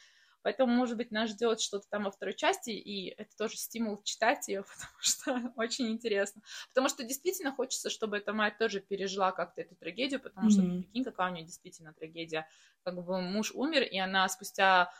Поэтому, 0.42 0.72
может 0.72 0.96
быть, 0.96 1.10
нас 1.10 1.30
ждет 1.30 1.60
что-то 1.60 1.86
там 1.90 2.04
во 2.04 2.10
второй 2.10 2.34
части, 2.34 2.70
и 2.70 3.10
это 3.10 3.36
тоже 3.36 3.56
стимул 3.56 4.00
читать 4.04 4.48
ее, 4.48 4.62
потому 4.74 4.98
что 5.00 5.52
очень 5.56 5.88
интересно. 5.88 6.42
Потому 6.68 6.88
что 6.88 7.02
действительно 7.02 7.52
хочется, 7.52 7.90
чтобы 7.90 8.18
эта 8.18 8.32
мать 8.32 8.56
тоже 8.56 8.80
пережила 8.80 9.32
как-то 9.32 9.62
эту 9.62 9.74
трагедию, 9.74 10.20
потому 10.20 10.48
mm-hmm. 10.48 10.52
что, 10.52 10.62
прикинь, 10.62 11.04
какая 11.04 11.30
у 11.30 11.34
нее 11.34 11.44
действительно 11.44 11.92
трагедия. 11.92 12.46
Как 12.84 12.94
бы 12.94 13.20
муж 13.20 13.50
умер, 13.52 13.82
и 13.82 13.98
она 13.98 14.28
спустя 14.28 14.90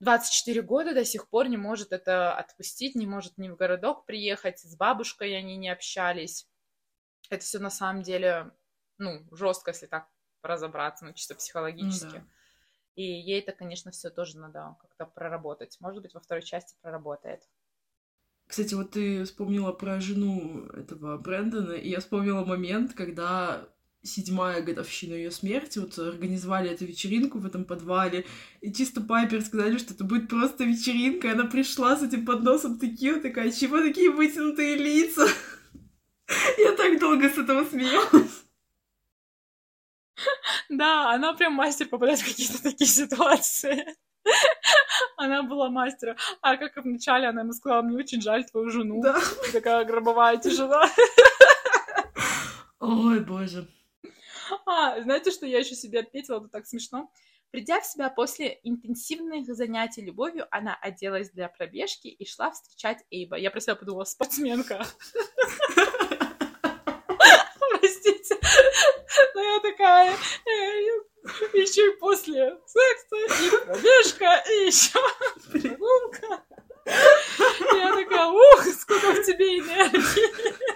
24 0.00 0.62
года 0.62 0.94
до 0.94 1.04
сих 1.04 1.28
пор 1.28 1.48
не 1.48 1.56
может 1.56 1.92
это 1.92 2.34
отпустить, 2.34 2.94
не 2.94 3.06
может 3.06 3.38
ни 3.38 3.48
в 3.48 3.56
городок 3.56 4.04
приехать, 4.04 4.58
с 4.60 4.76
бабушкой 4.76 5.36
они 5.36 5.56
не 5.56 5.70
общались. 5.70 6.48
Это 7.30 7.42
все 7.42 7.58
на 7.58 7.70
самом 7.70 8.02
деле, 8.02 8.52
ну, 8.98 9.26
жестко, 9.32 9.70
если 9.70 9.86
так 9.86 10.08
разобраться, 10.42 11.04
ну, 11.04 11.12
чисто 11.12 11.34
психологически. 11.34 12.06
Ну, 12.06 12.12
да. 12.12 12.26
И 12.94 13.02
ей 13.02 13.40
это, 13.40 13.52
конечно, 13.52 13.90
все 13.90 14.10
тоже 14.10 14.38
надо 14.38 14.76
как-то 14.80 15.06
проработать. 15.06 15.76
Может 15.80 16.02
быть, 16.02 16.14
во 16.14 16.20
второй 16.20 16.42
части 16.42 16.76
проработает. 16.80 17.42
Кстати, 18.46 18.74
вот 18.74 18.92
ты 18.92 19.24
вспомнила 19.24 19.72
про 19.72 20.00
жену 20.00 20.66
этого 20.68 21.18
Брэндона, 21.18 21.72
и 21.72 21.90
я 21.90 22.00
вспомнила 22.00 22.44
момент, 22.44 22.94
когда 22.94 23.68
седьмая 24.02 24.62
годовщина 24.62 25.14
ее 25.14 25.30
смерти, 25.30 25.78
вот 25.78 25.98
организовали 25.98 26.70
эту 26.70 26.84
вечеринку 26.84 27.38
в 27.38 27.46
этом 27.46 27.64
подвале, 27.64 28.24
и 28.60 28.72
чисто 28.72 29.00
Пайпер 29.00 29.42
сказали, 29.42 29.78
что 29.78 29.94
это 29.94 30.04
будет 30.04 30.28
просто 30.28 30.64
вечеринка, 30.64 31.28
и 31.28 31.32
она 31.32 31.44
пришла 31.44 31.96
с 31.96 32.02
этим 32.02 32.24
подносом 32.24 32.78
такие, 32.78 33.16
такая, 33.16 33.50
чего 33.50 33.78
такие 33.78 34.10
вытянутые 34.10 34.76
лица? 34.76 35.26
Я 36.58 36.72
так 36.72 36.98
долго 37.00 37.28
с 37.28 37.38
этого 37.38 37.64
смеялась. 37.64 38.44
Да, 40.68 41.12
она 41.12 41.34
прям 41.34 41.52
мастер 41.52 41.86
попадать 41.88 42.20
в 42.20 42.26
какие-то 42.26 42.62
такие 42.62 42.88
ситуации. 42.88 43.84
Она 45.16 45.42
была 45.42 45.70
мастером. 45.70 46.16
А 46.40 46.56
как 46.56 46.76
вначале 46.76 47.28
она 47.28 47.42
ему 47.42 47.52
сказала, 47.52 47.82
мне 47.82 47.96
очень 47.96 48.20
жаль 48.20 48.44
твою 48.44 48.70
жену. 48.70 49.02
Да. 49.02 49.20
Такая 49.52 49.84
гробовая 49.84 50.36
тишина. 50.38 50.88
Ой, 52.80 53.20
боже. 53.20 53.66
А, 54.66 55.00
знаете, 55.02 55.30
что 55.30 55.46
я 55.46 55.58
еще 55.58 55.74
себе 55.74 56.00
отметила? 56.00 56.38
Это 56.38 56.48
так 56.48 56.66
смешно. 56.66 57.10
Придя 57.50 57.80
в 57.80 57.86
себя 57.86 58.10
после 58.10 58.58
интенсивных 58.64 59.46
занятий 59.46 60.02
любовью, 60.02 60.46
она 60.50 60.74
оделась 60.74 61.30
для 61.30 61.48
пробежки 61.48 62.08
и 62.08 62.26
шла 62.26 62.50
встречать 62.50 63.04
Эйба. 63.10 63.36
Я 63.36 63.50
про 63.50 63.60
себя 63.60 63.76
подумала, 63.76 64.04
спортсменка. 64.04 64.84
Простите. 67.70 68.36
Но 69.34 69.40
я 69.42 69.60
такая, 69.60 70.16
еще 71.54 71.86
и 71.86 71.96
после 71.98 72.58
секса, 72.66 73.16
и 73.16 73.64
пробежка, 73.64 74.42
и 74.50 74.66
еще 74.66 74.98
прогулка. 75.50 76.44
Я 76.84 77.94
такая, 77.94 78.26
ух, 78.26 78.64
сколько 78.78 79.12
в 79.12 79.24
тебе 79.24 79.60
энергии. 79.60 80.66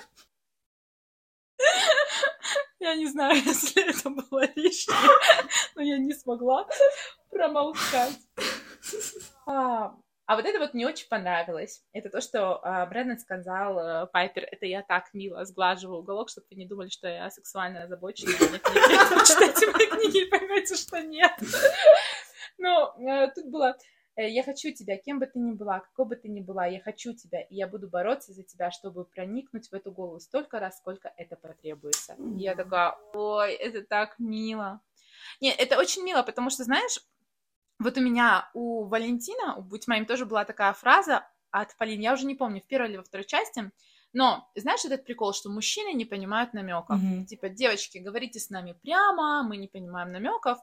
Я 2.81 2.97
не 2.97 3.07
знаю, 3.07 3.37
если 3.45 3.89
это 3.89 4.11
было 4.11 4.45
лишнее, 4.57 4.99
но 5.77 5.83
я 5.83 5.99
не 5.99 6.15
смогла 6.15 6.67
промолчать. 7.31 8.19
А, 9.47 9.95
а 10.27 10.37
вот 10.37 10.45
это 10.47 10.59
вот 10.59 10.73
мне 10.73 10.87
очень 10.87 11.09
понравилось. 11.09 11.83
Это 11.93 12.09
то, 12.09 12.23
что 12.23 12.65
а, 12.65 12.87
Брэндон 12.87 13.19
сказал 13.19 13.79
а, 13.79 14.07
Пайпер, 14.07 14.49
это 14.51 14.65
я 14.65 14.83
так 14.83 15.13
мило 15.13 15.45
сглаживаю 15.45 15.99
уголок, 15.99 16.31
чтобы 16.31 16.47
вы 16.51 16.57
не 16.57 16.67
думали, 16.67 16.89
что 16.89 17.07
я 17.07 17.31
сексуально 17.31 17.83
озабочена. 17.83 18.33
Читайте 19.27 19.71
мои 19.71 19.87
книги 19.87 20.27
и 20.27 20.31
поймете, 20.31 20.75
что 20.75 21.01
нет. 21.03 21.33
Но 22.57 22.95
а, 22.99 23.29
тут 23.29 23.47
было 23.47 23.77
Э, 23.77 24.00
я 24.17 24.43
хочу 24.43 24.73
тебя, 24.73 24.97
кем 24.97 25.19
бы 25.19 25.27
ты 25.27 25.39
ни 25.39 25.53
была, 25.53 25.81
какой 25.81 26.07
бы 26.07 26.17
ты 26.17 26.29
ни 26.29 26.41
была, 26.41 26.67
я 26.67 26.81
хочу 26.81 27.15
тебя, 27.15 27.41
и 27.41 27.55
я 27.55 27.67
буду 27.67 27.89
бороться 27.89 28.33
за 28.33 28.43
тебя, 28.43 28.71
чтобы 28.71 29.05
проникнуть 29.05 29.69
в 29.69 29.75
эту 29.75 29.93
голову 29.93 30.21
столько 30.21 30.59
раз, 30.61 30.79
сколько 30.79 31.13
это 31.17 31.37
потребуется. 31.37 32.17
И 32.37 32.43
я 32.43 32.55
такая, 32.55 32.97
ой, 33.15 33.55
это 33.55 33.83
так 33.83 34.19
мило. 34.19 34.81
Нет, 35.41 35.57
это 35.59 35.79
очень 35.79 36.03
мило, 36.03 36.23
потому 36.23 36.51
что, 36.51 36.65
знаешь, 36.65 37.01
вот 37.79 37.97
у 37.97 38.01
меня, 38.01 38.51
у 38.53 38.85
Валентина, 38.85 39.57
у 39.57 39.63
«Будь 39.63 39.89
моим» 39.89 40.05
тоже 40.05 40.27
была 40.27 40.45
такая 40.45 40.73
фраза 40.75 41.27
от 41.51 41.77
Полины, 41.77 42.03
я 42.03 42.13
уже 42.13 42.27
не 42.27 42.35
помню, 42.35 42.61
в 42.61 42.67
первой 42.67 42.91
или 42.91 42.97
во 42.99 43.03
второй 43.03 43.25
части, 43.27 43.71
но 44.13 44.51
знаешь 44.55 44.85
этот 44.85 45.05
прикол, 45.05 45.33
что 45.33 45.51
мужчины 45.51 45.93
не 45.95 46.05
понимают 46.05 46.53
намеков. 46.53 47.01
Mm-hmm. 47.01 47.25
Типа, 47.27 47.49
девочки, 47.49 47.99
говорите 47.99 48.41
с 48.41 48.51
нами 48.51 48.75
прямо, 48.83 49.43
мы 49.43 49.57
не 49.57 49.69
понимаем 49.69 50.13
намеков. 50.13 50.59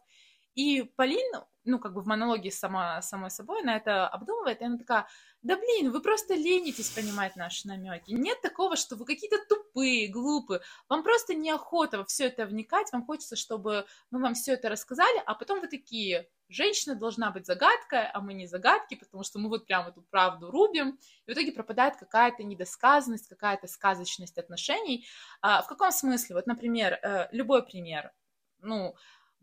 И 0.58 0.82
Полин, 0.96 1.44
ну, 1.66 1.78
как 1.78 1.94
бы 1.94 2.02
в 2.02 2.08
монологе 2.08 2.50
сама, 2.50 3.00
самой 3.04 3.30
собой, 3.30 3.62
она 3.62 3.78
это 3.78 4.08
обдумывает, 4.08 4.60
и 4.60 4.66
она 4.66 4.80
такая, 4.80 5.08
да 5.44 5.56
блин, 5.56 5.92
вы 5.92 6.02
просто 6.02 6.34
ленитесь 6.34 6.90
понимать 6.90 7.36
наши 7.36 7.68
намеки. 7.68 8.10
Нет 8.10 8.42
такого, 8.42 8.76
что 8.76 8.96
вы 8.96 9.06
какие-то 9.06 9.38
тупые, 9.48 10.08
глупые. 10.08 10.62
Вам 10.90 11.04
просто 11.04 11.36
неохота 11.36 12.00
во 12.00 12.06
все 12.06 12.26
это 12.26 12.48
вникать, 12.48 12.92
вам 12.92 13.06
хочется, 13.06 13.36
чтобы 13.36 13.86
мы 14.10 14.20
вам 14.20 14.34
все 14.34 14.54
это 14.54 14.68
рассказали, 14.68 15.22
а 15.28 15.36
потом 15.36 15.62
вы 15.62 15.68
такие, 15.68 16.28
женщина 16.50 16.96
должна 16.96 17.30
быть 17.30 17.46
загадкой, 17.46 18.08
а 18.08 18.20
мы 18.20 18.34
не 18.34 18.48
загадки, 18.48 18.96
потому 18.96 19.24
что 19.24 19.38
мы 19.38 19.50
вот 19.50 19.68
прям 19.68 19.88
эту 19.88 20.02
правду 20.02 20.50
рубим, 20.50 20.98
и 21.28 21.32
в 21.32 21.34
итоге 21.36 21.52
пропадает 21.52 21.98
какая-то 21.98 22.44
недосказанность, 22.44 23.28
какая-то 23.28 23.68
сказочность 23.68 24.40
отношений. 24.40 25.06
А, 25.44 25.62
в 25.62 25.68
каком 25.68 25.92
смысле? 25.92 26.34
Вот, 26.34 26.48
например, 26.48 26.94
э, 26.94 27.28
любой 27.32 27.64
пример. 27.64 28.12
Ну, 28.60 28.96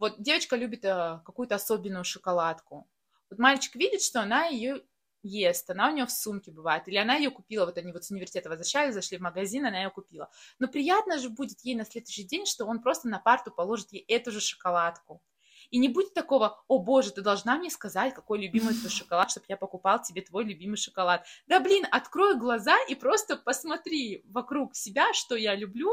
вот 0.05 0.21
девочка 0.21 0.55
любит 0.55 0.85
э, 0.85 1.21
какую-то 1.25 1.55
особенную 1.55 2.05
шоколадку. 2.05 2.87
Вот 3.31 3.39
мальчик 3.39 3.75
видит, 3.75 4.03
что 4.03 4.21
она 4.21 4.45
ее 4.45 4.83
ест, 5.23 5.71
она 5.71 5.89
у 5.89 5.95
нее 5.95 6.05
в 6.05 6.11
сумке 6.11 6.51
бывает, 6.51 6.87
или 6.89 6.97
она 6.99 7.15
ее 7.15 7.31
купила, 7.31 7.65
вот 7.65 7.79
они 7.79 7.91
вот 7.91 8.05
с 8.05 8.11
университета 8.11 8.51
возвращались, 8.51 8.93
зашли 8.93 9.17
в 9.17 9.23
магазин, 9.23 9.65
она 9.65 9.79
ее 9.79 9.89
купила. 9.89 10.31
Но 10.59 10.69
приятно 10.69 11.19
же 11.19 11.31
будет 11.31 11.61
ей 11.63 11.75
на 11.75 11.87
следующий 11.87 12.25
день, 12.25 12.45
что 12.45 12.67
он 12.67 12.83
просто 12.83 13.09
на 13.09 13.19
парту 13.19 13.51
положит 13.51 13.93
ей 13.93 14.05
эту 14.07 14.31
же 14.31 14.41
шоколадку. 14.41 15.23
И 15.71 15.79
не 15.79 15.89
будет 15.89 16.13
такого, 16.13 16.63
о 16.69 16.79
боже, 16.81 17.11
ты 17.11 17.23
должна 17.23 17.57
мне 17.57 17.71
сказать, 17.71 18.13
какой 18.13 18.43
любимый 18.43 18.75
твой 18.75 18.91
шоколад, 18.91 19.31
чтобы 19.31 19.47
я 19.49 19.57
покупал 19.57 20.03
тебе 20.03 20.21
твой 20.21 20.45
любимый 20.45 20.77
шоколад. 20.77 21.25
Да 21.47 21.61
блин, 21.61 21.87
открой 21.91 22.37
глаза 22.39 22.77
и 22.91 22.95
просто 22.95 23.39
посмотри 23.39 24.23
вокруг 24.27 24.77
себя, 24.77 25.15
что 25.15 25.35
я 25.35 25.55
люблю, 25.55 25.91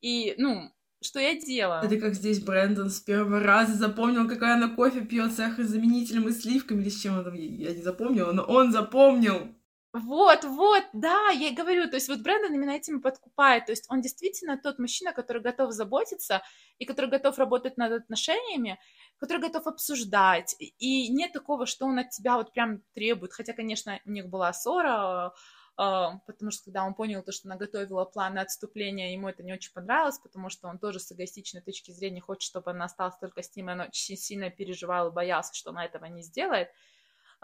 и, 0.00 0.34
ну, 0.38 0.72
что 1.04 1.20
я 1.20 1.38
делаю. 1.38 1.82
Это 1.82 1.96
как 1.98 2.14
здесь 2.14 2.42
Брэндон 2.42 2.90
с 2.90 3.00
первого 3.00 3.40
раза 3.40 3.74
запомнил, 3.74 4.28
какая 4.28 4.54
она 4.54 4.68
кофе 4.68 5.00
пьет 5.00 5.32
с 5.32 5.36
сахарозаменителем 5.36 6.28
и 6.28 6.32
сливками 6.32 6.82
или 6.82 6.88
с 6.88 7.00
чем 7.00 7.18
он 7.18 7.24
там, 7.24 7.34
я 7.34 7.72
не 7.74 7.82
запомнила, 7.82 8.32
но 8.32 8.42
он 8.42 8.72
запомнил. 8.72 9.54
Вот, 9.94 10.44
вот, 10.44 10.84
да, 10.94 11.28
я 11.28 11.48
и 11.48 11.54
говорю, 11.54 11.86
то 11.86 11.96
есть 11.96 12.08
вот 12.08 12.20
Брэндон 12.20 12.54
именно 12.54 12.70
этим 12.70 13.02
подкупает, 13.02 13.66
то 13.66 13.72
есть 13.72 13.84
он 13.90 14.00
действительно 14.00 14.56
тот 14.56 14.78
мужчина, 14.78 15.12
который 15.12 15.42
готов 15.42 15.72
заботиться 15.72 16.42
и 16.78 16.86
который 16.86 17.10
готов 17.10 17.36
работать 17.36 17.76
над 17.76 17.92
отношениями, 17.92 18.78
который 19.18 19.42
готов 19.42 19.66
обсуждать, 19.66 20.56
и 20.58 21.12
нет 21.12 21.34
такого, 21.34 21.66
что 21.66 21.84
он 21.84 21.98
от 21.98 22.08
тебя 22.08 22.38
вот 22.38 22.54
прям 22.54 22.80
требует, 22.94 23.34
хотя, 23.34 23.52
конечно, 23.52 24.00
у 24.06 24.10
них 24.10 24.30
была 24.30 24.54
ссора, 24.54 25.34
потому 25.76 26.50
что 26.50 26.64
когда 26.64 26.84
он 26.84 26.94
понял 26.94 27.22
то, 27.22 27.32
что 27.32 27.48
она 27.48 27.56
готовила 27.56 28.04
планы 28.04 28.40
отступления, 28.40 29.12
ему 29.12 29.28
это 29.28 29.42
не 29.42 29.52
очень 29.52 29.72
понравилось, 29.72 30.18
потому 30.18 30.50
что 30.50 30.68
он 30.68 30.78
тоже 30.78 31.00
с 31.00 31.10
эгоистичной 31.12 31.62
точки 31.62 31.90
зрения 31.92 32.20
хочет, 32.20 32.42
чтобы 32.42 32.70
она 32.70 32.84
осталась 32.84 33.16
только 33.18 33.42
с 33.42 33.54
ним, 33.56 33.70
и 33.70 33.72
он 33.72 33.80
очень 33.80 34.16
сильно 34.16 34.50
переживал 34.50 35.08
и 35.08 35.12
боялся, 35.12 35.54
что 35.54 35.70
она 35.70 35.84
этого 35.84 36.04
не 36.06 36.22
сделает. 36.22 36.68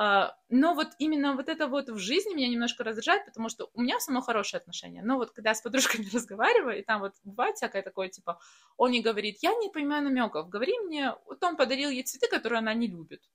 А, 0.01 0.37
но 0.49 0.74
вот 0.74 0.91
именно 0.99 1.35
вот 1.35 1.49
это 1.49 1.66
вот 1.66 1.89
в 1.89 1.99
жизни 1.99 2.33
меня 2.33 2.49
немножко 2.49 2.85
раздражает, 2.85 3.24
потому 3.24 3.49
что 3.49 3.68
у 3.74 3.81
меня 3.81 3.99
само 3.99 4.20
хорошие 4.20 4.59
отношения. 4.59 5.03
Но 5.03 5.16
вот 5.16 5.33
когда 5.33 5.51
я 5.51 5.55
с 5.57 5.61
подружками 5.61 6.07
разговариваю, 6.14 6.79
и 6.79 6.83
там 6.83 7.01
вот 7.01 7.14
бывает 7.24 7.57
всякое 7.57 7.83
такое, 7.83 8.09
типа, 8.09 8.39
он 8.76 8.93
не 8.93 9.03
говорит, 9.03 9.39
я 9.43 9.55
не 9.57 9.70
понимаю 9.70 10.05
намеков, 10.05 10.49
говори 10.49 10.79
мне, 10.79 11.14
вот 11.26 11.43
он 11.43 11.57
подарил 11.57 11.91
ей 11.91 12.05
цветы, 12.05 12.29
которые 12.29 12.61
она 12.61 12.74
не 12.74 12.87
любит. 12.87 13.29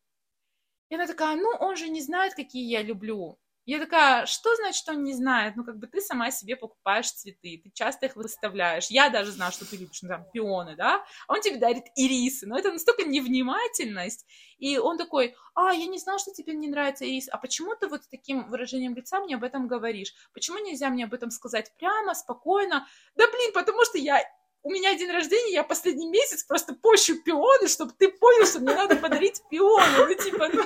И 0.88 0.96
она 0.96 1.06
такая, 1.06 1.36
ну, 1.36 1.50
он 1.60 1.76
же 1.76 1.89
не 1.89 2.02
знает, 2.02 2.34
какие 2.34 2.70
я 2.70 2.82
люблю. 2.82 3.38
Я 3.66 3.80
такая, 3.80 4.26
что 4.26 4.53
значит, 4.55 4.88
он 4.89 5.03
не 5.03 5.14
знает? 5.14 5.55
Ну, 5.55 5.64
как 5.64 5.78
бы 5.78 5.88
ты 5.88 6.01
сама 6.01 6.32
себе 6.32 6.57
покупаешь 6.57 7.11
цветы, 7.11 7.61
ты 7.64 7.72
часто 7.74 8.07
их 8.07 8.18
выставляешь. 8.18 8.88
Я 8.88 9.09
даже 9.09 9.32
знаю, 9.32 9.53
что 9.53 9.66
ты 9.70 9.78
любишь, 9.78 10.01
ну, 10.01 10.09
там, 10.09 10.26
пионы, 10.34 10.76
да? 10.76 11.05
А 11.28 11.34
он 11.34 11.41
тебе 11.41 11.57
дарит 11.57 11.86
ирисы. 11.95 12.45
Но 12.45 12.57
это 12.57 12.72
настолько 12.74 13.03
невнимательность. 13.03 14.26
И 14.57 14.78
он 14.78 14.97
такой, 14.97 15.36
а, 15.55 15.74
я 15.74 15.88
не 15.88 15.97
знал, 15.97 16.20
что 16.20 16.32
тебе 16.34 16.53
не 16.53 16.68
нравится 16.68 17.05
ирис. 17.05 17.30
А 17.30 17.38
почему 17.38 17.74
ты 17.76 17.88
вот 17.88 18.03
с 18.03 18.07
таким 18.07 18.49
выражением 18.49 18.95
лица 18.95 19.22
мне 19.22 19.36
об 19.36 19.43
этом 19.45 19.68
говоришь? 19.68 20.14
Почему 20.34 20.57
нельзя 20.59 20.89
мне 20.89 21.05
об 21.05 21.14
этом 21.14 21.32
сказать 21.32 21.72
прямо, 21.78 22.16
спокойно? 22.16 22.86
Да, 23.16 23.28
блин, 23.28 23.53
потому 23.53 23.86
что 23.86 23.97
я 23.97 24.22
у 24.64 24.72
меня 24.72 24.97
день 24.97 25.11
рождения, 25.11 25.53
я 25.53 25.64
последний 25.64 26.09
месяц 26.09 26.43
просто 26.43 26.74
пощу 26.74 27.22
пионы, 27.22 27.68
чтобы 27.68 27.91
ты 27.97 28.09
понял, 28.09 28.45
что 28.45 28.59
мне 28.59 28.74
надо 28.74 28.95
подарить 28.95 29.41
пионы. 29.49 29.86
Ну, 29.97 30.14
типа, 30.16 30.49
ну, 30.53 30.64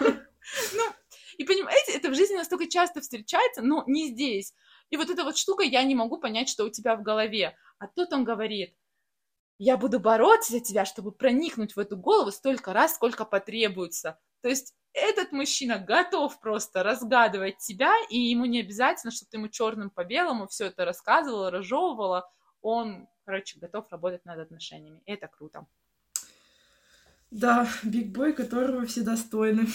ну, 0.73 0.83
и 1.38 1.43
понимаете, 1.43 1.93
это 1.93 2.09
в 2.09 2.15
жизни 2.15 2.35
настолько 2.35 2.67
часто 2.67 3.01
встречается, 3.01 3.61
но 3.61 3.83
не 3.88 4.09
здесь. 4.09 4.53
И 4.89 4.97
вот 4.97 5.09
эта 5.09 5.23
вот 5.23 5.38
штука, 5.38 5.63
я 5.63 5.83
не 5.83 5.95
могу 5.95 6.17
понять, 6.17 6.49
что 6.49 6.65
у 6.65 6.69
тебя 6.69 6.95
в 6.95 7.03
голове. 7.03 7.55
А 7.79 7.88
тут 7.88 8.11
он 8.11 8.23
говорит, 8.23 8.75
я 9.59 9.77
буду 9.77 9.99
бороться 9.99 10.53
за 10.53 10.59
тебя, 10.59 10.85
чтобы 10.85 11.11
проникнуть 11.11 11.75
в 11.75 11.79
эту 11.79 11.97
голову 11.97 12.31
столько 12.31 12.73
раз, 12.73 12.95
сколько 12.95 13.25
потребуется. 13.25 14.19
То 14.41 14.49
есть 14.49 14.73
этот 14.93 15.31
мужчина 15.31 15.77
готов 15.77 16.39
просто 16.39 16.83
разгадывать 16.83 17.57
тебя, 17.59 17.93
и 18.09 18.17
ему 18.17 18.45
не 18.45 18.61
обязательно, 18.61 19.11
чтобы 19.11 19.29
ты 19.29 19.38
ему 19.38 19.47
черным 19.47 19.89
по 19.89 20.03
белому 20.03 20.47
все 20.47 20.65
это 20.65 20.85
рассказывала, 20.85 21.51
разжевывала. 21.51 22.29
Он, 22.61 23.07
короче, 23.25 23.59
готов 23.59 23.91
работать 23.91 24.25
над 24.25 24.39
отношениями. 24.39 25.01
Это 25.05 25.27
круто. 25.27 25.67
Да, 27.29 27.67
биг 27.83 28.07
бой, 28.07 28.33
которого 28.33 28.85
все 28.85 29.01
достойны. 29.01 29.67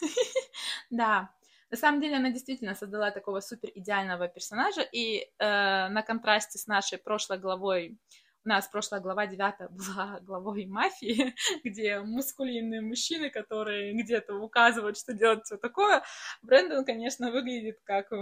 Да, 0.90 1.30
на 1.70 1.76
самом 1.76 2.00
деле 2.00 2.16
она 2.16 2.30
действительно 2.30 2.74
создала 2.74 3.10
такого 3.10 3.40
супер 3.40 3.70
идеального 3.74 4.28
персонажа, 4.28 4.82
и 4.82 5.20
э, 5.20 5.88
на 5.88 6.02
контрасте 6.02 6.58
с 6.58 6.66
нашей 6.66 6.98
прошлой 6.98 7.38
главой, 7.38 7.98
у 8.44 8.48
нас 8.48 8.68
прошлая 8.68 9.00
глава 9.00 9.26
девятая 9.26 9.68
была 9.70 10.20
главой 10.20 10.66
мафии, 10.66 11.34
где 11.64 12.00
мускулинные 12.00 12.82
мужчины, 12.82 13.30
которые 13.30 14.00
где-то 14.00 14.34
указывают, 14.34 14.96
что 14.96 15.12
делать 15.12 15.44
все 15.44 15.56
такое. 15.56 16.02
Брэндон, 16.42 16.84
конечно, 16.84 17.32
выглядит 17.32 17.80
как 17.84 18.12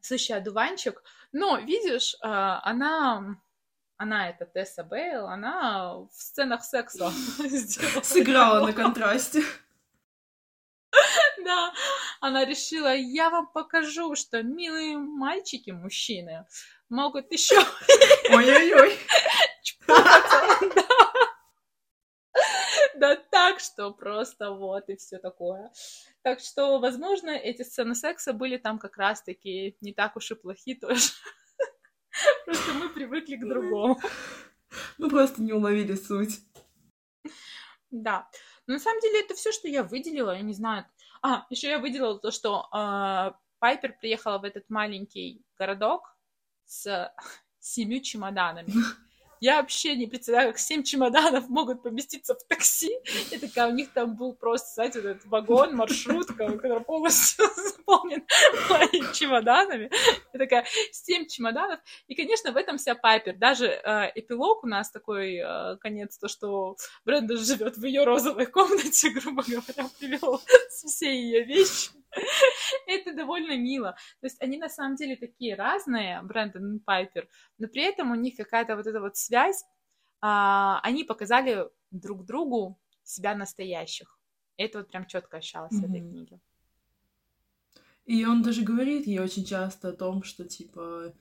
сущий 0.00 0.34
одуванчик, 0.34 1.02
но, 1.32 1.58
видишь, 1.58 2.14
э, 2.14 2.18
она 2.26 3.36
она 3.96 4.28
это 4.28 4.44
Тесса 4.44 4.82
Бейл, 4.82 5.26
она 5.26 5.98
в 5.98 6.08
сценах 6.10 6.64
секса 6.64 7.10
Сыграла 8.02 8.66
на 8.66 8.72
контрасте. 8.72 9.42
Да, 11.44 11.72
она 12.20 12.44
решила, 12.44 12.94
я 12.94 13.30
вам 13.30 13.46
покажу, 13.46 14.14
что 14.14 14.42
милые 14.42 14.96
мальчики, 14.96 15.70
мужчины, 15.70 16.46
могут 16.88 17.30
еще... 17.32 17.56
Ой-ой-ой. 18.30 18.98
Да 22.96 23.16
так, 23.16 23.60
что 23.60 23.92
просто 23.92 24.50
вот 24.50 24.88
и 24.88 24.96
все 24.96 25.18
такое. 25.18 25.72
Так 26.22 26.40
что, 26.40 26.78
возможно, 26.78 27.30
эти 27.30 27.62
сцены 27.62 27.94
секса 27.94 28.32
были 28.32 28.56
там 28.56 28.78
как 28.78 28.96
раз-таки 28.96 29.76
не 29.80 29.92
так 29.92 30.16
уж 30.16 30.30
и 30.30 30.34
плохи 30.34 30.74
тоже. 30.74 31.10
Просто 32.44 32.72
мы 32.74 32.88
привыкли 32.88 33.36
к 33.36 33.46
другому. 33.46 34.00
Мы 34.98 35.10
просто 35.10 35.42
не 35.42 35.52
уловили 35.52 35.94
суть. 35.94 36.40
Да. 37.90 38.28
Но 38.66 38.74
на 38.74 38.80
самом 38.80 39.00
деле 39.00 39.20
это 39.20 39.34
все, 39.34 39.52
что 39.52 39.68
я 39.68 39.82
выделила. 39.82 40.32
Я 40.34 40.42
не 40.42 40.54
знаю. 40.54 40.86
А, 41.22 41.46
еще 41.50 41.68
я 41.68 41.78
выделила 41.78 42.18
то, 42.18 42.30
что 42.30 42.68
э, 42.72 43.32
Пайпер 43.58 43.96
приехала 43.98 44.38
в 44.38 44.44
этот 44.44 44.68
маленький 44.68 45.42
городок 45.58 46.16
с 46.64 47.12
семью 47.58 48.00
чемоданами. 48.00 48.72
Я 49.44 49.60
вообще 49.60 49.94
не 49.94 50.06
представляю, 50.06 50.52
как 50.52 50.58
семь 50.58 50.82
чемоданов 50.82 51.50
могут 51.50 51.82
поместиться 51.82 52.34
в 52.34 52.42
такси. 52.44 52.96
И 53.30 53.36
такая, 53.36 53.68
у 53.68 53.74
них 53.74 53.92
там 53.92 54.16
был 54.16 54.32
просто, 54.32 54.68
знаете, 54.72 55.02
вот 55.02 55.08
этот 55.08 55.26
вагон, 55.26 55.76
маршрутка, 55.76 56.50
который 56.50 56.80
полностью 56.80 57.44
заполнен 57.54 58.24
моими 58.70 59.12
чемоданами. 59.12 59.90
И 60.32 60.38
такая, 60.38 60.64
семь 60.92 61.26
чемоданов. 61.26 61.78
И, 62.08 62.14
конечно, 62.14 62.52
в 62.52 62.56
этом 62.56 62.78
вся 62.78 62.94
Пайпер. 62.94 63.36
Даже 63.36 63.66
э, 63.66 64.12
эпилог 64.14 64.64
у 64.64 64.66
нас 64.66 64.90
такой 64.90 65.36
э, 65.36 65.76
конец, 65.76 66.16
то, 66.16 66.26
что 66.26 66.78
Брэндон 67.04 67.36
живет 67.36 67.76
в 67.76 67.84
ее 67.84 68.04
розовой 68.04 68.46
комнате, 68.46 69.10
грубо 69.20 69.42
говоря, 69.42 69.90
привел 69.98 70.40
все 70.70 71.14
ее 71.14 71.44
вещи. 71.44 71.90
Это 72.86 73.14
довольно 73.14 73.56
мило. 73.56 73.92
То 74.20 74.26
есть 74.26 74.40
они 74.42 74.58
на 74.58 74.68
самом 74.68 74.96
деле 74.96 75.16
такие 75.16 75.54
разные, 75.54 76.22
Брэндон 76.22 76.76
и 76.76 76.80
Пайпер, 76.80 77.28
но 77.58 77.68
при 77.68 77.82
этом 77.82 78.10
у 78.10 78.14
них 78.14 78.36
какая-то 78.36 78.76
вот 78.76 78.86
эта 78.86 79.00
вот 79.00 79.16
связь. 79.16 79.64
А, 80.20 80.80
они 80.82 81.04
показали 81.04 81.68
друг 81.90 82.24
другу 82.24 82.78
себя 83.02 83.34
настоящих. 83.34 84.18
Это 84.56 84.78
вот 84.78 84.88
прям 84.88 85.06
четко 85.06 85.38
ощущалось 85.38 85.72
mm-hmm. 85.72 85.86
в 85.86 85.90
этой 85.90 86.00
книге. 86.00 86.40
И 88.06 88.24
он 88.26 88.42
даже 88.42 88.62
говорит 88.62 89.06
ей 89.06 89.18
очень 89.18 89.44
часто 89.44 89.88
о 89.88 89.92
том, 89.92 90.22
что 90.22 90.44
типа 90.44 91.14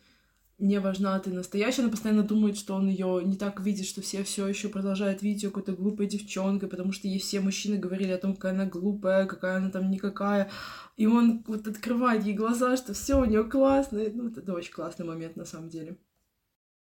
мне 0.59 0.79
важна 0.79 1.19
ты 1.19 1.31
настоящая, 1.31 1.81
она 1.83 1.91
постоянно 1.91 2.23
думает, 2.23 2.57
что 2.57 2.75
он 2.75 2.87
ее 2.87 3.21
не 3.23 3.37
так 3.37 3.59
видит, 3.59 3.85
что 3.85 4.01
все 4.01 4.23
все 4.23 4.47
еще 4.47 4.69
продолжают 4.69 5.21
видеть 5.21 5.43
ее 5.43 5.49
какой-то 5.49 5.73
глупой 5.73 6.07
девчонкой, 6.07 6.69
потому 6.69 6.91
что 6.91 7.07
ей 7.07 7.19
все 7.19 7.39
мужчины 7.39 7.77
говорили 7.77 8.11
о 8.11 8.17
том, 8.17 8.35
какая 8.35 8.53
она 8.53 8.65
глупая, 8.65 9.25
какая 9.25 9.57
она 9.57 9.71
там 9.71 9.89
никакая. 9.89 10.49
И 10.95 11.07
он 11.07 11.43
вот 11.47 11.67
открывает 11.67 12.23
ей 12.23 12.35
глаза, 12.35 12.77
что 12.77 12.93
все 12.93 13.19
у 13.19 13.25
нее 13.25 13.43
классно. 13.43 13.99
Ну, 14.13 14.29
это 14.29 14.53
очень 14.53 14.73
классный 14.73 15.05
момент 15.05 15.35
на 15.35 15.45
самом 15.45 15.69
деле. 15.69 15.97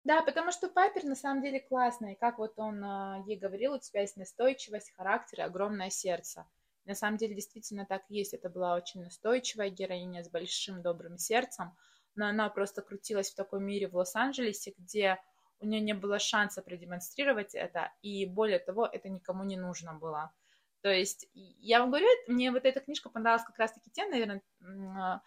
Да, 0.03 0.21
потому 0.21 0.51
что 0.51 0.69
Пайпер 0.69 1.03
на 1.03 1.15
самом 1.15 1.41
деле 1.41 1.59
классный. 1.59 2.15
Как 2.15 2.37
вот 2.37 2.53
он 2.57 2.81
э, 2.81 3.23
ей 3.27 3.37
говорил, 3.37 3.73
у 3.73 3.79
тебя 3.79 4.01
есть 4.01 4.15
настойчивость, 4.15 4.93
характер 4.95 5.39
и 5.39 5.41
огромное 5.41 5.89
сердце. 5.89 6.45
На 6.85 6.95
самом 6.95 7.17
деле 7.17 7.35
действительно 7.35 7.85
так 7.85 8.03
есть. 8.07 8.33
Это 8.33 8.49
была 8.49 8.75
очень 8.75 9.03
настойчивая 9.03 9.69
героиня 9.69 10.23
с 10.23 10.29
большим 10.29 10.81
добрым 10.81 11.17
сердцем 11.17 11.75
но 12.17 12.27
она 12.27 12.49
просто 12.49 12.81
крутилась 12.81 13.31
в 13.31 13.35
таком 13.35 13.63
мире 13.63 13.87
в 13.87 13.95
Лос-Анджелесе, 13.95 14.73
где 14.77 15.17
у 15.59 15.65
нее 15.65 15.81
не 15.81 15.93
было 15.93 16.19
шанса 16.19 16.61
продемонстрировать 16.61 17.55
это, 17.55 17.91
и 18.01 18.25
более 18.25 18.59
того, 18.59 18.85
это 18.85 19.09
никому 19.09 19.43
не 19.43 19.57
нужно 19.57 19.93
было. 19.93 20.31
То 20.81 20.89
есть, 20.89 21.27
я 21.33 21.79
вам 21.79 21.89
говорю, 21.89 22.07
мне 22.27 22.51
вот 22.51 22.65
эта 22.65 22.79
книжка 22.79 23.09
понравилась 23.09 23.45
как 23.45 23.57
раз-таки 23.57 23.89
тем, 23.91 24.09
наверное, 24.11 24.41
а, 24.99 25.21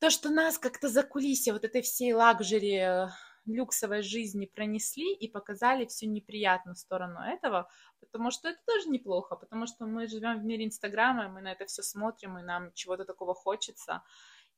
то, 0.00 0.10
что 0.10 0.30
нас 0.30 0.58
как-то 0.58 0.88
за 0.88 1.02
кулисье 1.02 1.52
вот 1.52 1.64
этой 1.64 1.82
всей 1.82 2.12
лакжери 2.12 2.76
э, 2.76 3.08
люксовой 3.46 4.02
жизни 4.02 4.46
пронесли 4.46 5.12
и 5.14 5.28
показали 5.28 5.86
всю 5.86 6.06
неприятную 6.06 6.76
сторону 6.76 7.20
этого, 7.20 7.68
потому 8.00 8.30
что 8.30 8.48
это 8.48 8.60
тоже 8.64 8.88
неплохо, 8.88 9.34
потому 9.34 9.66
что 9.66 9.86
мы 9.86 10.06
живем 10.06 10.40
в 10.40 10.44
мире 10.44 10.66
Инстаграма, 10.66 11.28
мы 11.28 11.40
на 11.40 11.52
это 11.52 11.66
все 11.66 11.82
смотрим, 11.82 12.38
и 12.38 12.42
нам 12.42 12.72
чего-то 12.74 13.04
такого 13.04 13.34
хочется 13.34 14.02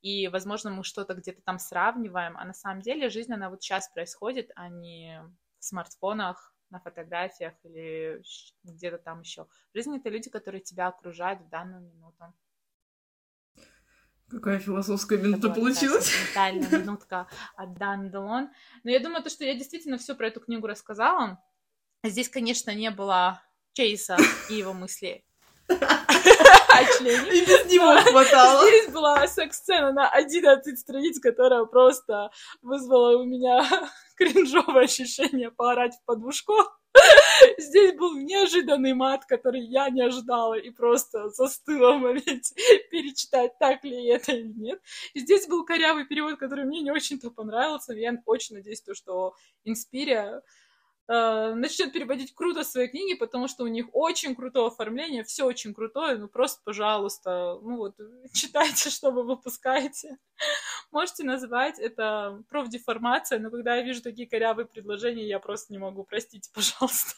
и, 0.03 0.28
возможно, 0.28 0.70
мы 0.70 0.84
что-то 0.84 1.14
где-то 1.14 1.42
там 1.42 1.59
сравниваем, 1.59 2.36
а 2.36 2.44
на 2.44 2.55
самом 2.55 2.80
деле 2.80 3.11
жизнь, 3.11 3.32
она 3.32 3.51
вот 3.51 3.62
сейчас 3.62 3.88
происходит, 3.88 4.51
а 4.57 4.68
не 4.68 5.22
в 5.59 5.64
смартфонах, 5.64 6.55
на 6.70 6.78
фотографиях 6.80 7.55
или 7.64 8.22
где-то 8.62 8.98
там 8.98 9.20
еще. 9.20 9.46
Жизнь— 9.74 9.94
это 9.96 10.09
люди, 10.09 10.30
которые 10.30 10.61
тебя 10.61 10.88
окружают 10.88 11.40
в 11.42 11.48
данную 11.48 11.82
минуту. 11.82 12.32
Какая 14.30 14.61
философская 14.61 15.18
минута 15.18 15.48
это 15.48 15.57
получилась. 15.57 16.12
Ментальная 16.28 16.70
минутка 16.78 17.26
от 17.57 17.74
Дан 17.74 18.11
Делон. 18.11 18.51
Но 18.84 18.90
я 18.90 19.01
думаю, 19.01 19.24
то, 19.24 19.30
что 19.30 19.44
я 19.44 19.55
действительно 19.55 19.98
все 19.98 20.14
про 20.14 20.28
эту 20.28 20.40
книгу 20.40 20.68
рассказала. 20.68 21.42
Здесь, 22.05 22.28
конечно, 22.28 22.72
не 22.72 22.92
было 22.92 23.42
Чейса 23.72 24.16
и 24.48 24.55
его 24.55 24.72
мыслей 24.72 25.24
члене. 27.01 27.39
И 27.39 27.45
без 27.45 27.64
него 27.66 27.97
хватало. 28.01 28.66
Здесь 28.66 28.89
была 28.89 29.27
секс-сцена 29.27 29.93
на 29.93 30.09
11 30.09 30.79
страниц, 30.79 31.18
которая 31.21 31.64
просто 31.64 32.31
вызвала 32.62 33.18
у 33.18 33.25
меня 33.25 33.66
кринжовое 34.16 34.85
ощущение 34.85 35.51
поорать 35.51 35.95
в 35.95 36.05
подушку. 36.05 36.55
Здесь 37.59 37.95
был 37.95 38.16
неожиданный 38.16 38.95
мат, 38.95 39.25
который 39.27 39.61
я 39.61 39.89
не 39.91 40.03
ожидала 40.03 40.55
и 40.55 40.71
просто 40.71 41.29
застыла 41.31 41.97
в 41.97 42.01
моменте 42.01 42.55
перечитать, 42.91 43.59
так 43.59 43.85
ли 43.85 44.09
это 44.09 44.33
или 44.33 44.53
нет. 44.53 44.81
И 45.14 45.21
здесь 45.21 45.47
был 45.47 45.64
корявый 45.64 46.05
перевод, 46.05 46.37
который 46.39 46.64
мне 46.64 46.81
не 46.81 46.91
очень-то 46.91 47.31
понравился. 47.31 47.93
Я 47.93 48.12
очень 48.27 48.57
надеюсь, 48.57 48.83
то, 48.83 48.95
что 48.95 49.35
Инспирия 49.64 50.43
э, 51.11 51.54
начнет 51.54 51.92
переводить 51.92 52.34
круто 52.34 52.62
свои 52.62 52.88
книги, 52.88 53.14
потому 53.14 53.48
что 53.48 53.64
у 53.64 53.66
них 53.66 53.86
очень 53.92 54.36
крутое 54.36 54.68
оформление, 54.68 55.24
все 55.24 55.44
очень 55.44 55.74
крутое, 55.74 56.16
ну 56.16 56.28
просто, 56.28 56.62
пожалуйста, 56.64 57.58
ну 57.62 57.76
вот, 57.76 57.96
читайте, 58.32 58.90
что 58.90 59.11
вы 59.11 59.24
выпускаете. 59.24 60.18
Можете 60.92 61.24
называть 61.24 61.78
это 61.78 62.42
профдеформация, 62.48 63.38
но 63.40 63.50
когда 63.50 63.76
я 63.76 63.82
вижу 63.82 64.02
такие 64.02 64.28
корявые 64.28 64.66
предложения, 64.66 65.26
я 65.26 65.40
просто 65.40 65.72
не 65.72 65.78
могу, 65.78 66.04
простите, 66.04 66.50
пожалуйста. 66.54 67.16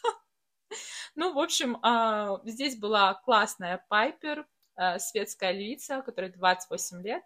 Ну, 1.14 1.34
в 1.34 1.38
общем, 1.38 1.76
э, 1.84 2.38
здесь 2.44 2.78
была 2.78 3.14
классная 3.14 3.84
Пайпер, 3.88 4.46
э, 4.76 4.98
светская 4.98 5.52
львица, 5.52 6.00
которой 6.00 6.30
28 6.30 7.02
лет, 7.02 7.22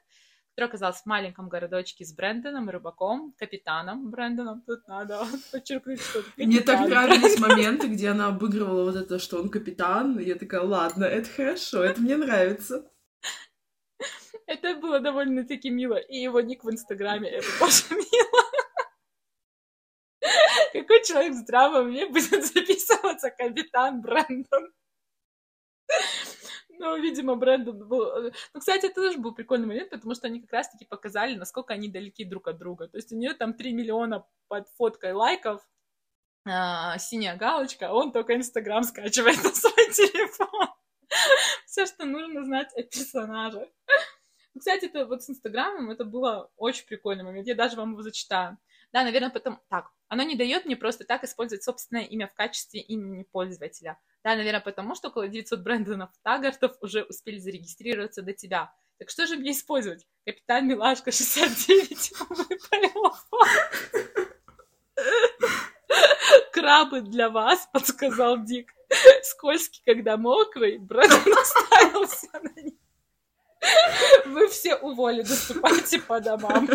которая 0.57 0.70
оказалась 0.70 1.02
в 1.02 1.07
маленьком 1.07 1.50
городочке 1.50 2.07
с 2.07 2.14
Брэндоном, 2.14 2.70
рыбаком, 2.70 3.34
капитаном 3.36 4.11
Брэндоном. 4.11 4.62
Тут 4.62 4.88
надо 4.88 5.26
подчеркнуть, 5.52 6.00
что 6.00 6.22
Мне 6.38 6.61
так 6.61 6.88
нравились 6.88 7.38
моменты, 7.46 7.88
где 7.88 8.09
она 8.09 8.28
обыгрывала 8.28 8.84
вот 8.84 8.96
это, 8.96 9.18
что 9.18 9.38
он 9.38 9.50
капитан. 9.50 10.18
И 10.18 10.24
я 10.24 10.34
такая, 10.34 10.62
ладно, 10.62 11.04
это 11.04 11.28
хорошо, 11.28 11.84
это 11.84 12.00
мне 12.00 12.16
нравится. 12.16 12.90
Это 14.46 14.76
было 14.76 14.98
довольно-таки 14.98 15.68
мило. 15.68 15.96
И 15.96 16.16
его 16.16 16.40
ник 16.40 16.64
в 16.64 16.70
Инстаграме, 16.70 17.28
это 17.28 17.46
тоже 17.59 17.84
мило. 17.90 18.42
Какой 20.72 21.04
человек 21.04 21.34
в 21.34 21.40
здравом 21.40 21.88
уме 21.88 22.07
будет 22.07 22.46
записываться 22.46 23.28
капитан 23.28 24.00
Брэндон? 24.00 24.72
Ну, 26.79 26.97
видимо, 27.01 27.37
Брэндон 27.37 27.89
был... 27.89 28.03
Э, 28.03 28.33
ну, 28.53 28.61
кстати, 28.61 28.87
это 28.87 28.95
тоже 28.97 29.18
был 29.18 29.35
прикольный 29.35 29.66
момент, 29.66 29.91
потому 29.91 30.14
что 30.14 30.27
они 30.27 30.41
как 30.41 30.53
раз-таки 30.53 30.85
показали, 30.85 31.35
насколько 31.35 31.74
они 31.74 31.89
далеки 31.89 32.24
друг 32.24 32.49
от 32.49 32.59
друга. 32.59 32.89
То 32.89 32.99
есть 32.99 33.12
у 33.12 33.16
нее 33.16 33.35
там 33.35 33.55
3 33.55 33.72
миллиона 33.72 34.27
под 34.49 34.68
фоткой 34.70 35.12
лайков, 35.12 35.66
а, 36.49 36.97
синяя 36.99 37.37
галочка, 37.37 37.89
а 37.89 37.93
он 37.93 38.12
только 38.12 38.37
Инстаграм 38.37 38.85
скачивает 38.85 39.37
на 39.45 39.51
свой 39.51 39.91
телефон. 39.93 40.68
Все, 41.66 41.87
что 41.87 42.05
нужно 42.05 42.45
знать 42.45 42.72
о 42.74 42.83
персонаже. 42.83 43.68
Ну, 44.55 44.61
кстати, 44.61 44.87
это 44.87 45.07
вот 45.07 45.22
с 45.22 45.31
Инстаграмом 45.31 45.91
это 45.91 46.05
было 46.05 46.51
очень 46.57 46.87
прикольный 46.87 47.24
момент. 47.24 47.47
Я 47.47 47.55
даже 47.55 47.77
вам 47.77 47.93
его 47.93 48.03
зачитаю. 48.03 48.59
Да, 48.93 49.03
наверное, 49.03 49.31
потом... 49.31 49.61
Так, 49.68 49.91
оно 50.09 50.22
не 50.22 50.36
дает 50.36 50.64
мне 50.64 50.76
просто 50.76 51.04
так 51.04 51.24
использовать 51.24 51.64
собственное 51.64 52.04
имя 52.04 52.28
в 52.28 52.34
качестве 52.34 52.80
имени 52.80 53.24
пользователя. 53.24 53.98
Да, 54.22 54.36
наверное, 54.36 54.61
потому 54.61 54.94
что 54.94 55.09
около 55.09 55.28
900 55.28 55.61
брендов 55.61 56.11
Тагартов 56.22 56.76
уже 56.80 57.02
успели 57.04 57.38
зарегистрироваться 57.38 58.22
до 58.22 58.32
тебя. 58.32 58.72
Так 58.98 59.11
что 59.11 59.26
же 59.26 59.36
мне 59.36 59.52
использовать? 59.52 60.07
Капитан 60.24 60.66
Милашка 60.66 61.12
69 61.12 62.12
Крабы 66.52 67.02
для 67.02 67.28
вас, 67.28 67.68
подсказал 67.72 68.42
Дик. 68.42 68.72
Скользкий, 69.22 69.82
когда 69.84 70.16
мокрый, 70.16 70.78
Брэндон 70.78 71.32
оставился 71.38 72.28
на 72.32 72.62
них. 72.62 72.74
Вы 74.26 74.48
все 74.48 74.76
уволи, 74.76 75.22
доступайте 75.22 76.00
по 76.00 76.20
домам. 76.20 76.68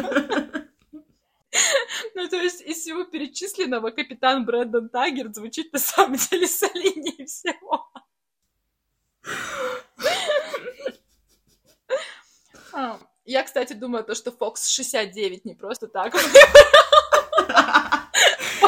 Ну, 2.16 2.28
то 2.28 2.38
есть 2.38 2.62
из 2.62 2.78
всего 2.78 3.04
перечисленного 3.04 3.92
капитан 3.92 4.46
Брэндон 4.46 4.90
Таггерт 4.90 5.36
звучит 5.36 5.74
на 5.74 5.80
самом 5.80 6.16
деле 6.16 6.48
солиднее 6.48 7.26
всего. 7.26 7.92
А, 12.74 12.98
я, 13.26 13.44
кстати, 13.44 13.74
думаю, 13.74 14.06
то, 14.06 14.16
что 14.16 14.32
Fox 14.32 14.70
69 14.70 15.44
не 15.44 15.56
просто 15.56 15.90
так. 15.90 16.16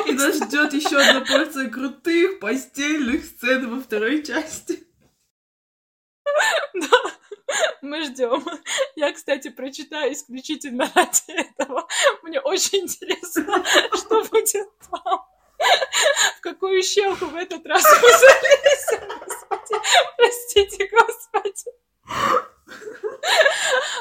И 0.06 0.12
нас 0.12 0.36
ждет 0.36 0.74
еще 0.74 0.98
одна 0.98 1.22
порция 1.22 1.70
крутых 1.70 2.40
постельных 2.40 3.24
сцен 3.24 3.74
во 3.74 3.82
второй 3.82 4.22
части. 4.22 4.86
Да, 6.74 6.98
мы 7.82 8.04
ждем. 8.04 8.44
Я, 8.96 9.12
кстати, 9.12 9.50
прочитаю 9.50 10.14
исключительно 10.14 10.92
ради 10.94 11.32
этого. 11.32 11.88
Мне 12.24 12.40
очень 12.40 12.80
интересно, 12.80 13.64
что 13.96 14.24
будет 14.24 14.68
там. 14.92 15.26
В 16.38 16.42
какую 16.42 16.84
щелку 16.84 17.26
в 17.26 17.36
этот 17.36 17.66
раз 17.66 17.84
мы 17.84 18.10
залезем, 18.10 19.20
господи. 19.20 19.82
Простите, 20.18 20.90
господи. 20.92 21.72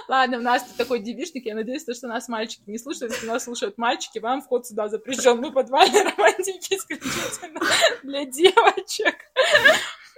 Ладно, 0.09 0.39
у 0.39 0.43
нас 0.43 0.65
такой 0.77 0.99
девишник, 0.99 1.47
я 1.47 1.55
надеюсь, 1.55 1.83
что 1.83 2.09
нас 2.09 2.29
мальчики 2.29 2.65
не 2.67 2.79
слушают. 2.79 3.13
Если 3.13 3.27
нас 3.27 3.45
слушают 3.45 3.79
мальчики, 3.79 4.19
вам 4.19 4.43
вход 4.43 4.67
сюда 4.67 4.89
запрещен. 4.89 5.39
Мы 5.39 5.53
подвальные 5.53 6.03
романтики 6.17 6.75
исключительно 6.75 7.61
для 8.03 8.25
девочек. 8.25 9.17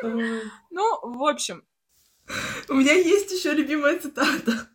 Ну, 0.02 1.00
в 1.02 1.24
общем. 1.28 1.64
У 2.68 2.74
меня 2.74 2.92
есть 2.92 3.30
еще 3.32 3.52
любимая 3.52 3.98
цитата. 3.98 4.68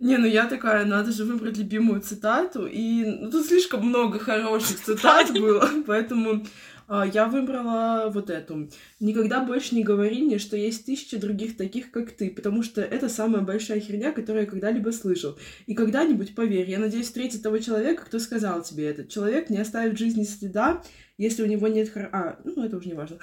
Не, 0.00 0.18
ну 0.18 0.26
я 0.26 0.46
такая, 0.46 0.84
надо 0.84 1.12
же 1.12 1.24
выбрать 1.24 1.56
любимую 1.56 2.00
цитату, 2.00 2.66
и 2.66 3.04
ну, 3.04 3.30
тут 3.30 3.46
слишком 3.46 3.86
много 3.86 4.18
хороших 4.18 4.82
цитат 4.82 5.32
было, 5.32 5.68
поэтому 5.86 6.44
а, 6.86 7.06
я 7.06 7.26
выбрала 7.26 8.10
вот 8.12 8.28
эту. 8.28 8.68
Никогда 9.00 9.40
больше 9.42 9.74
не 9.74 9.82
говори 9.82 10.20
мне, 10.22 10.38
что 10.38 10.56
есть 10.56 10.84
тысячи 10.84 11.16
других 11.16 11.56
таких, 11.56 11.90
как 11.90 12.10
ты, 12.10 12.30
потому 12.30 12.62
что 12.62 12.82
это 12.82 13.08
самая 13.08 13.42
большая 13.42 13.80
херня, 13.80 14.12
которую 14.12 14.44
я 14.44 14.50
когда-либо 14.50 14.90
слышал. 14.90 15.38
И 15.66 15.74
когда-нибудь, 15.74 16.34
поверь, 16.34 16.68
я 16.68 16.78
надеюсь 16.78 17.06
встретить 17.06 17.42
того 17.42 17.58
человека, 17.58 18.04
кто 18.04 18.18
сказал 18.18 18.62
тебе 18.62 18.86
это. 18.86 19.06
Человек 19.06 19.48
не 19.48 19.58
оставит 19.58 19.94
в 19.94 19.98
жизни 19.98 20.24
следа, 20.24 20.82
если 21.16 21.42
у 21.42 21.46
него 21.46 21.68
нет 21.68 21.88
хар... 21.88 22.10
А, 22.12 22.40
ну, 22.44 22.64
это 22.64 22.76
уже 22.76 22.88
не 22.88 22.94
важно. 22.94 23.18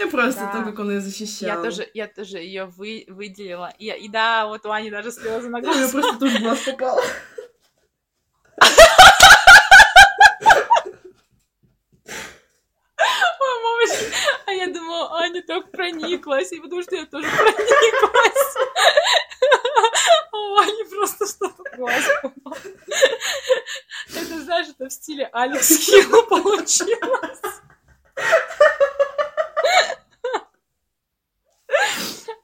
Я 0.00 0.06
просто 0.06 0.40
да. 0.40 0.52
то, 0.52 0.64
как 0.64 0.78
он 0.78 0.90
ее 0.92 1.00
защищал. 1.02 1.46
Я 1.46 1.62
тоже, 1.62 1.86
я 1.92 2.08
тоже 2.08 2.38
ее 2.38 2.64
вы, 2.64 3.04
выделила. 3.08 3.70
И, 3.78 3.90
и 3.90 4.08
да, 4.08 4.46
вот 4.46 4.64
у 4.64 4.70
Ани 4.70 4.90
даже 4.90 5.12
слезы 5.12 5.50
на 5.50 5.60
глазах. 5.60 5.82
Я 5.82 5.88
просто 5.92 6.18
тут 6.18 6.32
в 6.32 6.40
глаз 6.40 6.58
попала. 6.60 7.02
А 14.46 14.52
я 14.52 14.66
думала, 14.68 15.20
Аня 15.20 15.42
так 15.46 15.70
прониклась, 15.70 16.50
и 16.52 16.60
потому 16.60 16.82
что 16.82 16.96
я 16.96 17.04
тоже 17.04 17.28
прониклась. 17.28 18.56
А 20.32 20.36
у 20.36 20.56
Ани 20.56 20.84
просто 20.84 21.26
что-то 21.26 21.62
глаз 21.76 22.04
Это, 24.08 24.40
знаешь, 24.40 24.68
это 24.68 24.88
в 24.88 24.92
стиле 24.92 25.28
Алекс 25.32 25.68
Хилл 25.68 26.26
получилось. 26.26 27.40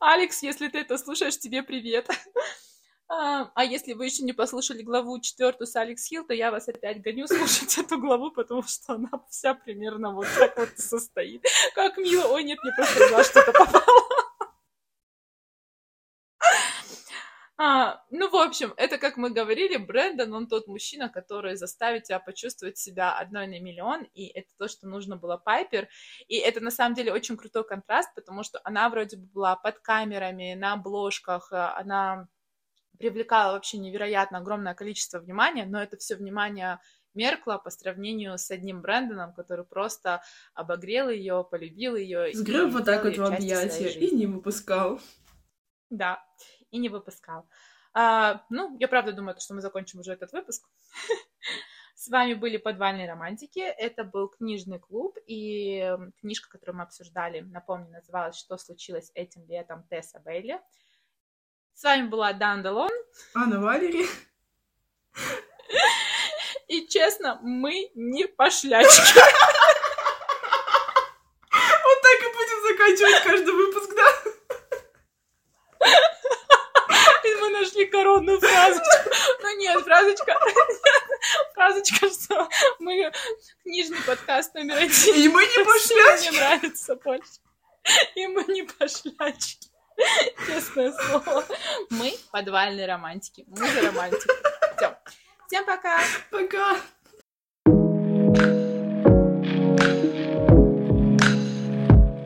Алекс, 0.00 0.42
если 0.42 0.68
ты 0.68 0.78
это 0.78 0.98
слушаешь, 0.98 1.38
тебе 1.38 1.62
привет. 1.62 2.08
А, 3.08 3.52
а 3.54 3.64
если 3.64 3.92
вы 3.92 4.06
еще 4.06 4.24
не 4.24 4.32
послушали 4.32 4.82
главу 4.82 5.20
четвертую 5.20 5.68
с 5.68 5.76
Алекс 5.76 6.04
Хилл, 6.06 6.24
то 6.24 6.34
я 6.34 6.50
вас 6.50 6.68
опять 6.68 7.02
гоню 7.02 7.28
слушать 7.28 7.78
эту 7.78 8.00
главу, 8.00 8.32
потому 8.32 8.64
что 8.64 8.94
она 8.94 9.10
вся 9.30 9.54
примерно 9.54 10.12
вот 10.12 10.26
так 10.36 10.58
вот 10.58 10.70
состоит. 10.76 11.44
Как 11.74 11.96
мило. 11.98 12.26
Ой, 12.32 12.42
нет, 12.42 12.58
мне 12.62 12.72
просто 12.74 13.24
что-то 13.24 13.52
попало. 13.52 14.05
А, 17.59 18.02
ну, 18.11 18.28
в 18.28 18.36
общем, 18.36 18.74
это, 18.76 18.98
как 18.98 19.16
мы 19.16 19.30
говорили, 19.30 19.78
Брэндон, 19.78 20.32
он 20.34 20.46
тот 20.46 20.66
мужчина, 20.66 21.09
который 21.09 21.57
заставит 21.57 22.04
тебя 22.04 22.20
почувствовать 22.20 22.76
себя 22.76 23.16
одной 23.16 23.46
на 23.46 23.59
миллион, 23.61 24.04
и 24.12 24.26
это 24.26 24.48
то, 24.59 24.68
что 24.68 24.86
нужно 24.86 25.16
было 25.16 25.38
Пайпер. 25.38 25.88
И 26.28 26.36
это, 26.36 26.61
на 26.61 26.70
самом 26.70 26.94
деле, 26.94 27.14
очень 27.14 27.36
крутой 27.36 27.66
контраст, 27.66 28.14
потому 28.14 28.42
что 28.42 28.61
она 28.64 28.90
вроде 28.90 29.16
бы 29.16 29.26
была 29.26 29.57
под 29.57 29.78
камерами, 29.78 30.54
на 30.54 30.74
обложках, 30.74 31.50
она 31.50 32.28
привлекала 32.98 33.52
вообще 33.52 33.78
невероятно 33.78 34.38
огромное 34.38 34.74
количество 34.74 35.18
внимания, 35.18 35.64
но 35.64 35.82
это 35.82 35.96
все 35.96 36.16
внимание 36.16 36.78
меркло 37.14 37.57
по 37.57 37.70
сравнению 37.70 38.36
с 38.36 38.50
одним 38.50 38.82
Брэндоном, 38.82 39.32
который 39.32 39.64
просто 39.64 40.22
обогрел 40.52 41.09
ее, 41.09 41.46
полюбил 41.50 41.96
ее. 41.96 42.34
Сгреб 42.34 42.70
вот 42.70 42.84
так 42.84 43.04
вот 43.04 43.16
в 43.16 43.24
объятия 43.24 43.88
и 43.88 44.14
не 44.14 44.26
выпускал. 44.26 45.00
Да 45.88 46.22
и 46.70 46.78
не 46.78 46.88
выпускал. 46.88 47.46
А, 47.98 48.44
ну, 48.50 48.76
я 48.78 48.88
правда 48.88 49.12
думаю, 49.12 49.40
что 49.40 49.54
мы 49.54 49.62
закончим 49.62 50.00
уже 50.00 50.12
этот 50.12 50.30
выпуск. 50.32 50.68
С 51.94 52.08
вами 52.08 52.34
были 52.34 52.58
«Подвальные 52.58 53.08
романтики». 53.08 53.60
Это 53.60 54.04
был 54.04 54.28
книжный 54.28 54.78
клуб, 54.78 55.16
и 55.26 55.96
книжка, 56.20 56.50
которую 56.50 56.76
мы 56.76 56.82
обсуждали, 56.82 57.40
напомню, 57.40 57.88
называлась 57.90 58.36
«Что 58.36 58.58
случилось 58.58 59.10
этим 59.14 59.46
летом» 59.46 59.82
Тесса 59.88 60.20
Бейли. 60.20 60.60
С 61.72 61.84
вами 61.84 62.08
была 62.08 62.34
Дан 62.34 62.62
Далон. 62.62 62.90
Анна 63.34 63.60
Валерия. 63.62 64.06
И 66.68 66.86
честно, 66.86 67.38
мы 67.42 67.90
не 67.94 68.28
пошлячки. 68.28 69.20
Вот 71.86 72.02
так 72.02 72.18
и 72.20 72.26
будем 72.34 72.60
заканчивать 72.68 73.22
каждый 73.22 73.54
выпуск, 73.54 73.94
да? 73.96 74.36
Нашли 78.20 78.40
коронную 78.40 78.40
фразочку. 78.40 79.10
Ну 79.42 79.56
нет, 79.58 79.84
фразочка... 79.84 80.36
Фразочка, 81.54 82.08
что 82.10 82.48
мы 82.78 83.10
книжный 83.62 83.98
подкаст 84.06 84.54
номер 84.54 84.76
один. 84.76 85.14
И 85.14 85.28
мы 85.28 85.42
не 85.42 85.64
пошлячки. 85.64 86.30
Мне 86.30 86.38
нравится 86.38 86.94
больше. 86.96 87.40
И 88.14 88.26
мы 88.28 88.44
не 88.44 88.62
пошлячки. 88.62 89.70
Честное 90.46 90.92
слово. 90.92 91.44
Мы 91.90 92.14
подвальные 92.30 92.86
романтики. 92.86 93.44
Мы 93.48 93.66
же 93.66 93.86
романтики. 93.86 94.28
Все. 94.76 94.96
Всем 95.48 95.64
пока. 95.64 96.00
Пока. 96.30 96.76